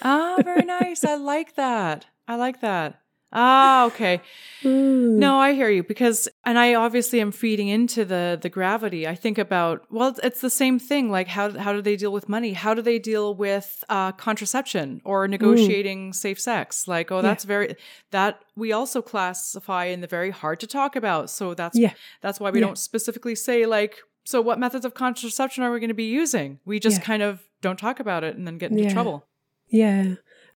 ah 0.02 0.36
very 0.42 0.64
nice 0.80 1.04
i 1.04 1.14
like 1.14 1.54
that 1.54 2.06
i 2.26 2.34
like 2.36 2.60
that 2.60 3.00
ah 3.32 3.86
okay 3.86 4.20
Mm. 4.64 5.18
No, 5.18 5.38
I 5.38 5.52
hear 5.54 5.70
you 5.70 5.84
because, 5.84 6.28
and 6.44 6.58
I 6.58 6.74
obviously 6.74 7.20
am 7.20 7.30
feeding 7.30 7.68
into 7.68 8.04
the 8.04 8.36
the 8.42 8.48
gravity. 8.48 9.06
I 9.06 9.14
think 9.14 9.38
about 9.38 9.84
well, 9.88 10.08
it's- 10.08 10.40
the 10.40 10.50
same 10.50 10.80
thing. 10.80 11.12
Like 11.12 11.28
how 11.28 11.56
how 11.56 11.72
do 11.72 11.80
they 11.80 11.94
deal 11.94 12.10
with 12.12 12.28
money? 12.28 12.54
How 12.54 12.74
do 12.74 12.82
they 12.82 12.98
deal 12.98 13.36
with 13.36 13.84
uh, 13.88 14.10
contraception 14.12 15.00
or 15.04 15.28
negotiating 15.28 16.12
safe 16.12 16.40
sex? 16.40 16.88
Like 16.88 17.12
oh, 17.12 17.22
that's 17.22 17.44
very 17.44 17.76
that 18.10 18.40
we 18.56 18.72
also 18.72 19.00
classify 19.00 19.84
in 19.84 20.00
the 20.00 20.08
very 20.08 20.30
hard 20.30 20.58
to 20.58 20.66
talk 20.66 20.96
about. 20.96 21.30
So 21.30 21.54
that's 21.54 21.78
Yeah. 21.78 21.92
that's 22.20 22.40
why 22.40 22.50
we 22.50 22.58
Yeah. 22.58 22.66
don't 22.66 22.78
specifically 22.78 23.36
say 23.36 23.64
like 23.64 23.94
so 24.24 24.40
what 24.40 24.58
methods 24.58 24.84
of 24.84 24.94
contraception 24.94 25.62
are 25.62 25.70
we 25.72 25.78
going 25.78 25.88
to 25.88 25.94
be 25.94 26.10
using? 26.22 26.58
We 26.64 26.80
just 26.80 26.98
Yeah. 26.98 27.04
kind 27.04 27.22
of 27.22 27.42
don't 27.62 27.78
talk 27.78 28.00
about 28.00 28.24
it 28.24 28.34
and 28.36 28.44
then 28.44 28.58
get 28.58 28.72
into 28.72 28.82
Yeah. 28.82 28.92
trouble. 28.92 29.24
Yeah. 29.68 30.14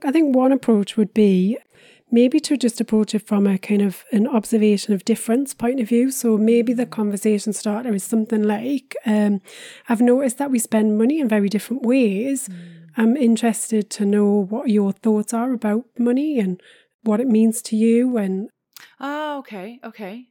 I 0.05 0.13
think 0.13 0.37
one 0.37 0.53
approach 0.53 0.97
would 0.97 1.13
be 1.13 1.59
maybe 2.11 2.41
to 2.41 2.57
just 2.57 2.81
approach 2.81 3.15
it 3.15 3.27
from 3.27 3.47
a 3.47 3.59
kind 3.59 3.83
of 3.83 4.05
an 4.13 4.27
observation 4.27 4.95
of 4.95 5.05
difference 5.05 5.55
point 5.55 5.81
of 5.81 5.89
view. 5.89 6.11
So 6.11 6.39
maybe 6.39 6.73
the 6.73 6.87
conversation 6.87 7.53
starter 7.53 7.95
is 7.95 8.05
something 8.05 8.43
like, 8.43 8.97
um, 9.05 9.41
I've 9.89 10.01
noticed 10.01 10.39
that 10.39 10.51
we 10.51 10.59
spend 10.59 10.99
money 10.99 11.21
in 11.21 11.29
very 11.29 11.49
different 11.49 11.83
ways. 11.83 12.49
I'm 12.97 13.17
interested 13.17 13.91
to 13.91 14.05
know 14.05 14.47
what 14.49 14.71
your 14.71 14.93
thoughts 14.93 15.33
are 15.33 15.53
about 15.53 15.85
money 15.99 16.39
and 16.41 16.61
what 17.03 17.21
it 17.21 17.29
means 17.29 17.63
to 17.63 17.77
you 17.77 18.17
and 18.17 18.51
Ah, 19.01 19.37
okay, 19.39 19.79
okay. 19.85 20.27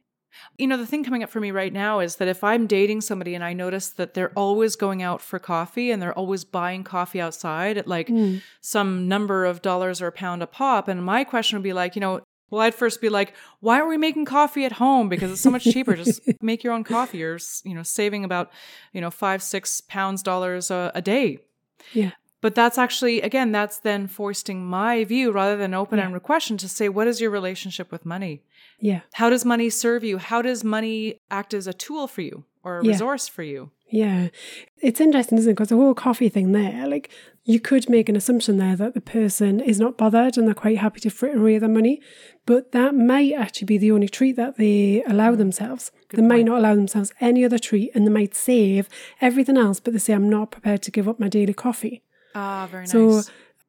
You 0.56 0.66
know, 0.66 0.76
the 0.76 0.86
thing 0.86 1.04
coming 1.04 1.22
up 1.22 1.30
for 1.30 1.40
me 1.40 1.50
right 1.50 1.72
now 1.72 2.00
is 2.00 2.16
that 2.16 2.28
if 2.28 2.44
I'm 2.44 2.66
dating 2.66 3.00
somebody 3.00 3.34
and 3.34 3.42
I 3.42 3.52
notice 3.52 3.88
that 3.90 4.14
they're 4.14 4.32
always 4.36 4.76
going 4.76 5.02
out 5.02 5.20
for 5.20 5.38
coffee 5.38 5.90
and 5.90 6.00
they're 6.00 6.12
always 6.16 6.44
buying 6.44 6.84
coffee 6.84 7.20
outside 7.20 7.76
at 7.78 7.86
like 7.88 8.08
Mm. 8.08 8.42
some 8.60 9.08
number 9.08 9.44
of 9.44 9.62
dollars 9.62 10.00
or 10.02 10.06
a 10.08 10.12
pound 10.12 10.42
a 10.42 10.46
pop, 10.46 10.86
and 10.88 11.04
my 11.04 11.24
question 11.24 11.56
would 11.58 11.62
be 11.64 11.72
like, 11.72 11.94
you 11.96 12.00
know, 12.00 12.20
well, 12.50 12.62
I'd 12.62 12.74
first 12.74 13.00
be 13.02 13.10
like, 13.10 13.34
why 13.60 13.76
aren't 13.76 13.90
we 13.90 13.98
making 13.98 14.24
coffee 14.24 14.64
at 14.64 14.72
home? 14.72 15.10
Because 15.10 15.30
it's 15.30 15.40
so 15.42 15.50
much 15.50 15.64
cheaper. 15.64 15.94
Just 15.94 16.22
make 16.42 16.64
your 16.64 16.72
own 16.72 16.82
coffee. 16.82 17.18
You're, 17.18 17.38
you 17.64 17.74
know, 17.74 17.82
saving 17.82 18.24
about, 18.24 18.50
you 18.94 19.02
know, 19.02 19.10
five, 19.10 19.42
six 19.42 19.82
pounds 19.82 20.22
dollars 20.22 20.70
a, 20.70 20.90
a 20.94 21.02
day. 21.02 21.40
Yeah. 21.92 22.12
But 22.40 22.54
that's 22.54 22.78
actually, 22.78 23.20
again, 23.20 23.52
that's 23.52 23.78
then 23.80 24.06
foisting 24.06 24.64
my 24.64 25.04
view 25.04 25.30
rather 25.30 25.56
than 25.58 25.74
open 25.74 25.98
Yeah. 25.98 26.06
ended 26.06 26.22
question 26.22 26.56
to 26.58 26.68
say, 26.68 26.88
what 26.88 27.06
is 27.06 27.20
your 27.20 27.30
relationship 27.30 27.92
with 27.92 28.06
money? 28.06 28.42
Yeah. 28.80 29.00
How 29.14 29.30
does 29.30 29.44
money 29.44 29.70
serve 29.70 30.04
you? 30.04 30.18
How 30.18 30.42
does 30.42 30.62
money 30.64 31.20
act 31.30 31.54
as 31.54 31.66
a 31.66 31.72
tool 31.72 32.06
for 32.06 32.22
you 32.22 32.44
or 32.64 32.78
a 32.80 32.84
Yeah. 32.84 32.92
resource 32.92 33.28
for 33.28 33.42
you? 33.42 33.70
Yeah. 33.90 34.28
It's 34.82 35.00
interesting, 35.00 35.38
isn't 35.38 35.50
it? 35.50 35.54
Because 35.54 35.68
the 35.70 35.76
whole 35.76 35.94
coffee 35.94 36.28
thing 36.28 36.52
there, 36.52 36.86
like 36.86 37.08
you 37.44 37.58
could 37.58 37.88
make 37.88 38.08
an 38.10 38.16
assumption 38.16 38.58
there 38.58 38.76
that 38.76 38.92
the 38.92 39.00
person 39.00 39.60
is 39.60 39.80
not 39.80 39.96
bothered 39.96 40.36
and 40.36 40.46
they're 40.46 40.54
quite 40.54 40.76
happy 40.78 41.00
to 41.00 41.10
fritter 41.10 41.38
away 41.40 41.56
their 41.58 41.68
money. 41.70 42.00
But 42.44 42.72
that 42.72 42.94
might 42.94 43.32
actually 43.32 43.64
be 43.66 43.78
the 43.78 43.90
only 43.92 44.08
treat 44.08 44.36
that 44.36 44.58
they 44.58 45.02
allow 45.04 45.34
themselves. 45.34 45.90
they 46.10 46.22
might 46.22 46.44
not 46.44 46.58
allow 46.58 46.74
themselves 46.74 47.12
any 47.20 47.44
other 47.44 47.58
treat 47.58 47.90
and 47.94 48.06
they 48.06 48.10
might 48.10 48.34
save 48.34 48.88
everything 49.20 49.56
else, 49.58 49.80
but 49.80 49.92
they 49.94 49.98
say, 49.98 50.12
I'm 50.14 50.28
not 50.30 50.50
prepared 50.50 50.82
to 50.82 50.90
give 50.90 51.08
up 51.08 51.18
my 51.20 51.28
daily 51.28 51.54
coffee. 51.54 52.02
Ah, 52.34 52.66
very 52.70 52.82
nice. 52.82 52.92
So, 52.92 53.22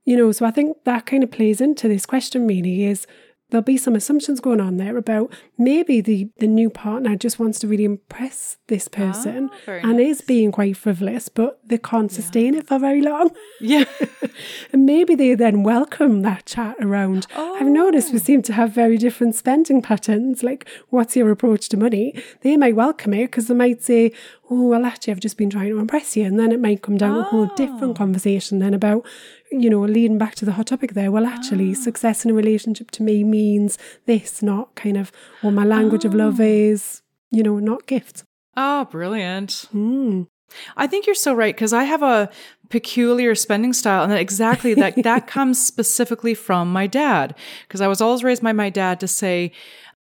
you 0.06 0.16
know, 0.18 0.32
so 0.32 0.46
I 0.46 0.52
think 0.52 0.78
that 0.86 1.06
kind 1.06 1.24
of 1.24 1.32
plays 1.32 1.60
into 1.62 1.88
this 1.88 2.06
question 2.06 2.48
really 2.48 2.84
is 2.86 3.06
there'll 3.50 3.64
be 3.64 3.78
some 3.78 3.96
assumptions 3.96 4.40
going 4.40 4.62
on 4.62 4.78
there 4.78 4.98
about 4.98 5.32
maybe 5.58 6.02
the 6.02 6.30
the 6.38 6.48
new 6.48 6.70
partner 6.70 7.16
just 7.16 7.40
wants 7.40 7.60
to 7.60 7.68
really 7.68 7.86
impress 7.86 8.58
this 8.68 8.88
person 8.88 9.50
Ah, 9.52 9.58
very 9.66 9.82
and 9.82 10.00
is 10.00 10.22
being 10.22 10.52
quite 10.52 10.78
frivolous, 10.78 11.30
but 11.30 11.60
they 11.68 11.78
can't 11.78 12.12
sustain 12.12 12.54
it 12.56 12.68
for 12.68 12.78
very 12.80 13.02
long. 13.02 13.32
Yeah. 13.60 13.86
and 14.74 14.86
maybe 14.86 15.16
they 15.16 15.34
then 15.36 15.64
welcome 15.64 16.22
that 16.22 16.46
chat 16.46 16.76
around. 16.80 17.28
I've 17.36 17.68
noticed 17.68 18.12
we 18.14 18.20
Oh. 18.20 18.24
seem 18.24 18.42
to 18.44 18.54
have 18.54 18.72
very 18.72 18.98
different 18.98 19.36
spending 19.36 19.82
patterns. 19.82 20.44
Like, 20.44 20.68
what's 20.90 21.16
your 21.16 21.32
approach 21.32 21.70
to 21.70 21.78
money? 21.78 22.14
They 22.42 22.56
might 22.58 22.76
welcome 22.76 23.14
it 23.14 23.28
because 23.28 23.48
they 23.48 23.56
might 23.56 23.82
say, 23.84 24.12
Oh, 24.52 24.68
well, 24.68 24.84
actually, 24.86 25.12
I've 25.14 25.20
just 25.20 25.38
been 25.38 25.52
trying 25.52 25.70
to 25.70 25.78
impress 25.80 26.18
you. 26.18 26.24
And 26.26 26.40
then 26.40 26.52
it 26.52 26.60
might 26.60 26.82
come 26.82 26.98
down 26.98 27.14
to 27.14 27.20
a 27.20 27.24
whole 27.24 27.46
different 27.56 27.92
Oh. 27.92 27.94
conversation 27.94 28.58
then 28.60 28.74
about, 28.74 29.06
you 29.52 29.70
know, 29.70 29.82
leading 29.82 30.18
back 30.18 30.36
to 30.36 30.46
the 30.46 30.52
hot 30.54 30.68
topic 30.68 30.94
there. 30.94 31.12
Well, 31.12 31.26
actually, 31.26 31.72
Ah. 31.72 31.82
success 31.82 32.24
in 32.26 32.32
a 32.32 32.34
relationship 32.34 32.92
to 32.92 33.04
me 33.04 33.24
means 33.24 33.78
this, 34.06 34.42
not 34.44 34.76
kind 34.76 34.98
of, 34.98 35.12
or 35.44 35.52
my 35.52 35.64
language 35.66 36.06
of 36.06 36.14
love 36.14 36.40
Oh. 36.40 36.44
is, 36.44 37.02
you 37.32 37.44
know, 37.44 37.60
not 37.60 37.86
gifts. 37.88 38.24
Oh, 38.58 38.86
brilliant. 38.86 39.68
Mm. 39.74 40.28
I 40.76 40.88
think 40.88 41.06
you're 41.06 41.16
so 41.16 41.34
right 41.34 41.56
because 41.56 41.74
I 41.74 41.84
have 41.84 42.02
a 42.02 42.30
peculiar 42.70 43.36
spending 43.36 43.72
style, 43.74 44.04
and 44.04 44.12
that 44.12 44.20
exactly 44.20 44.74
that 44.76 45.02
that 45.04 45.28
comes 45.36 45.64
specifically 45.64 46.34
from 46.34 46.72
my 46.72 46.88
dad. 46.88 47.36
Because 47.68 47.82
I 47.82 47.88
was 47.88 48.02
always 48.02 48.24
raised 48.24 48.42
by 48.44 48.52
my 48.54 48.70
dad 48.70 49.00
to 49.00 49.08
say, 49.08 49.52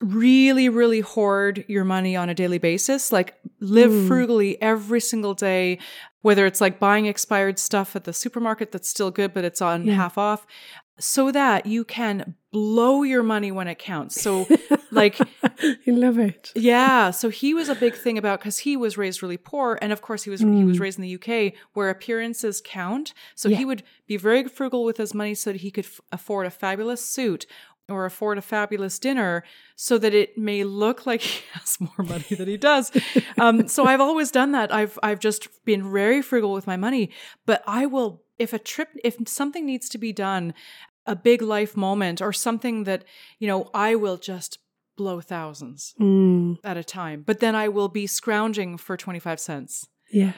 really, 0.01 0.68
really 0.68 1.01
hoard 1.01 1.64
your 1.68 1.84
money 1.84 2.16
on 2.16 2.28
a 2.28 2.34
daily 2.34 2.59
basis. 2.59 3.12
Like 3.12 3.34
live 3.61 3.90
Mm. 3.90 4.09
frugally 4.09 4.61
every 4.62 5.01
single 5.01 5.34
day. 5.34 5.78
Whether 6.22 6.44
it's 6.46 6.61
like 6.61 6.78
buying 6.78 7.07
expired 7.07 7.59
stuff 7.59 7.96
at 7.96 8.05
the 8.05 8.12
supermarket 8.12 8.72
that's 8.72 8.88
still 8.88 9.11
good, 9.11 9.32
but 9.32 9.44
it's 9.44 9.62
on 9.62 9.84
Yeah. 9.86 9.94
half 9.94 10.18
off, 10.18 10.46
so 10.98 11.30
that 11.32 11.64
you 11.64 11.82
can 11.82 12.34
blow 12.53 13.03
your 13.05 13.22
money 13.22 13.51
when 13.51 13.68
it 13.68 13.78
counts. 13.78 14.20
So, 14.20 14.46
like, 14.90 15.18
I 15.42 15.76
love 15.86 16.18
it. 16.18 16.53
yeah, 16.55 17.11
so 17.11 17.30
he 17.30 17.55
was 17.55 17.70
a 17.70 17.74
big 17.74 17.94
thing 17.94 18.18
about 18.18 18.40
because 18.40 18.59
he 18.59 18.76
was 18.76 18.98
raised 18.98 19.22
really 19.22 19.38
poor, 19.38 19.78
and 19.80 19.92
of 19.92 20.03
course 20.03 20.24
he 20.24 20.30
was 20.30 20.40
he 20.40 20.64
was 20.64 20.76
Mm. 20.76 20.80
raised 20.80 20.98
in 20.98 21.03
the 21.03 21.09
UK 21.14 21.55
where 21.72 21.88
appearances 21.88 22.61
count. 22.62 23.14
So 23.34 23.48
Yeah. 23.48 23.57
he 23.59 23.64
would 23.64 23.82
be 24.07 24.18
very 24.18 24.44
frugal 24.44 24.84
with 24.84 24.98
his 24.98 25.14
money 25.14 25.34
so 25.34 25.53
that 25.53 25.61
he 25.62 25.70
could 25.70 25.86
f- 25.86 26.01
afford 26.12 26.44
a 26.46 26.51
fabulous 26.51 27.03
suit 27.03 27.46
or 27.91 28.05
afford 28.05 28.38
a 28.38 28.43
fabulous 28.43 28.99
dinner 28.99 29.45
so 29.76 29.99
that 29.99 30.14
it 30.14 30.36
may 30.38 30.64
look 30.64 31.07
like 31.11 31.22
he 31.22 31.43
has 31.53 31.80
more 31.80 32.05
money 32.07 32.24
than 32.30 32.49
he 32.49 32.57
does. 32.57 32.93
Um, 33.38 33.68
so 33.74 33.84
I've 33.84 34.01
always 34.01 34.30
done 34.30 34.53
that. 34.53 34.72
I've 34.72 34.99
I've 35.03 35.20
just 35.20 35.49
been 35.64 35.93
very 35.93 36.22
frugal 36.22 36.53
with 36.53 36.66
my 36.66 36.76
money, 36.76 37.11
but 37.47 37.62
I 37.66 37.86
will 37.86 38.22
if 38.38 38.53
a 38.53 38.59
trip 38.59 38.88
if 39.05 39.16
something 39.26 39.66
needs 39.66 39.88
to 39.91 39.99
be 39.99 40.12
done, 40.12 40.55
a 41.07 41.16
big 41.16 41.43
life 41.43 41.76
moment 41.76 42.22
or 42.22 42.32
something 42.32 42.84
that, 42.84 43.05
you 43.38 43.49
know, 43.49 43.68
I 43.74 43.95
will 43.97 44.16
just 44.16 44.59
blow 44.97 45.20
thousands 45.20 45.95
Mm, 45.99 46.59
at 46.62 46.76
a 46.76 46.84
time, 46.84 47.22
but 47.26 47.41
then 47.41 47.55
I 47.55 47.68
will 47.68 47.88
be 47.88 48.07
scrounging 48.07 48.76
for 48.76 48.97
25 48.97 49.41
cents. 49.41 49.88
yeah. 50.11 50.32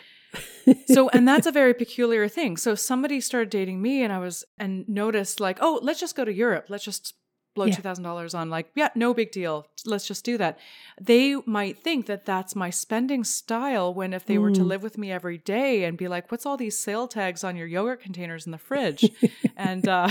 So, 0.86 1.08
and 1.12 1.26
that's 1.28 1.46
a 1.46 1.52
very 1.52 1.74
peculiar 1.74 2.26
thing. 2.28 2.56
So, 2.56 2.74
somebody 2.74 3.20
started 3.20 3.50
dating 3.50 3.82
me 3.82 4.02
and 4.02 4.12
I 4.12 4.18
was, 4.18 4.44
and 4.58 4.88
noticed, 4.88 5.40
like, 5.40 5.58
oh, 5.60 5.78
let's 5.82 6.00
just 6.00 6.16
go 6.16 6.24
to 6.24 6.32
Europe. 6.32 6.66
Let's 6.68 6.84
just 6.84 7.14
blow 7.54 7.66
Yeah. 7.66 7.76
$2,000 7.76 8.34
on, 8.34 8.50
like, 8.50 8.70
yeah, 8.74 8.88
no 8.94 9.12
big 9.14 9.30
deal. 9.32 9.66
Let's 9.84 10.06
just 10.06 10.24
do 10.24 10.38
that. 10.38 10.58
They 11.00 11.36
might 11.46 11.78
think 11.78 12.06
that 12.06 12.24
that's 12.24 12.54
my 12.56 12.70
spending 12.70 13.24
style 13.24 13.92
when 13.92 14.12
if 14.12 14.24
they 14.26 14.38
were 14.38 14.50
to 14.52 14.62
Mm. 14.62 14.66
live 14.68 14.82
with 14.82 14.96
me 14.98 15.10
every 15.12 15.38
day 15.38 15.84
and 15.84 15.98
be 15.98 16.08
like, 16.08 16.30
what's 16.30 16.46
all 16.46 16.56
these 16.56 16.78
sale 16.78 17.08
tags 17.08 17.42
on 17.44 17.56
your 17.56 17.66
yogurt 17.66 18.00
containers 18.02 18.46
in 18.46 18.52
the 18.52 18.58
fridge? 18.58 19.10
and, 19.56 19.86
uh, 19.88 20.08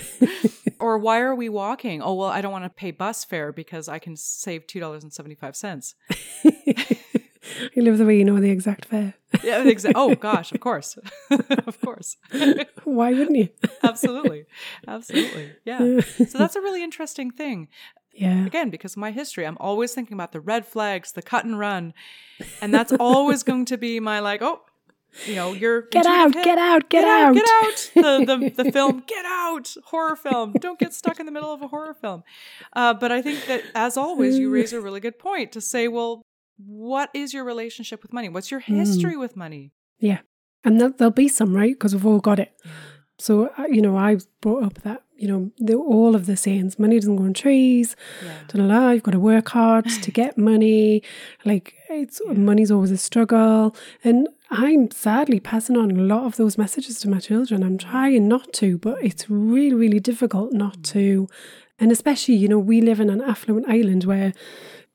or 0.80 0.98
why 0.98 1.20
are 1.20 1.34
we 1.34 1.48
walking? 1.48 2.02
Oh, 2.02 2.14
well, 2.14 2.28
I 2.28 2.40
don't 2.40 2.52
want 2.52 2.64
to 2.64 2.70
pay 2.70 2.90
bus 2.90 3.24
fare 3.24 3.52
because 3.52 3.88
I 3.88 3.98
can 3.98 4.16
save 4.16 4.66
$2.75. 4.66 5.94
I 7.76 7.80
love 7.80 7.98
the 7.98 8.04
way 8.04 8.18
you 8.18 8.24
know 8.24 8.38
the 8.40 8.50
exact 8.50 8.86
fare. 8.86 9.14
Yeah, 9.42 9.64
exa- 9.64 9.92
oh 9.94 10.14
gosh, 10.14 10.52
of 10.52 10.60
course. 10.60 10.98
of 11.30 11.80
course. 11.80 12.16
Why 12.84 13.12
wouldn't 13.12 13.36
you? 13.36 13.48
Absolutely. 13.82 14.46
Absolutely. 14.86 15.52
Yeah. 15.64 16.00
So 16.00 16.38
that's 16.38 16.56
a 16.56 16.60
really 16.60 16.82
interesting 16.82 17.30
thing. 17.30 17.68
Yeah. 18.12 18.46
Again, 18.46 18.70
because 18.70 18.94
of 18.94 18.98
my 18.98 19.10
history, 19.10 19.46
I'm 19.46 19.58
always 19.60 19.92
thinking 19.92 20.14
about 20.14 20.32
the 20.32 20.40
red 20.40 20.66
flags, 20.66 21.12
the 21.12 21.22
cut 21.22 21.44
and 21.44 21.58
run. 21.58 21.92
And 22.62 22.72
that's 22.72 22.92
always 22.92 23.42
going 23.42 23.66
to 23.66 23.76
be 23.76 24.00
my 24.00 24.20
like, 24.20 24.40
oh, 24.40 24.62
you 25.24 25.34
know, 25.34 25.52
you're 25.52 25.82
Get 25.82 26.06
out, 26.06 26.32
get 26.32 26.58
out, 26.58 26.88
get, 26.88 27.04
out. 27.04 27.34
Get 27.34 27.44
out. 27.46 27.90
The, 27.94 28.52
the, 28.54 28.64
the 28.64 28.72
film, 28.72 29.02
get 29.06 29.24
out. 29.24 29.74
Horror 29.86 30.16
film. 30.16 30.52
Don't 30.52 30.78
get 30.78 30.92
stuck 30.92 31.20
in 31.20 31.26
the 31.26 31.32
middle 31.32 31.52
of 31.52 31.62
a 31.62 31.68
horror 31.68 31.94
film. 31.94 32.22
Uh, 32.74 32.92
but 32.94 33.12
I 33.12 33.22
think 33.22 33.46
that 33.46 33.62
as 33.74 33.96
always, 33.96 34.38
you 34.38 34.50
raise 34.50 34.72
a 34.72 34.80
really 34.80 35.00
good 35.00 35.18
point 35.18 35.52
to 35.52 35.60
say, 35.60 35.88
well, 35.88 36.25
what 36.56 37.10
is 37.14 37.34
your 37.34 37.44
relationship 37.44 38.02
with 38.02 38.12
money? 38.12 38.28
What's 38.28 38.50
your 38.50 38.60
hmm. 38.60 38.76
history 38.76 39.16
with 39.16 39.36
money? 39.36 39.72
Yeah. 39.98 40.20
And 40.64 40.80
there'll, 40.80 40.94
there'll 40.94 41.12
be 41.12 41.28
some, 41.28 41.54
right? 41.54 41.74
Because 41.74 41.94
we've 41.94 42.06
all 42.06 42.20
got 42.20 42.38
it. 42.38 42.52
So, 43.18 43.50
uh, 43.58 43.66
you 43.70 43.80
know, 43.80 43.96
I 43.96 44.18
brought 44.40 44.64
up 44.64 44.82
that, 44.82 45.02
you 45.16 45.28
know, 45.28 45.50
the, 45.58 45.74
all 45.74 46.14
of 46.14 46.26
the 46.26 46.36
sayings 46.36 46.78
money 46.78 46.98
doesn't 46.98 47.16
grow 47.16 47.26
on 47.26 47.32
trees, 47.32 47.96
Yeah. 48.22 48.38
da, 48.48 48.68
da, 48.68 48.90
you've 48.90 49.02
got 49.02 49.12
to 49.12 49.20
work 49.20 49.48
hard 49.48 49.88
to 49.88 50.10
get 50.10 50.36
money. 50.52 51.02
Like, 51.44 51.74
it's 51.88 52.20
money's 52.26 52.70
always 52.70 52.90
a 52.90 52.98
struggle. 52.98 53.74
And 54.04 54.28
I'm 54.50 54.90
sadly 54.90 55.40
passing 55.40 55.76
on 55.76 55.90
a 55.90 56.02
lot 56.02 56.24
of 56.24 56.36
those 56.36 56.58
messages 56.58 56.98
to 57.00 57.08
my 57.08 57.20
children. 57.20 57.62
I'm 57.62 57.78
mm. 57.78 57.90
trying 57.90 58.28
not 58.28 58.52
to, 58.54 58.76
but 58.76 59.02
it's 59.02 59.30
really, 59.30 59.74
really 59.74 60.00
difficult 60.00 60.52
not 60.52 60.78
mm. 60.78 60.84
to. 60.92 61.28
And 61.78 61.92
especially, 61.92 62.34
you 62.34 62.48
know, 62.48 62.58
we 62.58 62.80
live 62.80 63.00
in 63.00 63.10
an 63.10 63.22
affluent 63.22 63.68
island 63.68 64.04
where 64.04 64.32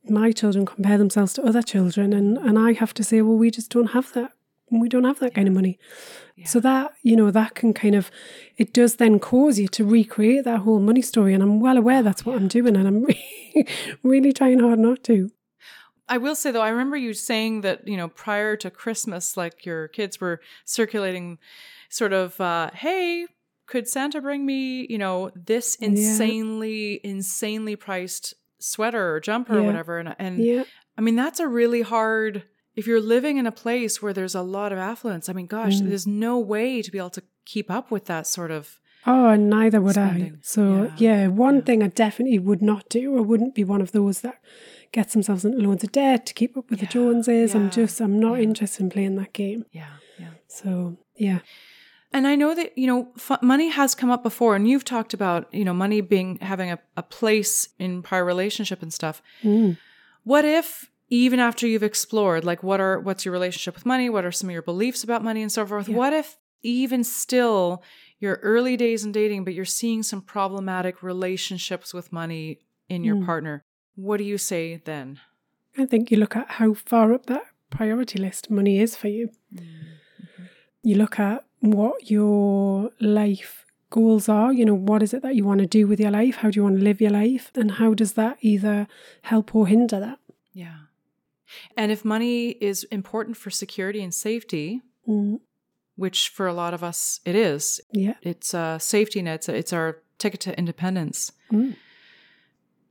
my 0.09 0.31
children 0.31 0.65
compare 0.65 0.97
themselves 0.97 1.33
to 1.33 1.43
other 1.43 1.61
children, 1.61 2.13
and, 2.13 2.37
and 2.37 2.57
I 2.57 2.73
have 2.73 2.93
to 2.95 3.03
say, 3.03 3.21
well, 3.21 3.37
we 3.37 3.51
just 3.51 3.69
don't 3.69 3.91
have 3.91 4.13
that. 4.13 4.33
We 4.71 4.87
don't 4.87 5.03
have 5.03 5.19
that 5.19 5.33
kind 5.33 5.47
of 5.49 5.53
money. 5.53 5.77
So 6.45 6.59
that, 6.61 6.93
you 7.03 7.15
know, 7.15 7.29
that 7.29 7.55
can 7.55 7.73
kind 7.73 7.93
of, 7.93 8.09
it 8.57 8.73
does 8.73 8.95
then 8.95 9.19
cause 9.19 9.59
you 9.59 9.67
to 9.67 9.85
recreate 9.85 10.45
that 10.45 10.61
whole 10.61 10.79
money 10.79 11.01
story. 11.01 11.33
And 11.33 11.43
I'm 11.43 11.59
well 11.59 11.77
aware 11.77 12.01
that's 12.01 12.25
what 12.25 12.37
I'm 12.37 12.47
doing. 12.47 12.75
And 12.75 12.87
I'm 12.87 13.03
really, 13.03 13.67
really 14.03 14.31
trying 14.33 14.59
hard 14.59 14.79
not 14.79 15.03
to. 15.03 15.29
I 16.07 16.17
will 16.17 16.35
say 16.35 16.51
though, 16.51 16.61
I 16.61 16.69
remember 16.69 16.97
you 16.97 17.13
saying 17.13 17.61
that, 17.61 17.87
you 17.87 17.95
know, 17.97 18.07
prior 18.07 18.55
to 18.57 18.71
Christmas, 18.71 19.37
like 19.37 19.65
your 19.65 19.87
kids 19.89 20.19
were 20.19 20.39
circulating 20.65 21.37
sort 21.89 22.13
of, 22.13 22.39
uh, 22.41 22.71
hey, 22.73 23.27
could 23.67 23.87
Santa 23.87 24.19
bring 24.21 24.45
me, 24.45 24.87
you 24.89 24.97
know, 24.97 25.31
this 25.35 25.77
Yeah. 25.79 25.89
insanely, 25.89 27.01
insanely 27.03 27.75
priced 27.75 28.33
sweater 28.61 29.13
or 29.15 29.19
jumper 29.19 29.57
or 29.57 29.63
whatever? 29.63 29.97
And, 29.99 30.15
and 30.19 30.37
Yeah. 30.43 30.63
I 30.97 31.01
mean, 31.01 31.15
that's 31.15 31.39
a 31.39 31.47
really 31.47 31.81
hard, 31.81 32.43
if 32.75 32.85
you're 32.87 33.01
living 33.01 33.37
in 33.37 33.45
a 33.47 33.51
place 33.51 34.01
where 34.01 34.13
there's 34.13 34.35
a 34.35 34.41
lot 34.41 34.71
of 34.71 34.77
affluence, 34.77 35.29
I 35.29 35.33
mean, 35.33 35.47
gosh, 35.47 35.75
Mm. 35.81 35.89
there's 35.89 36.07
no 36.07 36.37
way 36.39 36.81
to 36.81 36.91
be 36.91 36.97
able 36.97 37.09
to 37.11 37.23
keep 37.45 37.71
up 37.71 37.91
with 37.91 38.05
that 38.05 38.27
sort 38.27 38.51
of, 38.51 38.79
Oh, 39.07 39.29
and 39.29 39.49
neither 39.49 39.81
would 39.81 39.95
Spending. 39.95 40.33
I. 40.33 40.39
So, 40.43 40.91
Yeah. 40.97 41.21
yeah, 41.23 41.27
one 41.27 41.55
Yeah. 41.55 41.61
thing 41.61 41.81
I 41.83 41.87
definitely 41.87 42.37
would 42.39 42.61
not 42.61 42.87
do, 42.89 43.15
or 43.15 43.23
wouldn't 43.23 43.55
be 43.55 43.63
one 43.63 43.81
of 43.81 43.93
those 43.93 44.21
that 44.21 44.39
gets 44.91 45.13
themselves 45.13 45.43
into 45.43 45.57
loads 45.57 45.83
of 45.83 45.91
debt 45.91 46.25
to 46.27 46.33
keep 46.35 46.55
up 46.55 46.69
with 46.69 46.79
Yeah. 46.79 46.85
the 46.87 46.91
Joneses. 46.93 47.55
I'm 47.55 47.71
just, 47.71 47.99
I'm 47.99 48.19
not 48.19 48.35
Yeah. 48.35 48.43
interested 48.43 48.83
in 48.83 48.89
playing 48.91 49.15
that 49.15 49.33
game. 49.33 49.65
yeah, 49.71 49.85
yeah. 50.19 50.27
So, 50.47 50.97
yeah. 51.15 51.39
And 52.13 52.27
I 52.27 52.35
know 52.35 52.53
that, 52.55 52.77
you 52.77 52.87
know, 52.87 53.11
f- 53.17 53.41
money 53.41 53.69
has 53.69 53.95
come 53.95 54.09
up 54.11 54.21
before 54.21 54.55
and 54.55 54.67
you've 54.67 54.83
talked 54.83 55.13
about, 55.13 55.51
you 55.53 55.63
know, 55.63 55.73
money 55.73 56.01
being 56.01 56.37
having 56.41 56.69
a, 56.71 56.79
a 56.97 57.03
place 57.03 57.69
in 57.79 58.01
prior 58.03 58.25
relationship 58.25 58.81
and 58.81 58.91
stuff. 58.93 59.21
Mm. 59.43 59.77
What 60.23 60.43
if 60.43 60.91
even 61.09 61.39
after 61.39 61.65
you've 61.67 61.83
explored, 61.83 62.43
like 62.43 62.63
what 62.63 62.79
are 62.81 62.99
what's 62.99 63.23
your 63.25 63.31
relationship 63.31 63.75
with 63.75 63.85
money? 63.85 64.09
What 64.09 64.25
are 64.25 64.31
some 64.31 64.49
of 64.49 64.53
your 64.53 64.61
beliefs 64.61 65.03
about 65.03 65.23
money 65.23 65.41
and 65.41 65.51
so 65.51 65.65
forth? 65.65 65.87
Yeah. 65.87 65.95
What 65.95 66.13
if 66.13 66.37
even 66.63 67.03
still 67.03 67.81
your 68.19 68.35
early 68.43 68.77
days 68.77 69.03
in 69.05 69.11
dating, 69.11 69.43
but 69.45 69.53
you're 69.53 69.65
seeing 69.65 70.03
some 70.03 70.21
problematic 70.21 71.01
relationships 71.01 71.93
with 71.93 72.11
money 72.11 72.59
in 72.89 73.03
your 73.03 73.15
Mm. 73.15 73.25
partner? 73.25 73.63
What 73.95 74.17
do 74.17 74.23
you 74.25 74.37
say 74.37 74.81
then? 74.83 75.19
I 75.77 75.85
think 75.85 76.11
you 76.11 76.17
look 76.17 76.35
at 76.35 76.49
how 76.59 76.73
far 76.73 77.13
up 77.13 77.25
that 77.27 77.45
priority 77.69 78.19
list 78.19 78.49
money 78.51 78.79
is 78.79 78.95
for 78.97 79.07
you. 79.07 79.29
You 80.83 80.95
look 80.97 81.19
at 81.19 81.45
what 81.61 82.09
your 82.11 82.91
life 82.99 83.65
goals 83.89 84.27
are. 84.29 84.51
You 84.53 84.65
know, 84.65 84.73
what 84.73 85.01
is 85.03 85.13
it 85.13 85.21
that 85.21 85.35
you 85.35 85.45
want 85.45 85.59
to 85.61 85.65
do 85.65 85.87
with 85.87 85.99
your 85.99 86.11
life? 86.11 86.37
How 86.37 86.49
do 86.49 86.57
you 86.59 86.63
want 86.63 86.77
to 86.77 86.83
live 86.83 86.99
your 87.01 87.11
life? 87.11 87.51
And 87.55 87.71
how 87.71 87.93
does 87.93 88.13
that 88.13 88.37
either 88.41 88.87
help 89.23 89.55
or 89.55 89.67
hinder 89.67 89.99
that? 89.99 90.19
Yeah. 90.53 90.77
And 91.77 91.91
if 91.91 92.03
money 92.05 92.51
is 92.51 92.83
important 92.85 93.37
for 93.37 93.49
security 93.49 94.03
and 94.03 94.13
safety, 94.13 94.81
Mm, 95.07 95.39
which 95.95 96.29
for 96.29 96.45
a 96.45 96.53
lot 96.53 96.75
of 96.75 96.83
us 96.83 97.19
it 97.25 97.33
is, 97.35 97.81
yeah. 97.91 98.13
it's 98.21 98.53
a 98.53 98.77
safety 98.79 99.19
net, 99.23 99.35
it's, 99.35 99.49
it's 99.49 99.73
our 99.73 99.97
ticket 100.19 100.39
to 100.41 100.57
independence, 100.57 101.31
Mm. 101.51 101.75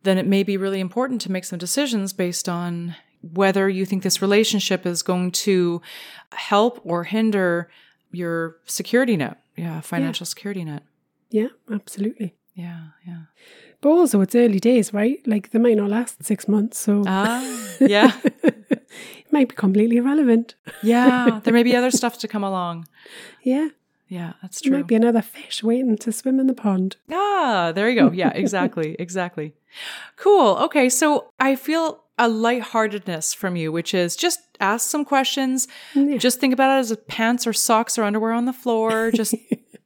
then 0.02 0.18
it 0.18 0.26
may 0.26 0.42
be 0.42 0.56
really 0.56 0.80
important 0.80 1.20
to 1.22 1.30
make 1.30 1.44
some 1.44 1.58
decisions 1.58 2.12
based 2.12 2.48
on 2.48 2.96
whether 3.22 3.68
you 3.68 3.86
think 3.86 4.02
this 4.02 4.20
relationship 4.20 4.84
is 4.84 5.02
going 5.02 5.30
to 5.30 5.80
help 6.32 6.80
or 6.84 7.04
hinder 7.04 7.70
your 8.12 8.56
security 8.66 9.16
net. 9.16 9.36
Yeah, 9.56 9.80
financial 9.80 10.26
security 10.26 10.64
net. 10.64 10.82
Yeah, 11.30 11.48
absolutely. 11.72 12.34
Yeah, 12.54 12.80
yeah. 13.06 13.22
But 13.80 13.90
also, 13.90 14.20
it's 14.20 14.34
early 14.34 14.60
days, 14.60 14.92
right? 14.92 15.18
Like 15.26 15.50
they 15.50 15.58
might 15.58 15.76
not 15.76 15.90
last 15.90 16.22
six 16.24 16.46
months, 16.48 16.78
so 16.78 17.04
Ah, 17.06 17.40
yeah. 17.80 18.12
it 18.24 19.32
might 19.32 19.48
be 19.48 19.54
completely 19.54 19.96
irrelevant. 19.96 20.54
Yeah. 20.82 21.40
There 21.44 21.52
may 21.54 21.62
be 21.62 21.76
other 21.76 21.90
stuff 21.90 22.18
to 22.18 22.28
come 22.28 22.44
along. 22.44 22.86
Yeah, 23.42 23.68
Yeah, 24.08 24.32
that's 24.42 24.60
there 24.60 24.70
true. 24.70 24.78
might 24.78 24.86
be 24.88 24.96
another 24.96 25.22
fish 25.22 25.62
waiting 25.62 25.96
to 25.98 26.12
swim 26.12 26.40
in 26.40 26.46
the 26.46 26.54
pond. 26.54 26.96
Ah, 27.10 27.72
there 27.74 27.88
you 27.88 28.00
go. 28.00 28.10
Yeah, 28.12 28.32
exactly. 28.34 28.96
exactly. 28.98 29.54
Cool. 30.16 30.56
Okay. 30.66 30.88
So 30.88 31.30
I 31.38 31.54
feel 31.56 32.02
a 32.20 32.28
lightheartedness 32.28 33.34
from 33.34 33.56
you, 33.56 33.72
which 33.72 33.94
is 33.94 34.14
just 34.16 34.38
ask 34.60 34.88
some 34.88 35.04
questions. 35.04 35.66
Yeah. 35.94 36.18
Just 36.18 36.38
think 36.40 36.52
about 36.52 36.76
it 36.76 36.80
as 36.80 36.96
pants 37.08 37.46
or 37.46 37.52
socks 37.52 37.98
or 37.98 38.04
underwear 38.04 38.32
on 38.32 38.44
the 38.44 38.52
floor. 38.52 39.10
Just 39.14 39.34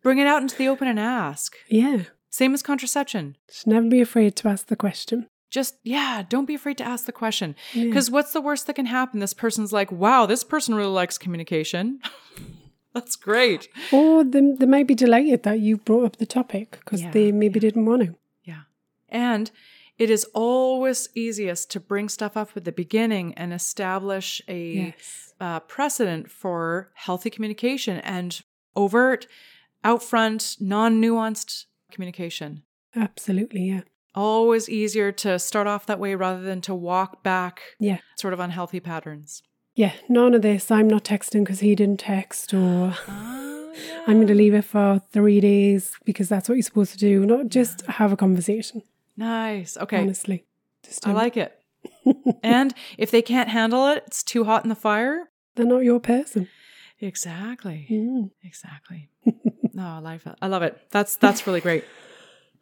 bring 0.03 0.19
it 0.19 0.27
out 0.27 0.43
into 0.43 0.57
the 0.57 0.69
open 0.69 0.89
and 0.89 0.99
ask. 1.01 1.55
Yeah, 1.69 2.03
Same 2.31 2.53
as 2.55 2.63
contraception. 2.63 3.37
just 3.49 3.67
never 3.67 3.89
be 3.89 4.01
afraid 4.01 4.37
to 4.37 4.49
ask 4.49 4.67
the 4.67 4.77
question. 4.77 5.29
Just, 5.51 5.77
yeah, 5.85 6.25
don't 6.29 6.47
be 6.47 6.55
afraid 6.57 6.77
to 6.79 6.85
ask 6.85 7.07
the 7.07 7.13
question. 7.13 7.55
Yeah. 7.73 7.85
Because 7.85 8.11
what's 8.11 8.33
the 8.33 8.41
worst 8.41 8.67
that 8.67 8.75
can 8.77 8.87
happen? 8.87 9.21
This 9.21 9.33
person's 9.35 9.73
like, 9.73 9.93
wow, 9.93 10.27
this 10.27 10.43
person 10.45 10.75
really 10.75 10.91
likes 10.91 11.17
communication. 11.17 12.01
That's 12.95 13.17
great. 13.17 13.69
Or 13.93 14.25
they, 14.25 14.41
they 14.59 14.67
might 14.67 14.87
be 14.89 14.95
delighted 14.95 15.43
that 15.45 15.61
you 15.61 15.77
brought 15.79 16.05
up 16.07 16.17
the 16.17 16.27
topic 16.27 16.79
because 16.81 17.03
Yeah, 17.03 17.11
they 17.13 17.33
maybe 17.33 17.59
didn't 17.61 17.87
want 17.87 18.03
to. 18.03 18.15
Yeah. 18.45 18.63
And 19.09 19.51
it 19.99 20.11
is 20.11 20.25
always 20.35 21.09
easiest 21.15 21.71
to 21.73 21.81
bring 21.81 22.09
stuff 22.09 22.37
up 22.37 22.51
at 22.57 22.65
the 22.65 22.73
beginning 22.73 23.35
and 23.35 23.53
establish 23.53 24.43
a 24.49 24.73
Yes. 24.73 25.33
uh, 25.41 25.61
precedent 25.61 26.31
for 26.31 26.91
healthy 26.95 27.31
communication 27.31 27.99
and 27.99 28.41
overt, 28.75 29.27
out 29.85 30.03
front, 30.03 30.57
non 30.61 31.01
nuanced 31.01 31.67
communication. 31.93 32.63
Absolutely, 32.97 33.63
yeah. 33.69 33.81
Always 34.15 34.69
easier 34.69 35.11
to 35.13 35.39
start 35.39 35.67
off 35.67 35.87
that 35.87 35.99
way 35.99 36.15
rather 36.15 36.43
than 36.43 36.61
to 36.63 36.75
walk 36.75 37.23
back 37.23 37.61
Yeah. 37.81 37.99
sort 38.17 38.33
of 38.35 38.41
unhealthy 38.41 38.81
patterns. 38.81 39.43
Yeah, 39.75 39.93
none 40.09 40.35
of 40.35 40.43
this. 40.43 40.71
I'm 40.71 40.87
not 40.89 41.05
texting 41.05 41.41
because 41.45 41.59
he 41.61 41.75
didn't 41.75 41.99
text, 42.01 42.55
or 42.55 42.95
Ah, 43.09 43.73
I'm 44.07 44.15
going 44.17 44.29
to 44.29 44.35
leave 44.35 44.55
it 44.55 44.65
for 44.65 45.03
three 45.13 45.41
days 45.41 45.93
because 46.05 46.29
that's 46.29 46.49
what 46.49 46.55
you're 46.55 46.63
supposed 46.63 46.93
to 46.93 46.99
do. 46.99 47.27
Not 47.27 47.49
just 47.49 47.85
have 47.87 48.13
a 48.13 48.17
conversation. 48.17 48.83
Nice. 49.17 49.77
Okay. 49.77 49.99
Honestly, 50.01 50.45
I 51.05 51.13
like 51.13 51.37
it. 51.37 51.59
and 52.43 52.75
if 52.99 53.11
they 53.11 53.23
can't 53.23 53.49
handle 53.49 53.87
it, 53.89 54.05
it's 54.07 54.23
too 54.23 54.45
hot 54.45 54.65
in 54.65 54.69
the 54.69 54.75
fire. 54.75 55.29
they're 55.55 55.67
not 55.67 55.85
your 55.85 56.01
person. 56.01 56.49
Exactly. 57.01 57.87
Mm. 57.91 58.31
Exactly. 58.43 59.11
no, 59.73 59.87
I 59.87 59.99
like 59.99 60.25
it. 60.27 60.35
I 60.41 60.47
love 60.47 60.63
it. 60.63 60.79
That's 60.91 61.17
that's 61.17 61.47
really 61.47 61.61
great. 61.61 61.85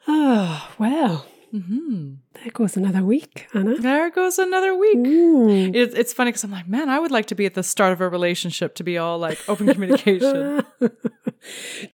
Oh 0.08 0.68
well, 0.78 1.26
hmm 1.52 2.14
there 2.32 2.50
goes 2.52 2.76
another 2.76 3.04
week, 3.04 3.46
Anna. 3.54 3.76
There 3.76 4.10
goes 4.10 4.38
another 4.38 4.74
week. 4.74 4.98
Mm. 4.98 5.74
It, 5.74 5.94
it's 5.94 6.12
funny 6.12 6.30
because 6.30 6.44
I'm 6.44 6.50
like, 6.50 6.66
man, 6.66 6.88
I 6.88 6.98
would 6.98 7.10
like 7.10 7.26
to 7.26 7.34
be 7.34 7.46
at 7.46 7.54
the 7.54 7.62
start 7.62 7.92
of 7.92 8.00
a 8.00 8.08
relationship 8.08 8.74
to 8.76 8.84
be 8.84 8.98
all 8.98 9.18
like 9.18 9.38
open 9.48 9.72
communication. 9.72 10.64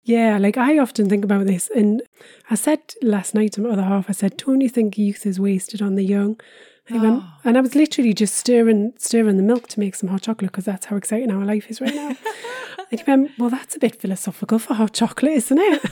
yeah, 0.04 0.38
like 0.38 0.56
I 0.56 0.78
often 0.78 1.08
think 1.08 1.24
about 1.24 1.46
this, 1.46 1.70
and 1.74 2.02
I 2.50 2.54
said 2.54 2.80
last 3.02 3.34
night 3.34 3.52
to 3.52 3.60
my 3.60 3.70
other 3.70 3.82
half, 3.82 4.08
I 4.08 4.12
said, 4.12 4.36
"Don't 4.36 4.60
you 4.60 4.68
think 4.68 4.98
youth 4.98 5.26
is 5.26 5.40
wasted 5.40 5.82
on 5.82 5.94
the 5.94 6.04
young?" 6.04 6.40
And, 6.88 7.00
he 7.00 7.06
went, 7.06 7.22
Oh. 7.24 7.32
and 7.44 7.58
I 7.58 7.60
was 7.60 7.74
literally 7.74 8.14
just 8.14 8.36
stirring, 8.36 8.92
stirring 8.96 9.36
the 9.36 9.42
milk 9.42 9.66
to 9.68 9.80
make 9.80 9.96
some 9.96 10.08
hot 10.08 10.22
chocolate 10.22 10.52
because 10.52 10.64
that's 10.64 10.86
how 10.86 10.96
exciting 10.96 11.32
our 11.32 11.44
life 11.44 11.68
is 11.68 11.80
right 11.80 11.94
now. 11.94 12.08
and 12.90 13.00
he 13.00 13.04
went, 13.06 13.32
"Well, 13.38 13.50
that's 13.50 13.76
a 13.76 13.80
bit 13.80 14.00
philosophical 14.00 14.58
for 14.58 14.74
hot 14.74 14.92
chocolate, 14.92 15.32
isn't 15.32 15.58
it?" 15.58 15.82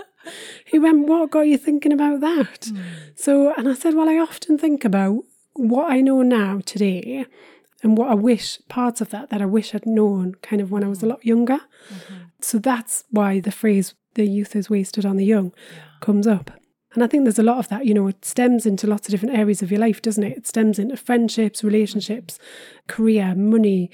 he 0.64 0.78
went, 0.78 1.06
"What 1.06 1.30
got 1.30 1.42
you 1.42 1.58
thinking 1.58 1.92
about 1.92 2.20
that?" 2.20 2.66
Hmm. 2.66 2.80
So, 3.14 3.52
and 3.56 3.68
I 3.68 3.74
said, 3.74 3.94
"Well, 3.94 4.08
I 4.08 4.18
often 4.18 4.56
think 4.58 4.84
about 4.84 5.24
what 5.54 5.90
I 5.90 6.00
know 6.00 6.22
now 6.22 6.60
today." 6.64 7.26
And 7.84 7.98
what 7.98 8.10
I 8.10 8.14
wish, 8.14 8.60
parts 8.68 9.00
of 9.00 9.10
that 9.10 9.30
that 9.30 9.42
I 9.42 9.44
wish 9.44 9.74
I'd 9.74 9.86
known 9.86 10.36
kind 10.36 10.62
of 10.62 10.70
when 10.70 10.84
I 10.84 10.88
was 10.88 11.02
a 11.02 11.06
hmm. 11.06 11.10
lot 11.10 11.26
younger. 11.26 11.58
Mm-hmm. 11.58 12.14
So 12.44 12.58
that's 12.58 13.04
why 13.10 13.40
the 13.40 13.52
phrase 13.52 13.94
the 14.14 14.26
youth 14.26 14.54
is 14.54 14.68
wasted 14.68 15.06
on 15.06 15.16
the 15.16 15.24
young 15.24 15.52
comes 16.00 16.26
up. 16.26 16.50
And 16.94 17.02
I 17.02 17.06
think 17.06 17.24
there's 17.24 17.38
a 17.38 17.42
lot 17.42 17.58
of 17.58 17.68
that, 17.68 17.86
you 17.86 17.94
know, 17.94 18.06
it 18.08 18.24
stems 18.24 18.66
into 18.66 18.86
lots 18.86 19.08
of 19.08 19.12
different 19.12 19.38
areas 19.38 19.62
of 19.62 19.70
your 19.70 19.80
life, 19.80 20.02
doesn't 20.02 20.22
it? 20.22 20.36
It 20.36 20.46
stems 20.46 20.78
into 20.78 20.96
friendships, 20.96 21.64
relationships, 21.64 22.38
career, 22.86 23.34
money, 23.34 23.90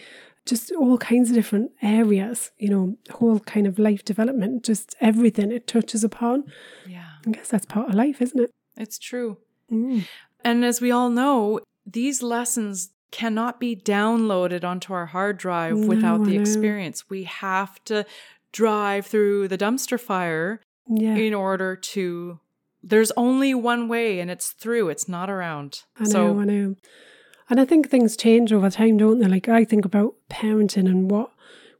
just 0.46 0.72
all 0.72 0.98
kinds 0.98 1.30
of 1.30 1.36
different 1.36 1.70
areas, 1.80 2.50
you 2.58 2.68
know, 2.68 2.96
whole 3.10 3.38
kind 3.40 3.66
of 3.66 3.78
life 3.78 4.04
development, 4.04 4.64
just 4.64 4.96
everything 5.00 5.52
it 5.52 5.66
touches 5.68 6.02
upon. 6.02 6.44
yeah, 6.88 7.04
I 7.26 7.30
guess 7.30 7.48
that's 7.48 7.66
part 7.66 7.90
of 7.90 7.94
life, 7.94 8.20
isn't 8.20 8.40
it? 8.40 8.50
it's 8.76 8.98
true. 8.98 9.38
Mm. 9.70 10.06
And 10.44 10.64
as 10.64 10.80
we 10.80 10.90
all 10.90 11.10
know, 11.10 11.60
these 11.84 12.22
lessons 12.22 12.90
cannot 13.10 13.58
be 13.58 13.74
downloaded 13.74 14.64
onto 14.64 14.92
our 14.92 15.06
hard 15.06 15.38
drive 15.38 15.78
without 15.78 16.24
the 16.24 16.36
experience. 16.36 17.08
We 17.08 17.24
have 17.24 17.82
to 17.84 18.04
drive 18.52 19.06
through 19.06 19.48
the 19.48 19.58
dumpster 19.58 19.98
fire 20.00 20.60
Yeah. 20.88 21.14
in 21.16 21.34
order 21.34 21.76
to. 21.76 22.40
There's 22.82 23.10
only 23.16 23.54
one 23.54 23.88
way, 23.88 24.20
and 24.20 24.30
it's 24.30 24.50
through. 24.52 24.88
It's 24.88 25.08
not 25.08 25.28
around. 25.28 25.82
I 25.98 26.04
know, 26.04 26.10
so 26.10 26.40
I 26.40 26.44
know. 26.44 26.76
And 27.50 27.58
I 27.60 27.64
think 27.64 27.88
things 27.88 28.16
change 28.16 28.52
over 28.52 28.70
time, 28.70 28.98
don't 28.98 29.18
they? 29.18 29.26
Like 29.28 29.48
I 29.48 29.64
think 29.64 29.84
about 29.84 30.14
parenting 30.30 30.86
and 30.86 31.10
what 31.10 31.30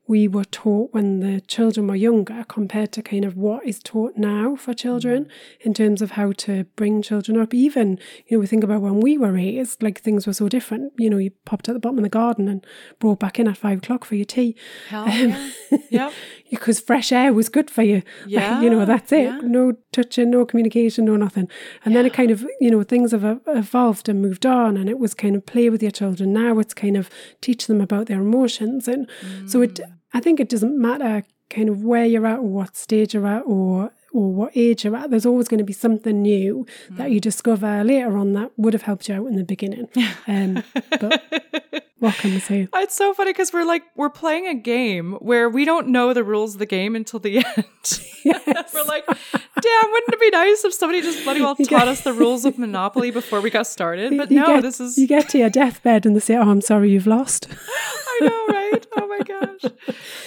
we 0.07 0.27
were 0.27 0.47
taught 0.47 0.95
when 0.95 1.21
the 1.21 1.39
children 1.43 1.87
were 1.87 1.95
younger 1.95 2.43
compared 2.49 2.93
to 2.93 3.03
kind 3.03 3.27
of 3.27 3.37
what 3.37 3.67
is 3.67 3.79
taught 3.79 4.17
now 4.17 4.57
for 4.57 4.73
children 4.73 5.25
Mm-hmm. 5.25 5.69
in 5.69 5.75
terms 5.75 6.01
of 6.01 6.13
how 6.13 6.33
to 6.33 6.65
bring 6.77 7.03
children 7.03 7.39
up. 7.39 7.53
Even, 7.53 7.99
you 8.27 8.37
know, 8.37 8.41
we 8.41 8.47
think 8.47 8.65
about 8.65 8.81
when 8.81 9.01
we 9.01 9.19
were 9.19 9.33
raised, 9.33 9.83
like 9.83 10.01
things 10.01 10.27
were 10.27 10.33
so 10.33 10.49
different. 10.49 10.95
You 10.99 11.11
know, 11.11 11.19
you 11.19 11.33
popped 11.45 11.69
at 11.69 11.75
the 11.75 11.79
bottom 11.81 11.99
of 11.99 12.05
the 12.05 12.09
garden 12.09 12.49
and 12.49 12.67
brought 12.99 13.19
back 13.21 13.39
in 13.39 13.47
at 13.47 13.59
five 13.59 13.79
o'clock 13.79 14.07
for 14.07 14.15
your 14.15 14.25
tea. 14.25 14.57
hell 14.89 15.07
yeah. 15.11 15.51
yep. 15.91 16.13
Because 16.51 16.81
fresh 16.81 17.13
air 17.13 17.33
was 17.33 17.49
good 17.49 17.71
for 17.71 17.83
you. 17.83 18.03
Yeah, 18.27 18.61
you 18.63 18.71
know, 18.71 18.85
that's 18.85 19.13
it. 19.13 19.25
yeah. 19.25 19.41
No 19.43 19.75
touching, 19.93 20.31
no 20.31 20.45
communication, 20.45 21.05
no 21.05 21.17
nothing. 21.17 21.49
And 21.85 21.95
then 21.95 22.05
it 22.07 22.13
kind 22.13 22.31
of, 22.31 22.45
you 22.61 22.71
know, 22.71 22.83
things 22.83 23.13
have 23.13 23.41
evolved 23.47 24.09
and 24.09 24.21
moved 24.23 24.45
on, 24.47 24.77
and 24.77 24.89
it 24.89 24.99
was 24.99 25.15
kind 25.15 25.37
of 25.37 25.45
play 25.47 25.71
with 25.71 25.83
your 25.83 25.91
children. 25.93 26.33
Now 26.33 26.59
it's 26.59 26.75
kind 26.75 26.97
of 26.97 27.11
teach 27.41 27.67
them 27.67 27.81
about 27.81 28.07
their 28.07 28.21
emotions. 28.21 28.89
And 28.89 29.09
so 29.47 29.63
it, 29.63 29.75
Mm. 29.75 29.93
I 30.15 30.21
think 30.21 30.41
it 30.41 30.49
doesn't 30.49 30.77
matter 30.81 31.25
kind 31.51 31.69
of 31.69 31.83
where 31.85 32.05
you're 32.07 32.27
at 32.27 32.39
or 32.39 32.49
what 32.49 32.77
stage 32.77 33.15
you're 33.15 33.27
at 33.27 33.43
or 33.47 33.93
or 34.15 34.33
what 34.33 34.53
age 34.57 34.85
you're 34.85 34.97
at, 34.97 35.11
there's 35.11 35.27
always 35.27 35.49
going 35.49 35.59
to 35.59 35.65
be 35.65 35.73
something 35.75 36.23
new 36.23 36.65
that 36.93 37.09
Mm. 37.09 37.13
you 37.13 37.21
discover 37.21 37.85
later 37.85 38.17
on 38.17 38.33
that 38.33 38.51
would 38.57 38.73
have 38.73 38.83
helped 38.83 39.07
you 39.07 39.15
out 39.15 39.27
in 39.27 39.37
the 39.37 39.45
beginning. 39.45 39.87
Um, 40.27 40.63
but 40.99 41.85
what 42.01 42.15
can 42.15 42.33
we 42.33 42.39
say? 42.41 42.69
It's 42.75 42.95
so 42.95 43.13
funny 43.15 43.33
because 43.33 43.53
we're 43.53 43.65
like 43.65 43.83
we're 43.97 44.11
playing 44.11 44.47
a 44.47 44.55
game 44.55 45.13
where 45.15 45.49
we 45.49 45.65
don't 45.65 45.89
know 45.89 46.13
the 46.15 46.23
rules 46.25 46.55
of 46.55 46.59
the 46.59 46.67
game 46.67 46.95
until 46.97 47.19
the 47.21 47.39
end. 47.57 47.65
Yes. 48.25 48.73
we're 48.75 48.85
like, 48.85 49.07
damn, 49.07 49.17
wouldn't 49.91 50.13
it 50.15 50.21
be 50.21 50.31
nice 50.31 50.65
if 50.65 50.75
somebody 50.75 51.01
just 51.03 51.25
bloody 51.25 51.41
well 51.41 51.55
get- 51.59 51.69
taught 51.69 51.89
us 51.89 52.03
the 52.03 52.13
rules 52.13 52.45
of 52.45 52.59
Monopoly 52.59 53.11
before 53.11 53.41
we 53.41 53.51
got 53.51 53.67
started? 53.67 54.17
But 54.17 54.31
You 54.31 54.41
no, 54.41 54.47
get- 54.47 54.63
this 54.63 54.81
is 54.81 54.97
you 54.99 55.07
get 55.07 55.29
to 55.31 55.39
your 55.39 55.51
deathbed 55.51 56.07
and 56.07 56.15
they 56.17 56.21
say, 56.21 56.37
"Oh, 56.37 56.43
I'm 56.51 56.61
sorry, 56.61 56.91
you've 56.91 57.07
lost." 57.07 57.49
I 57.51 58.19
know, 58.23 58.47
right? 58.49 58.87
Oh 58.97 59.07
my 59.07 59.19
gosh. 59.21 59.73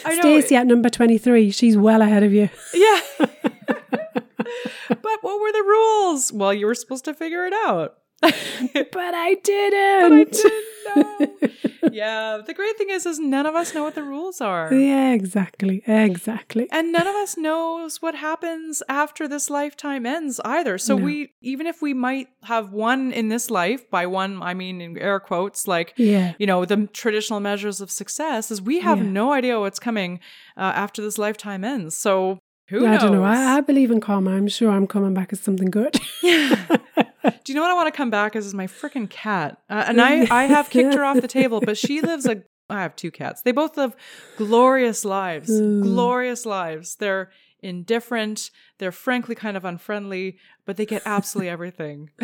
I 0.05 0.15
know. 0.15 0.21
Stacey 0.21 0.55
at 0.55 0.67
number 0.67 0.89
twenty-three, 0.89 1.51
she's 1.51 1.77
well 1.77 2.01
ahead 2.01 2.23
of 2.23 2.33
you. 2.33 2.49
Yeah. 2.73 2.99
but 3.19 5.17
what 5.21 5.39
were 5.41 5.51
the 5.51 5.63
rules? 5.65 6.31
Well, 6.33 6.53
you 6.53 6.65
were 6.65 6.75
supposed 6.75 7.05
to 7.05 7.13
figure 7.13 7.45
it 7.45 7.53
out. 7.53 7.95
But 8.73 9.13
I 9.15 9.35
didn't. 9.43 10.13
I 10.13 10.23
didn't 10.23 10.63
know. 10.87 11.89
yeah. 11.91 12.39
The 12.45 12.53
great 12.53 12.77
thing 12.77 12.89
is, 12.89 13.05
is 13.05 13.19
none 13.19 13.45
of 13.45 13.55
us 13.55 13.73
know 13.73 13.83
what 13.83 13.95
the 13.95 14.03
rules 14.03 14.39
are. 14.41 14.71
Yeah, 14.73 15.13
exactly, 15.13 15.81
exactly. 15.87 16.67
And 16.71 16.91
none 16.91 17.07
of 17.07 17.15
us 17.15 17.37
knows 17.37 18.01
what 18.01 18.15
happens 18.15 18.83
after 18.87 19.27
this 19.27 19.49
lifetime 19.49 20.05
ends 20.05 20.39
either. 20.45 20.77
So 20.77 20.95
No. 20.97 21.03
we, 21.05 21.33
even 21.41 21.65
if 21.67 21.81
we 21.81 21.93
might 21.93 22.27
have 22.43 22.71
one 22.71 23.11
in 23.11 23.29
this 23.29 23.49
life, 23.49 23.89
by 23.89 24.05
one, 24.05 24.41
I 24.43 24.53
mean 24.53 24.81
in 24.81 24.97
air 24.97 25.19
quotes, 25.19 25.67
like, 25.67 25.93
Yeah, 25.97 26.33
you 26.37 26.45
know, 26.45 26.65
the 26.65 26.87
traditional 26.93 27.39
measures 27.39 27.81
of 27.81 27.89
success 27.89 28.51
is 28.51 28.61
we 28.61 28.79
have 28.81 28.99
Yeah. 28.99 29.05
no 29.21 29.33
idea 29.33 29.59
what's 29.59 29.79
coming 29.79 30.19
uh, 30.57 30.61
after 30.75 31.01
this 31.01 31.17
lifetime 31.17 31.63
ends. 31.63 31.97
So 31.97 32.39
who 32.71 32.85
I 32.87 32.91
knows? 32.91 33.01
don't 33.01 33.11
know. 33.13 33.23
I, 33.23 33.57
I 33.57 33.61
believe 33.61 33.91
in 33.91 33.99
karma. 34.01 34.31
I'm 34.31 34.47
sure 34.47 34.71
I'm 34.71 34.87
coming 34.87 35.13
back 35.13 35.31
as 35.33 35.39
something 35.39 35.69
good. 35.69 35.93
Do 36.21 36.29
you 37.47 37.55
know 37.55 37.61
what 37.61 37.71
I 37.71 37.73
want 37.75 37.87
to 37.93 37.97
come 38.01 38.09
back 38.09 38.35
as? 38.35 38.45
Is 38.47 38.53
my 38.53 38.67
freaking 38.67 39.09
cat, 39.09 39.57
uh, 39.69 39.83
and 39.87 40.01
I 40.01 40.27
I 40.31 40.45
have 40.45 40.69
kicked 40.69 40.93
her 40.95 41.03
off 41.03 41.21
the 41.21 41.27
table, 41.39 41.61
but 41.61 41.77
she 41.77 42.01
lives 42.01 42.25
a. 42.25 42.43
I 42.69 42.81
have 42.81 42.95
two 42.95 43.11
cats. 43.11 43.41
They 43.41 43.51
both 43.51 43.75
live 43.77 43.95
glorious 44.37 45.03
lives, 45.05 45.49
Mm. 45.51 45.83
glorious 45.83 46.45
lives. 46.45 46.95
They're 46.95 47.29
indifferent. 47.61 48.49
They're 48.79 48.91
frankly 48.93 49.35
kind 49.35 49.57
of 49.57 49.65
unfriendly, 49.65 50.37
but 50.65 50.77
they 50.77 50.85
get 50.85 51.01
absolutely 51.05 51.49
everything. 51.49 52.09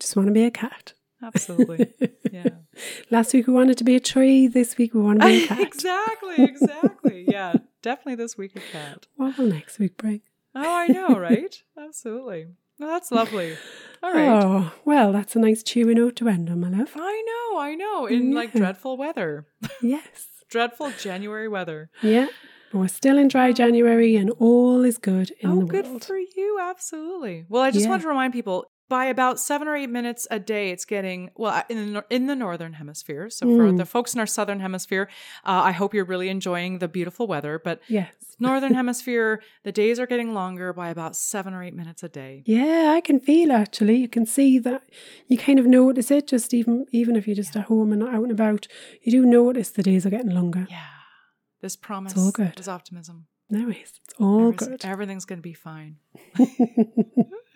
Just 0.00 0.16
want 0.16 0.26
to 0.28 0.32
be 0.32 0.44
a 0.44 0.50
cat. 0.50 0.92
Absolutely, 1.24 1.92
yeah. 2.32 2.48
Last 3.10 3.32
week 3.32 3.46
we 3.46 3.52
wanted 3.52 3.78
to 3.78 3.84
be 3.84 3.96
a 3.96 4.00
tree. 4.00 4.46
This 4.46 4.76
week 4.76 4.94
we 4.94 5.00
want 5.00 5.20
to 5.20 5.26
be 5.26 5.44
a 5.44 5.46
cat. 5.48 5.60
exactly, 5.60 6.44
exactly. 6.44 7.24
Yeah, 7.28 7.54
definitely 7.82 8.16
this 8.16 8.36
week 8.36 8.56
a 8.56 8.60
cat. 8.60 9.06
What 9.16 9.38
will 9.38 9.46
next 9.46 9.78
week 9.78 9.96
bring? 9.96 10.20
Oh, 10.54 10.62
I 10.76 10.86
know, 10.88 11.18
right? 11.18 11.54
Absolutely. 11.78 12.46
Well, 12.78 12.88
that's 12.88 13.10
lovely. 13.10 13.56
All 14.02 14.12
right. 14.12 14.28
Oh, 14.44 14.72
well, 14.84 15.12
that's 15.12 15.34
a 15.36 15.38
nice 15.38 15.62
cheery 15.62 15.94
note 15.94 16.16
to 16.16 16.28
end 16.28 16.50
on, 16.50 16.60
my 16.60 16.68
love. 16.68 16.92
I 16.96 17.22
know, 17.26 17.58
I 17.60 17.74
know. 17.74 18.06
In 18.06 18.32
like 18.34 18.52
dreadful 18.52 18.96
weather, 18.96 19.46
Yes. 19.80 20.28
dreadful 20.50 20.92
January 20.98 21.48
weather. 21.48 21.90
Yeah. 22.02 22.26
We're 22.72 22.88
still 22.88 23.16
in 23.18 23.28
dry 23.28 23.52
January 23.52 24.16
and 24.16 24.30
all 24.40 24.82
is 24.84 24.98
good 24.98 25.30
in 25.40 25.48
oh, 25.50 25.60
the 25.60 25.66
world. 25.66 25.86
Oh, 25.86 25.92
good 25.92 26.04
for 26.04 26.18
you. 26.18 26.58
Absolutely. 26.60 27.46
Well, 27.48 27.62
I 27.62 27.70
just 27.70 27.84
Yeah. 27.84 27.90
want 27.90 28.02
to 28.02 28.08
remind 28.08 28.32
people 28.32 28.66
by 28.88 29.06
about 29.06 29.40
seven 29.40 29.66
or 29.66 29.74
eight 29.76 29.88
minutes 29.90 30.26
a 30.30 30.38
day, 30.38 30.70
it's 30.70 30.84
getting, 30.84 31.30
well, 31.36 31.62
in 31.68 31.94
the, 31.94 32.04
in 32.10 32.26
the 32.26 32.36
northern 32.36 32.74
hemisphere. 32.74 33.30
So 33.30 33.46
for 33.56 33.64
Mm. 33.72 33.78
the 33.78 33.86
folks 33.86 34.12
in 34.14 34.20
our 34.20 34.26
southern 34.26 34.60
hemisphere, 34.60 35.08
uh, 35.44 35.62
I 35.64 35.72
hope 35.72 35.94
you're 35.94 36.04
really 36.04 36.28
enjoying 36.28 36.78
the 36.80 36.88
beautiful 36.88 37.26
weather. 37.26 37.58
But 37.58 37.80
Yes. 37.88 38.12
northern 38.38 38.74
hemisphere, 38.74 39.42
the 39.62 39.72
days 39.72 39.98
are 39.98 40.06
getting 40.06 40.34
longer 40.34 40.72
by 40.72 40.90
about 40.90 41.16
seven 41.16 41.54
or 41.54 41.62
eight 41.62 41.74
minutes 41.74 42.02
a 42.02 42.08
day. 42.08 42.42
Yeah, 42.46 42.92
I 42.94 43.00
can 43.00 43.20
feel 43.20 43.52
actually. 43.52 43.96
You 43.96 44.08
can 44.08 44.26
see 44.26 44.58
that 44.60 44.82
you 45.28 45.38
kind 45.38 45.58
of 45.58 45.66
notice 45.66 46.10
it 46.10 46.26
just 46.26 46.52
even 46.52 46.84
even 46.92 47.16
if 47.16 47.26
you're 47.26 47.36
just 47.36 47.56
at 47.56 47.64
home 47.66 47.90
and 47.92 48.00
not 48.00 48.12
out 48.14 48.22
and 48.24 48.32
about. 48.32 48.66
You 49.02 49.12
do 49.12 49.24
notice 49.26 49.70
the 49.70 49.82
days 49.82 50.04
are 50.04 50.10
getting 50.10 50.30
longer. 50.34 50.66
Yeah. 50.68 50.82
This 51.62 51.76
promise 51.76 52.16
all 52.18 52.32
good. 52.32 52.58
is 52.60 52.68
optimism. 52.68 53.26
No, 53.48 53.68
it's 53.70 54.00
it's 54.04 54.14
all 54.18 54.52
good. 54.52 54.84
Everything's 54.84 55.24
going 55.24 55.38
to 55.38 55.42
be 55.42 55.54
fine. 55.54 55.96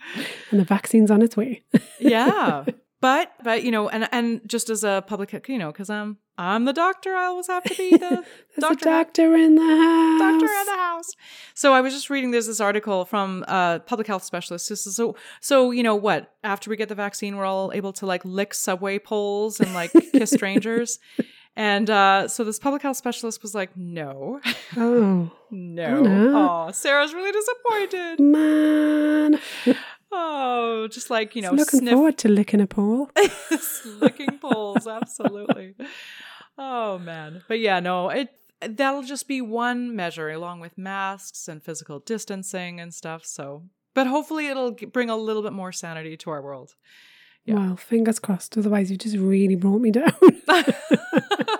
and 0.50 0.60
the 0.60 0.64
vaccine's 0.64 1.10
on 1.10 1.22
its 1.22 1.36
way. 1.36 1.62
yeah 2.00 2.64
but 3.00 3.32
but 3.44 3.62
you 3.62 3.70
know 3.70 3.88
and 3.88 4.08
and 4.12 4.40
just 4.46 4.70
as 4.70 4.82
a 4.84 5.04
public 5.06 5.32
you 5.48 5.56
know 5.58 5.70
because 5.70 5.88
i'm 5.88 6.16
i'm 6.36 6.64
the 6.64 6.72
doctor 6.72 7.14
i 7.14 7.26
always 7.26 7.46
have 7.46 7.62
to 7.62 7.74
be 7.76 7.90
the 7.96 8.24
doctor 8.58 8.84
doctor 8.86 9.36
in 9.36 9.54
the 9.54 9.62
house. 9.62 10.20
doctor 10.20 10.46
in 10.52 10.66
the 10.66 10.80
house 10.82 11.10
so 11.54 11.72
i 11.72 11.80
was 11.80 11.92
just 11.94 12.10
reading 12.10 12.32
there's 12.32 12.48
this 12.48 12.60
article 12.60 13.04
from 13.04 13.44
a 13.46 13.80
public 13.86 14.06
health 14.08 14.24
specialist 14.24 14.68
This 14.68 14.84
is 14.84 14.96
so 14.96 15.14
so 15.40 15.70
you 15.70 15.84
know 15.84 15.94
what 15.94 16.34
after 16.42 16.70
we 16.70 16.76
get 16.76 16.88
the 16.88 16.96
vaccine 16.96 17.36
we're 17.36 17.44
all 17.44 17.70
able 17.72 17.92
to 17.94 18.06
like 18.06 18.24
lick 18.24 18.52
subway 18.52 18.98
poles 18.98 19.60
and 19.60 19.72
like 19.74 19.92
kiss 20.12 20.30
strangers 20.32 20.98
And 21.60 21.90
uh, 21.90 22.28
so 22.28 22.44
this 22.44 22.60
public 22.60 22.82
health 22.82 22.96
specialist 22.96 23.42
was 23.42 23.52
like, 23.52 23.76
no, 23.76 24.38
Oh, 24.76 25.28
no. 25.50 26.00
no. 26.00 26.68
Oh, 26.68 26.70
Sarah's 26.70 27.12
really 27.12 27.32
disappointed. 27.32 28.20
man. 28.20 29.40
Oh, 30.20 30.88
just 30.88 31.10
like, 31.10 31.36
you 31.36 31.42
know, 31.42 31.52
Looking 31.52 31.80
sniff 31.80 31.94
forward 31.94 32.18
to 32.18 32.28
licking 32.28 32.60
a 32.60 32.66
pole. 32.66 33.08
licking 34.00 34.38
poles. 34.38 34.86
Absolutely. 34.86 35.76
Oh, 36.56 36.98
man. 36.98 37.44
But 37.46 37.60
yeah, 37.60 37.78
no, 37.78 38.08
it 38.08 38.30
that'll 38.60 39.04
just 39.04 39.28
be 39.28 39.40
one 39.40 39.94
measure 39.94 40.28
along 40.30 40.58
with 40.58 40.76
masks 40.76 41.46
and 41.46 41.62
physical 41.62 42.00
distancing 42.00 42.80
and 42.80 42.92
stuff. 42.92 43.24
So, 43.24 43.62
but 43.94 44.08
hopefully 44.08 44.48
it'll 44.48 44.72
bring 44.72 45.08
a 45.08 45.16
little 45.16 45.42
bit 45.42 45.52
more 45.52 45.70
sanity 45.70 46.16
to 46.16 46.30
our 46.30 46.42
world. 46.42 46.74
Yeah. 47.44 47.54
Well, 47.54 47.76
fingers 47.76 48.18
crossed. 48.18 48.58
Otherwise, 48.58 48.90
you 48.90 48.96
just 48.96 49.16
really 49.16 49.54
brought 49.54 49.80
me 49.80 49.92
down. 49.92 50.12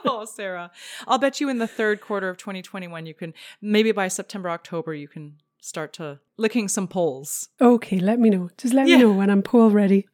oh, 0.05 0.27
Sarah. 0.31 0.73
I'll 1.07 1.19
bet 1.19 1.41
you 1.41 1.49
in 1.49 1.59
the 1.59 1.69
third 1.69 2.01
quarter 2.01 2.29
of 2.29 2.37
2021, 2.39 3.07
you 3.07 3.15
can, 3.15 3.33
maybe 3.63 3.93
by 3.93 4.09
September, 4.09 4.51
October, 4.51 4.95
you 4.95 5.07
can 5.07 5.37
start 5.61 5.93
to 5.95 6.21
licking 6.37 6.69
some 6.69 6.87
poles. 6.89 7.49
okay, 7.61 7.99
let 7.99 8.19
me 8.19 8.31
know. 8.31 8.49
Just 8.59 8.75
let 8.75 8.89
Yeah. 8.89 8.97
me 8.97 9.03
know 9.03 9.13
when 9.13 9.31
I'm 9.31 9.43
pole 9.43 9.71
ready. 9.71 10.07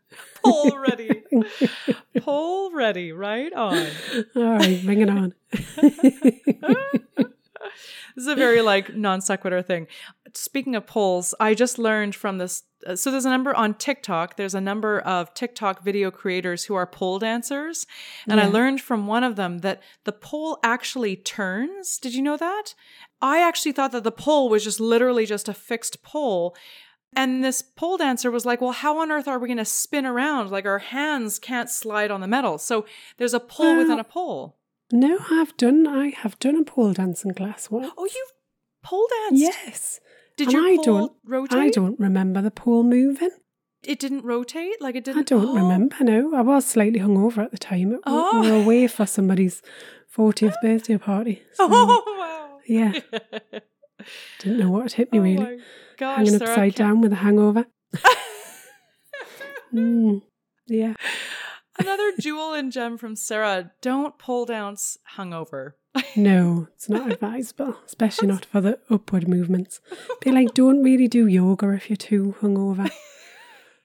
Pole 0.43 0.79
ready. 0.79 1.23
Pole 2.21 2.73
ready, 2.73 3.11
right 3.13 3.53
on. 3.53 3.87
All 4.37 4.43
right, 4.59 4.81
bring 4.85 5.01
it 5.01 5.11
on. 5.11 5.35
This 8.15 8.23
is 8.27 8.29
a 8.29 8.37
very 8.37 8.61
like 8.63 8.95
non 8.95 9.21
sequitur 9.21 9.61
thing. 9.63 9.87
Speaking 10.35 10.77
of 10.77 10.87
polls, 10.87 11.35
I 11.41 11.55
just 11.55 11.79
learned 11.79 12.15
from 12.15 12.39
this. 12.39 12.63
uh, 12.87 12.95
So 12.95 13.11
there's 13.11 13.25
a 13.25 13.31
number 13.31 13.55
on 13.57 13.75
TikTok. 13.75 14.37
There's 14.37 14.55
a 14.55 14.61
number 14.61 15.01
of 15.01 15.33
TikTok 15.35 15.83
video 15.83 16.11
creators 16.13 16.65
who 16.65 16.75
are 16.75 16.87
pole 16.87 17.19
dancers, 17.19 17.87
and 18.29 18.41
I 18.41 18.47
learned 18.47 18.81
from 18.81 19.07
one 19.09 19.25
of 19.25 19.35
them 19.37 19.59
that 19.59 19.83
the 20.05 20.13
pole 20.13 20.59
actually 20.63 21.17
turns. 21.17 21.99
Did 21.99 22.15
you 22.15 22.23
know 22.23 22.37
that? 22.37 22.75
I 23.25 23.41
actually 23.41 23.73
thought 23.73 23.93
that 23.93 24.05
the 24.05 24.13
pole 24.13 24.51
was 24.51 24.63
just 24.63 24.81
literally 24.81 25.25
just 25.25 25.49
a 25.49 25.55
fixed 25.55 26.03
pole. 26.03 26.55
And 27.17 27.43
this 27.43 27.63
pole 27.63 27.97
dancer 27.97 28.31
was 28.31 28.45
like, 28.45 28.61
well, 28.61 28.73
how 28.73 28.99
on 28.99 29.11
earth 29.11 29.27
are 29.29 29.39
we 29.39 29.49
going 29.49 29.57
to 29.59 29.65
spin 29.65 30.05
around? 30.05 30.51
Like 30.51 30.67
our 30.67 30.81
hands 30.81 31.39
can't 31.39 31.71
slide 31.71 32.11
on 32.11 32.21
the 32.21 32.27
metal. 32.27 32.59
So 32.59 32.85
there's 33.17 33.33
a 33.33 33.41
pole 33.41 33.79
within 33.79 33.99
a 33.99 34.05
pole. 34.05 34.59
No, 34.93 35.19
I've 35.31 35.57
done. 35.57 35.87
I 35.87 36.11
have 36.11 36.39
done 36.39 36.57
a 36.57 36.65
pole 36.65 36.93
dancing 36.93 37.33
class 37.33 37.71
once. 37.71 37.91
Oh, 37.97 38.05
you 38.05 38.27
pole 38.83 39.07
danced? 39.29 39.41
yes. 39.43 40.01
Did 40.37 40.49
And 40.49 40.53
your 40.53 40.67
I 40.67 40.77
pole 40.77 40.85
don't- 40.85 41.13
rotate? 41.25 41.59
I 41.59 41.71
don't 41.71 41.99
remember 41.99 42.43
the 42.43 42.51
pole 42.51 42.83
moving. 42.83 43.31
It 43.85 43.99
didn't 44.01 44.25
rotate? 44.25 44.81
Like 44.81 44.97
it 44.97 45.05
didn't? 45.05 45.21
I 45.21 45.23
don't 45.23 45.49
Oh. 45.49 45.55
remember. 45.55 45.97
No, 46.01 46.35
I 46.35 46.41
was 46.43 46.67
slightly 46.67 47.01
hungover 47.01 47.45
at 47.45 47.53
the 47.53 47.59
time. 47.59 48.01
Oh. 48.05 48.41
We 48.41 48.51
were 48.51 48.57
oh. 48.57 48.63
away 48.63 48.87
for 48.89 49.07
somebody's 49.07 49.63
fortieth 50.09 50.57
birthday 50.63 50.99
party. 50.99 51.43
so, 51.53 51.69
Oh. 51.71 52.03
Yeah, 52.67 52.99
didn't 54.39 54.59
know 54.59 54.71
what 54.71 54.83
had 54.83 54.93
hit 54.93 55.13
me 55.13 55.19
oh 55.19 55.23
really. 55.23 55.37
my 55.57 55.59
gosh. 55.97 56.17
Hanging 56.19 56.35
upside 56.35 56.57
can't- 56.57 56.77
down 56.77 57.01
with 57.01 57.13
a 57.13 57.17
hangover. 57.17 57.67
Mm, 59.73 60.23
yeah. 60.67 60.95
Another 61.79 62.13
jewel 62.21 62.55
and 62.55 62.71
gem 62.71 62.97
from 62.97 63.17
Sarah. 63.17 63.73
Don't 63.83 64.19
pole 64.19 64.47
dance 64.47 64.97
hungover. 65.17 65.73
No, 66.17 66.69
it's 66.75 66.89
not 66.89 67.11
advisable, 67.11 67.77
especially 67.87 68.29
not 68.29 68.45
for 68.45 68.61
the 68.61 68.79
upward 68.91 69.29
movements. 69.29 69.81
Be 70.21 70.31
like, 70.33 70.55
don't 70.55 70.83
really 70.83 71.09
do 71.09 71.27
yoga 71.27 71.71
if 71.73 71.89
you're 71.91 71.97
too 71.97 72.35
hungover. 72.41 72.89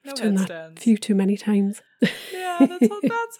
No 0.04 0.12
I've 0.12 0.14
done 0.16 0.34
that 0.36 0.50
a 0.50 0.72
few 0.80 0.96
too 0.96 1.14
many 1.14 1.36
times. 1.36 1.82
Yeah, 2.32 2.56
that's, 2.60 2.88
that's 2.88 3.38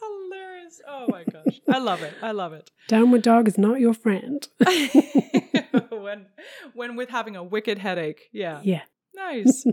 hilarious. 0.78 0.80
Oh 0.86 1.06
my 1.10 1.24
gosh. 1.24 1.60
I 1.68 1.78
love 1.78 2.02
it. 2.02 2.14
I 2.22 2.32
love 2.32 2.52
it. 2.52 2.70
Downward 2.88 3.22
dog 3.22 3.48
is 3.48 3.58
not 3.58 3.80
your 3.80 3.94
friend. 3.94 4.46
when 5.90 6.26
when 6.74 6.96
with 6.96 7.10
having 7.10 7.36
a 7.36 7.42
wicked 7.42 7.78
headache. 7.78 8.28
Yeah. 8.32 8.60
Yeah, 8.62 8.82
Nice. 9.14 9.64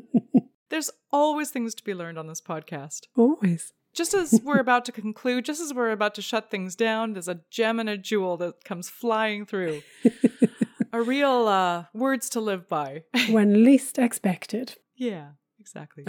There's 0.69 0.89
always 1.11 1.49
things 1.49 1.73
to 1.75 1.83
be 1.83 1.93
learned 1.93 2.17
on 2.17 2.27
this 2.27 2.41
podcast. 2.41 3.07
always. 3.15 3.73
Just 3.93 4.13
as 4.13 4.41
we're 4.43 4.59
about 4.59 4.85
to 4.85 4.91
conclude, 4.91 5.45
just 5.45 5.59
as 5.61 5.73
we're 5.73 5.91
about 5.91 6.13
to 6.15 6.21
shut 6.21 6.51
things 6.51 6.75
down, 6.75 7.13
there's 7.13 7.27
a 7.29 7.39
gem 7.49 7.79
and 7.79 7.89
a 7.89 7.97
jewel 7.97 8.37
that 8.37 8.63
comes 8.63 8.89
flying 8.89 9.43
through. 9.45 9.81
a 10.93 11.01
real 11.01 11.47
uh, 11.47 11.85
words 11.93 12.29
to 12.31 12.39
live 12.41 12.67
by. 12.69 13.03
When 13.29 13.63
least 13.63 13.97
expected. 13.97 14.75
yeah, 14.95 15.29
exactly. 15.59 16.05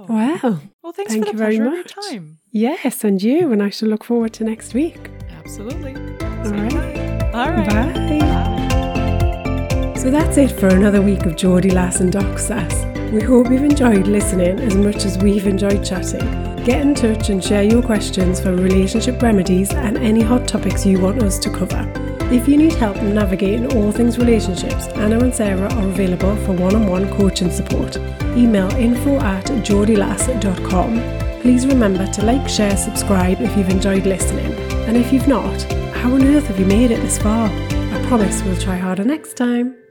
Oh. 0.00 0.06
Well, 0.08 0.60
Well, 0.82 0.92
thanks 0.92 1.12
Thank 1.12 1.26
for 1.26 1.32
the 1.32 1.32
you 1.32 1.38
very 1.38 1.56
pleasure 1.56 1.66
of 1.68 1.72
your 1.74 1.82
much. 1.82 1.94
time. 2.10 2.38
yes, 2.52 3.02
and 3.04 3.20
you, 3.22 3.50
and 3.52 3.60
I 3.62 3.68
shall 3.70 3.88
look 3.88 4.04
forward 4.04 4.32
to 4.34 4.44
next 4.44 4.72
week. 4.74 5.10
Absolutely. 5.38 5.94
All 5.94 6.52
right. 6.52 7.34
All 7.34 7.50
right. 7.50 7.66
Bye. 7.66 8.18
Bye. 8.20 9.94
So 9.98 10.10
that's 10.10 10.36
it 10.38 10.52
for 10.52 10.68
another 10.68 11.02
week 11.02 11.26
of 11.26 11.34
Geordie 11.36 11.70
Lass 11.72 12.00
and 12.00 12.12
Doc 12.12 12.38
Sass. 12.38 12.84
We 13.12 13.20
hope 13.22 13.50
you've 13.50 13.64
enjoyed 13.64 14.06
listening 14.06 14.60
as 14.60 14.76
much 14.76 15.04
as 15.04 15.18
we've 15.18 15.46
enjoyed 15.46 15.84
chatting. 15.84 16.20
Get 16.64 16.82
in 16.82 16.94
touch 16.94 17.30
and 17.30 17.42
share 17.42 17.62
your 17.64 17.82
questions 17.82 18.38
for 18.40 18.54
relationship 18.54 19.20
remedies 19.20 19.72
and 19.72 19.96
any 19.98 20.20
hot 20.20 20.46
topics 20.46 20.86
you 20.86 21.00
want 21.00 21.22
us 21.22 21.38
to 21.40 21.50
cover. 21.50 21.82
If 22.30 22.46
you 22.46 22.58
need 22.58 22.74
help 22.74 22.96
navigating 23.00 23.72
all 23.74 23.90
things 23.90 24.18
relationships, 24.18 24.86
Anna 24.88 25.18
and 25.18 25.34
Sarah 25.34 25.72
are 25.72 25.88
available 25.88 26.36
for 26.44 26.52
one-on-one 26.52 27.10
coaching 27.16 27.50
support. 27.50 27.96
Email 28.36 28.70
info 28.72 29.18
at 29.20 29.46
geordielass.com. 29.46 31.40
Please 31.40 31.66
remember 31.66 32.06
to 32.06 32.22
like, 32.22 32.46
share, 32.46 32.76
subscribe 32.76 33.40
if 33.40 33.56
you've 33.56 33.70
enjoyed 33.70 34.04
listening. 34.04 34.52
And 34.86 34.98
if 34.98 35.10
you've 35.10 35.26
not, 35.26 35.62
how 35.94 36.12
on 36.12 36.22
earth 36.24 36.48
have 36.48 36.60
you 36.60 36.66
made 36.66 36.90
it 36.90 37.00
this 37.00 37.16
far? 37.16 37.48
I 37.48 38.04
promise 38.08 38.42
we'll 38.42 38.58
try 38.58 38.76
harder 38.76 39.04
next 39.04 39.38
time. 39.38 39.87